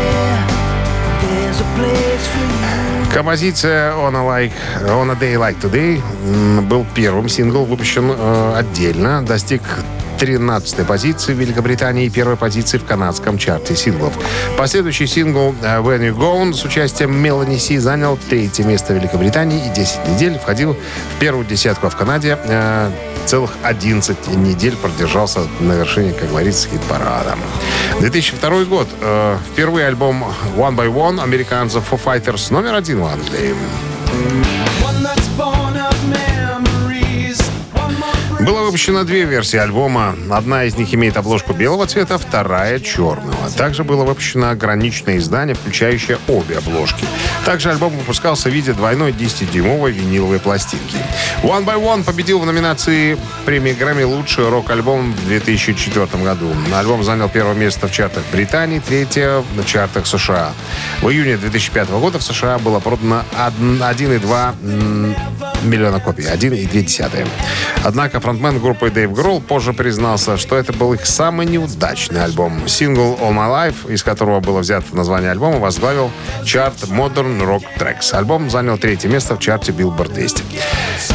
Композиция 3.12 3.94
on 3.94 4.14
a, 4.14 4.24
like, 4.24 4.52
on 4.88 5.10
a 5.10 5.14
Day 5.14 5.36
Like 5.36 5.60
Today 5.60 6.00
был 6.62 6.86
первым 6.94 7.28
сингл, 7.28 7.64
выпущен 7.64 8.10
э, 8.10 8.54
отдельно, 8.56 9.22
достиг 9.22 9.62
13 10.22 10.86
позиции 10.86 11.34
в 11.34 11.40
Великобритании 11.40 12.06
и 12.06 12.08
первой 12.08 12.36
позиции 12.36 12.78
в 12.78 12.84
канадском 12.84 13.38
чарте 13.38 13.74
синглов. 13.74 14.12
Последующий 14.56 15.08
сингл 15.08 15.52
э, 15.62 15.80
When 15.80 15.98
You 15.98 16.16
Gone 16.16 16.52
с 16.52 16.64
участием 16.64 17.12
Мелани 17.12 17.56
Си 17.56 17.78
занял 17.78 18.16
третье 18.28 18.62
место 18.62 18.92
в 18.92 18.96
Великобритании 18.98 19.66
и 19.66 19.74
10 19.74 20.06
недель 20.06 20.38
входил 20.38 20.74
в 20.74 21.18
первую 21.18 21.44
десятку, 21.44 21.88
а 21.88 21.90
в 21.90 21.96
Канаде 21.96 22.38
э, 22.40 22.90
целых 23.26 23.50
11 23.64 24.28
недель 24.36 24.76
продержался 24.76 25.40
на 25.58 25.72
вершине, 25.72 26.12
как 26.12 26.28
говорится, 26.28 26.68
хит-парада. 26.68 27.36
2002 27.98 28.64
год. 28.66 28.88
Э, 29.00 29.38
впервые 29.52 29.88
альбом 29.88 30.24
One 30.56 30.76
by 30.76 30.86
One 30.86 31.20
американцев 31.20 31.82
Foo 31.90 32.00
Fighters 32.00 32.52
номер 32.52 32.76
один 32.76 33.00
в 33.00 33.06
Англии. 33.06 33.56
Было 38.44 38.64
выпущено 38.64 39.04
две 39.04 39.24
версии 39.24 39.56
альбома. 39.56 40.16
Одна 40.28 40.64
из 40.64 40.76
них 40.76 40.92
имеет 40.94 41.16
обложку 41.16 41.52
белого 41.52 41.86
цвета, 41.86 42.18
вторая 42.18 42.80
черного. 42.80 43.50
Также 43.56 43.84
было 43.84 44.02
выпущено 44.04 44.50
ограниченное 44.50 45.18
издание, 45.18 45.54
включающее 45.54 46.18
обе 46.26 46.58
обложки. 46.58 47.04
Также 47.44 47.70
альбом 47.70 47.96
выпускался 47.96 48.48
в 48.48 48.52
виде 48.52 48.72
двойной 48.72 49.10
10-дюймовой 49.12 49.90
виниловой 49.90 50.38
пластинки. 50.38 50.96
One 51.42 51.64
by 51.64 51.74
One 51.74 52.04
победил 52.04 52.38
в 52.38 52.46
номинации 52.46 53.18
премии 53.44 53.72
Грэмми 53.72 54.04
«Лучший 54.04 54.48
рок-альбом» 54.48 55.12
в 55.12 55.26
2004 55.26 56.06
году. 56.22 56.52
Альбом 56.72 57.02
занял 57.02 57.28
первое 57.28 57.54
место 57.54 57.88
в 57.88 57.92
чартах 57.92 58.22
Британии, 58.32 58.78
третье 58.78 59.42
на 59.56 59.64
чартах 59.64 60.06
США. 60.06 60.52
В 61.00 61.08
июне 61.10 61.36
2005 61.36 61.90
года 61.90 62.18
в 62.18 62.22
США 62.22 62.58
было 62.58 62.78
продано 62.78 63.24
1,2 63.36 64.54
м, 64.62 65.16
миллиона 65.64 65.98
копий, 65.98 66.24
1,2. 66.24 67.26
Однако 67.84 68.20
фронтмен 68.20 68.60
группы 68.60 68.90
Дэйв 68.90 69.12
Гролл 69.12 69.40
позже 69.40 69.72
признался, 69.72 70.36
что 70.36 70.56
это 70.56 70.72
был 70.72 70.92
их 70.94 71.04
самый 71.04 71.46
неудачный 71.46 72.22
альбом. 72.22 72.68
Сингл 72.68 73.18
All 73.20 73.32
My 73.32 73.72
Life, 73.72 73.92
из 73.92 74.04
которого 74.04 74.38
было 74.38 74.60
взято 74.60 74.94
название 74.94 75.32
альбома, 75.32 75.58
возглавил 75.58 76.12
чарт 76.44 76.84
Modern 76.84 77.31
Rock 77.40 77.64
Tracks. 77.78 78.12
Альбом 78.12 78.50
занял 78.50 78.76
третье 78.76 79.08
место 79.08 79.36
в 79.36 79.38
чарте 79.38 79.72
Billboard 79.72 80.12
200. 80.12 80.42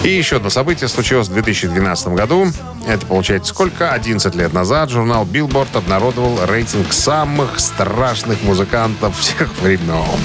И 0.03 0.09
еще 0.09 0.37
одно 0.37 0.49
событие 0.49 0.87
случилось 0.87 1.27
в 1.27 1.33
2012 1.33 2.07
году. 2.09 2.47
Это 2.87 3.05
получается 3.05 3.53
сколько? 3.53 3.91
11 3.91 4.33
лет 4.35 4.53
назад 4.53 4.89
журнал 4.89 5.25
Billboard 5.25 5.75
обнародовал 5.75 6.39
рейтинг 6.45 6.93
самых 6.93 7.59
страшных 7.59 8.41
музыкантов 8.43 9.17
всех 9.19 9.53
времен. 9.61 10.19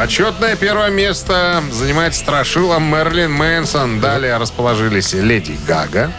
Почетное 0.00 0.56
первое 0.56 0.88
место 0.88 1.62
занимает 1.70 2.14
страшила 2.14 2.78
Мерлин 2.78 3.32
Мэнсон. 3.32 4.00
Далее 4.00 4.38
расположились 4.38 5.12
Леди 5.12 5.58
Гага, 5.68 6.10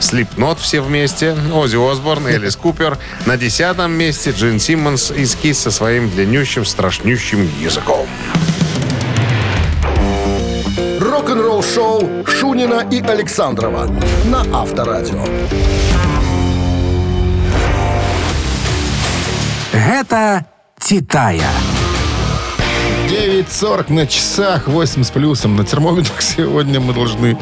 Слипнот 0.00 0.58
все 0.58 0.80
вместе, 0.80 1.36
Оззи 1.52 1.76
Осборн, 1.76 2.26
Элис 2.26 2.56
Купер. 2.56 2.98
На 3.24 3.36
десятом 3.36 3.92
месте 3.92 4.30
Джин 4.30 4.60
Симмонс 4.60 5.10
из 5.10 5.34
Кис 5.34 5.58
со 5.58 5.70
своим 5.70 6.10
длиннющим, 6.10 6.64
страшнющим 6.64 7.48
языком. 7.60 8.06
Рок-н-ролл-шоу 11.00 12.24
Шунина 12.26 12.86
и 12.90 13.00
Александрова 13.00 13.88
на 14.26 14.40
Авторадио. 14.52 15.24
Гэта 19.72 20.46
«Титая». 20.78 21.50
9.40 23.08 23.92
на 23.92 24.06
часах, 24.06 24.66
8 24.66 25.04
с 25.04 25.10
плюсом. 25.10 25.56
На 25.56 25.64
термометрах 25.64 26.20
сегодня 26.22 26.80
мы 26.80 26.92
должны 26.92 27.38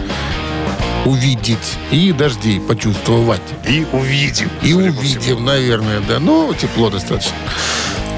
увидеть 1.05 1.79
и 1.91 2.13
дожди 2.13 2.61
почувствовать. 2.61 3.43
И 3.69 3.87
увидим. 3.93 4.51
И 4.63 4.73
по 4.73 4.79
увидим, 4.79 5.45
наверное, 5.45 6.01
да. 6.01 6.19
Ну, 6.19 6.53
тепло 6.55 6.91
достаточно. 6.91 7.37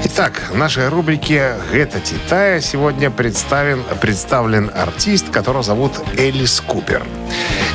Итак, 0.03 0.49
в 0.51 0.57
нашей 0.57 0.89
рубрике 0.89 1.55
«Гэта 1.71 1.99
Титая» 1.99 2.61
сегодня 2.61 3.09
представлен, 3.09 3.83
представлен 3.99 4.71
артист, 4.73 5.29
которого 5.31 5.63
зовут 5.63 5.93
Элис 6.17 6.61
Купер. 6.61 7.03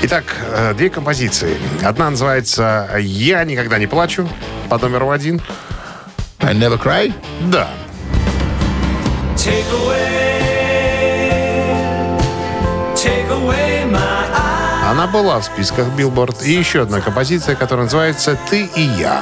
Итак, 0.02 0.24
э, 0.40 0.74
две 0.74 0.88
композиции. 0.88 1.56
Одна 1.82 2.10
называется 2.10 2.88
«Я 2.98 3.44
никогда 3.44 3.78
не 3.78 3.86
плачу» 3.86 4.28
под 4.68 4.82
номером 4.82 5.10
один. 5.10 5.42
I 6.40 6.54
never 6.54 6.80
cry. 6.80 7.12
Да. 7.50 7.68
Она 15.02 15.10
была 15.10 15.40
в 15.40 15.44
списках 15.44 15.88
Билборд. 15.88 16.42
И 16.42 16.52
еще 16.52 16.82
одна 16.82 17.00
композиция, 17.00 17.56
которая 17.56 17.86
называется 17.86 18.38
«Ты 18.48 18.66
и 18.66 18.82
я». 18.82 19.20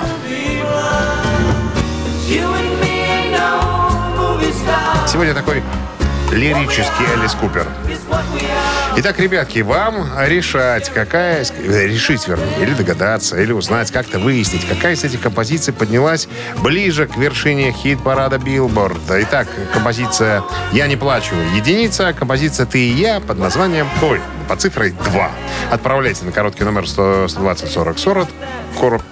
Сегодня 5.07 5.33
такой 5.33 5.63
лирический 6.33 7.07
Элис 7.17 7.33
Купер. 7.33 7.67
Итак, 8.97 9.19
ребятки, 9.19 9.61
вам 9.61 10.11
решать, 10.19 10.91
какая... 10.91 11.45
э, 11.45 11.87
Решить, 11.87 12.27
вернее, 12.29 12.59
или 12.61 12.75
догадаться, 12.75 13.41
или 13.41 13.53
узнать, 13.53 13.91
как-то 13.91 14.19
выяснить, 14.19 14.67
какая 14.69 14.95
из 14.95 15.05
этих 15.05 15.21
композиций 15.21 15.73
поднялась 15.73 16.29
ближе 16.59 17.07
к 17.07 17.17
вершине 17.17 17.73
хит-парада 17.73 18.39
Билборд. 18.39 18.99
Итак, 19.09 19.49
композиция 19.73 20.43
«Я 20.73 20.87
не 20.87 20.97
плачу»— 20.97 21.35
единица, 21.55 22.13
композиция 22.13 22.67
«Ты 22.67 22.79
и 22.81 22.93
я» 22.93 23.21
под 23.21 23.39
названием... 23.39 23.89
Ой, 24.03 24.21
по 24.49 24.57
цифрой 24.57 24.91
2. 24.91 25.31
Отправляйте 25.71 26.25
на 26.25 26.33
короткий 26.33 26.65
номер 26.65 26.87
100 26.89 27.29
120 27.29 27.71
40 27.71 27.99
40. 27.99 28.29
Короб 28.79 29.03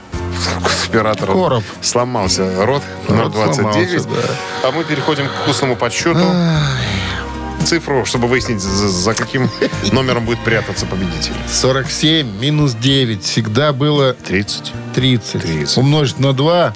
оператора 0.89 1.33
Короб. 1.33 1.65
сломался 1.83 2.65
рот 2.65 2.83
Рот 3.09 3.33
029. 3.33 3.55
сломался, 4.03 4.19
А 4.65 4.71
мы 4.73 4.85
переходим 4.85 5.27
к 5.29 5.31
вкусному 5.43 5.77
подсчету. 5.77 6.21
Цифру, 7.65 8.05
чтобы 8.05 8.29
выяснить, 8.29 8.61
за, 8.61 8.89
за 8.89 9.15
каким 9.15 9.51
номером 9.93 10.25
будет 10.25 10.41
прятаться 10.41 10.87
победитель. 10.87 11.33
47 11.51 12.39
минус 12.41 12.75
9 12.75 13.23
всегда 13.23 13.73
было 13.73 14.15
30. 14.15 14.73
30. 14.95 15.43
30. 15.43 15.79
Умножить 15.79 16.19
на 16.19 16.33
2 16.33 16.75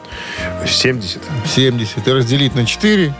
70. 0.66 1.20
70. 1.54 2.08
И 2.08 2.12
разделить 2.12 2.54
на 2.54 2.66
4 2.66 3.14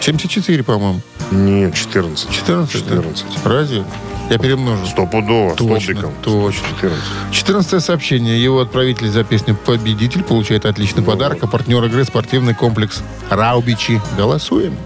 74, 0.00 0.62
по-моему. 0.62 1.00
Нет, 1.30 1.74
14. 1.74 2.30
14? 2.30 2.72
14. 2.72 3.24
Разве? 3.44 3.84
Я 4.30 4.38
перемножу. 4.38 4.86
Стопудово, 4.86 5.54
Точно, 5.54 5.80
столбиком. 5.80 6.14
точно. 6.22 6.68
14. 6.80 7.02
14 7.32 7.84
сообщение. 7.84 8.42
Его 8.42 8.60
отправитель 8.60 9.08
за 9.08 9.24
песню 9.24 9.54
«Победитель» 9.54 10.22
получает 10.22 10.66
отличный 10.66 11.02
подарок, 11.02 11.38
а 11.42 11.46
партнер 11.46 11.82
игры 11.84 12.04
спортивный 12.04 12.54
комплекс 12.54 13.02
«Раубичи». 13.30 14.00
Голосуем. 14.16 14.76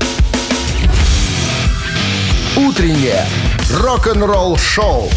Утреннее 2.58 3.24
рок-н-ролл-шоу 3.72 5.08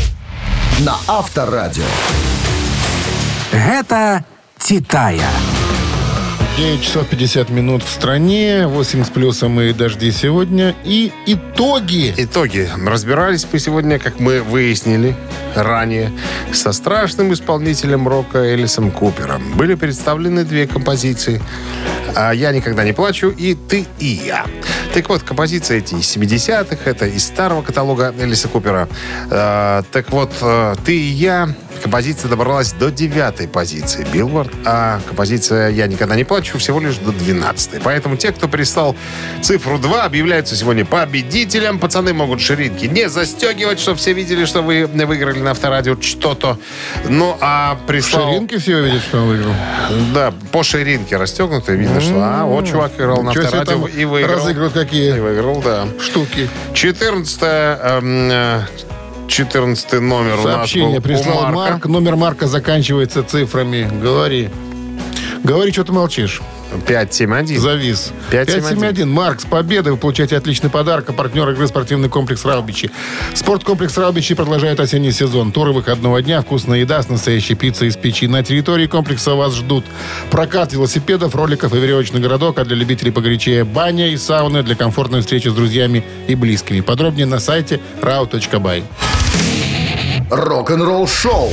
на 0.81 0.95
Авторадио. 1.07 1.83
Гэта 3.51 4.23
«Титая». 4.59 5.31
9 6.57 6.81
часов 6.83 7.07
50 7.07 7.49
минут 7.49 7.81
в 7.81 7.89
стране, 7.89 8.67
8 8.67 9.05
с 9.05 9.09
плюсом 9.09 9.61
и 9.61 9.71
дожди 9.71 10.11
сегодня. 10.11 10.75
И 10.83 11.11
итоги. 11.25 12.13
Итоги. 12.17 12.69
Разбирались 12.85 13.47
мы 13.51 13.57
сегодня, 13.57 13.99
как 13.99 14.19
мы 14.19 14.41
выяснили 14.41 15.15
ранее, 15.55 16.11
со 16.51 16.73
страшным 16.73 17.31
исполнителем 17.31 18.07
рока 18.07 18.53
Элисом 18.53 18.91
Купером. 18.91 19.41
Были 19.55 19.75
представлены 19.75 20.43
две 20.43 20.67
композиции. 20.67 21.41
А 22.15 22.33
«Я 22.33 22.51
никогда 22.51 22.83
не 22.83 22.91
плачу» 22.91 23.29
и 23.29 23.55
«Ты 23.55 23.87
и 23.99 24.07
я». 24.07 24.45
Так 24.93 25.07
вот, 25.07 25.23
композиции 25.23 25.77
эти 25.77 25.95
из 25.95 26.17
70-х, 26.17 26.77
это 26.83 27.05
из 27.05 27.25
старого 27.25 27.61
каталога 27.61 28.13
Элиса 28.19 28.49
Купера. 28.49 28.89
Э, 29.29 29.83
так 29.89 30.11
вот, 30.11 30.31
э, 30.41 30.75
«Ты 30.83 30.97
и 30.97 31.11
я» 31.11 31.55
композиция 31.81 32.29
добралась 32.29 32.73
до 32.73 32.91
девятой 32.91 33.47
позиции 33.47 34.05
Билборд, 34.11 34.51
а 34.65 34.99
композиция 35.07 35.69
«Я 35.69 35.87
никогда 35.87 36.15
не 36.15 36.23
плачу» 36.23 36.57
всего 36.57 36.79
лишь 36.79 36.97
до 36.97 37.11
12 37.11 37.81
Поэтому 37.83 38.17
те, 38.17 38.31
кто 38.31 38.47
прислал 38.47 38.95
цифру 39.41 39.77
2, 39.77 40.03
объявляются 40.03 40.55
сегодня 40.55 40.85
победителем. 40.85 41.79
Пацаны 41.79 42.13
могут 42.13 42.41
ширинки 42.41 42.85
не 42.85 43.09
застегивать, 43.09 43.79
чтобы 43.79 43.97
все 43.97 44.13
видели, 44.13 44.45
что 44.45 44.61
вы 44.61 44.85
выиграли 44.85 45.39
на 45.39 45.51
авторадио 45.51 45.99
что-то. 46.01 46.57
Ну, 47.07 47.37
а 47.41 47.77
прислал... 47.87 48.29
Ширинки 48.29 48.57
все 48.57 48.83
видят, 48.83 49.01
что 49.01 49.21
он 49.21 49.29
выиграл. 49.29 49.53
Да, 50.13 50.33
по 50.51 50.63
ширинке 50.63 51.17
расстегнуты. 51.17 51.75
Видно, 51.75 52.01
что 52.01 52.15
а, 52.17 52.45
вот 52.45 52.67
чувак 52.67 52.93
играл 52.97 53.23
на 53.23 53.33
себе 53.33 53.43
авторадио 53.43 53.87
и 53.87 54.05
выиграл. 54.05 54.35
разыгрывают 54.35 54.73
какие 54.73 55.17
И 55.17 55.19
выиграл, 55.19 55.61
да. 55.61 55.87
штуки. 55.99 56.49
14 56.73 58.90
14 59.31 59.93
номер 60.01 60.33
у 60.33 60.43
нас 60.43 60.55
Сообщение 60.55 60.99
был 60.99 61.01
прислал 61.01 61.37
у 61.37 61.41
Марка. 61.43 61.55
Марк. 61.55 61.85
Номер 61.85 62.15
Марка 62.17 62.47
заканчивается 62.47 63.23
цифрами. 63.23 63.89
Говори. 64.01 64.49
Говори, 65.43 65.71
что 65.71 65.85
ты 65.85 65.93
молчишь. 65.93 66.41
571. 66.87 67.59
Завис. 67.59 68.11
571. 68.29 68.79
571. 68.79 69.09
Марк, 69.09 69.41
с 69.41 69.45
победой 69.45 69.93
вы 69.93 69.97
получаете 69.97 70.37
отличный 70.37 70.69
подарок. 70.69 71.09
А 71.09 71.13
партнер 71.13 71.49
игры 71.49 71.67
спортивный 71.67 72.09
комплекс 72.09 72.45
«Раубичи». 72.45 72.91
Спорткомплекс 73.33 73.97
«Раубичи» 73.97 74.35
продолжает 74.35 74.79
осенний 74.79 75.11
сезон. 75.11 75.51
Туры 75.51 75.71
выходного 75.71 76.21
дня, 76.21 76.41
вкусная 76.41 76.79
еда 76.79 77.01
с 77.01 77.09
настоящей 77.09 77.55
пиццей 77.55 77.87
из 77.87 77.97
печи. 77.97 78.27
На 78.27 78.43
территории 78.43 78.87
комплекса 78.87 79.35
вас 79.35 79.55
ждут 79.55 79.85
прокат 80.29 80.73
велосипедов, 80.73 81.35
роликов 81.35 81.73
и 81.73 81.77
веревочный 81.77 82.19
городок, 82.19 82.59
а 82.59 82.65
для 82.65 82.75
любителей 82.75 83.11
погорячее 83.11 83.63
баня 83.63 84.09
и 84.09 84.17
сауны 84.17 84.63
для 84.63 84.75
комфортной 84.75 85.21
встречи 85.21 85.47
с 85.47 85.53
друзьями 85.53 86.03
и 86.27 86.35
близкими. 86.35 86.81
Подробнее 86.81 87.25
на 87.25 87.39
сайте 87.39 87.79
rau.by. 88.01 88.83
Рок-н-ролл-шоу 90.31 91.49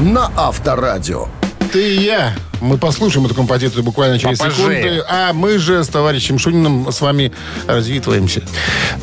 на 0.00 0.32
Авторадио. 0.36 1.28
Ты 1.72 1.94
и 1.94 2.02
я. 2.02 2.34
Мы 2.60 2.76
послушаем 2.76 3.26
эту 3.26 3.36
композицию 3.36 3.84
буквально 3.84 4.18
через 4.18 4.40
Попозже. 4.40 4.56
секунды. 4.56 5.04
А 5.08 5.32
мы 5.32 5.58
же 5.58 5.84
с 5.84 5.86
товарищем 5.86 6.36
Шуниным 6.36 6.90
с 6.90 7.00
вами 7.00 7.32
развитываемся. 7.68 8.42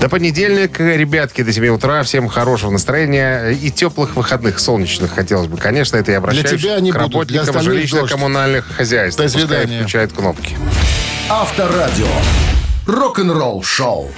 До 0.01 0.10
понедельника, 0.10 0.84
ребятки, 0.84 1.41
до 1.41 1.53
7 1.53 1.68
утра. 1.70 2.03
Всем 2.03 2.28
хорошего 2.28 2.70
настроения 2.70 3.51
и 3.51 3.72
теплых 3.72 4.18
выходных, 4.18 4.60
солнечных, 4.60 5.16
хотелось 5.16 5.47
бы. 5.47 5.55
Конечно, 5.55 5.95
это 5.95 6.12
я 6.12 6.18
обращаюсь 6.18 6.62
тебя 6.62 6.76
они 6.76 6.91
к 6.91 6.97
будут, 6.99 7.30
для 7.30 7.45
работникам 7.45 7.62
жилищно-коммунальных 7.62 8.66
хозяйств. 8.76 9.18
До 9.18 9.24
Пускай 9.24 9.41
свидания. 9.41 9.78
включают 9.80 10.12
кнопки. 10.12 10.58
Авторадио. 11.30 12.08
Рок-н-ролл-шоу. 12.86 14.12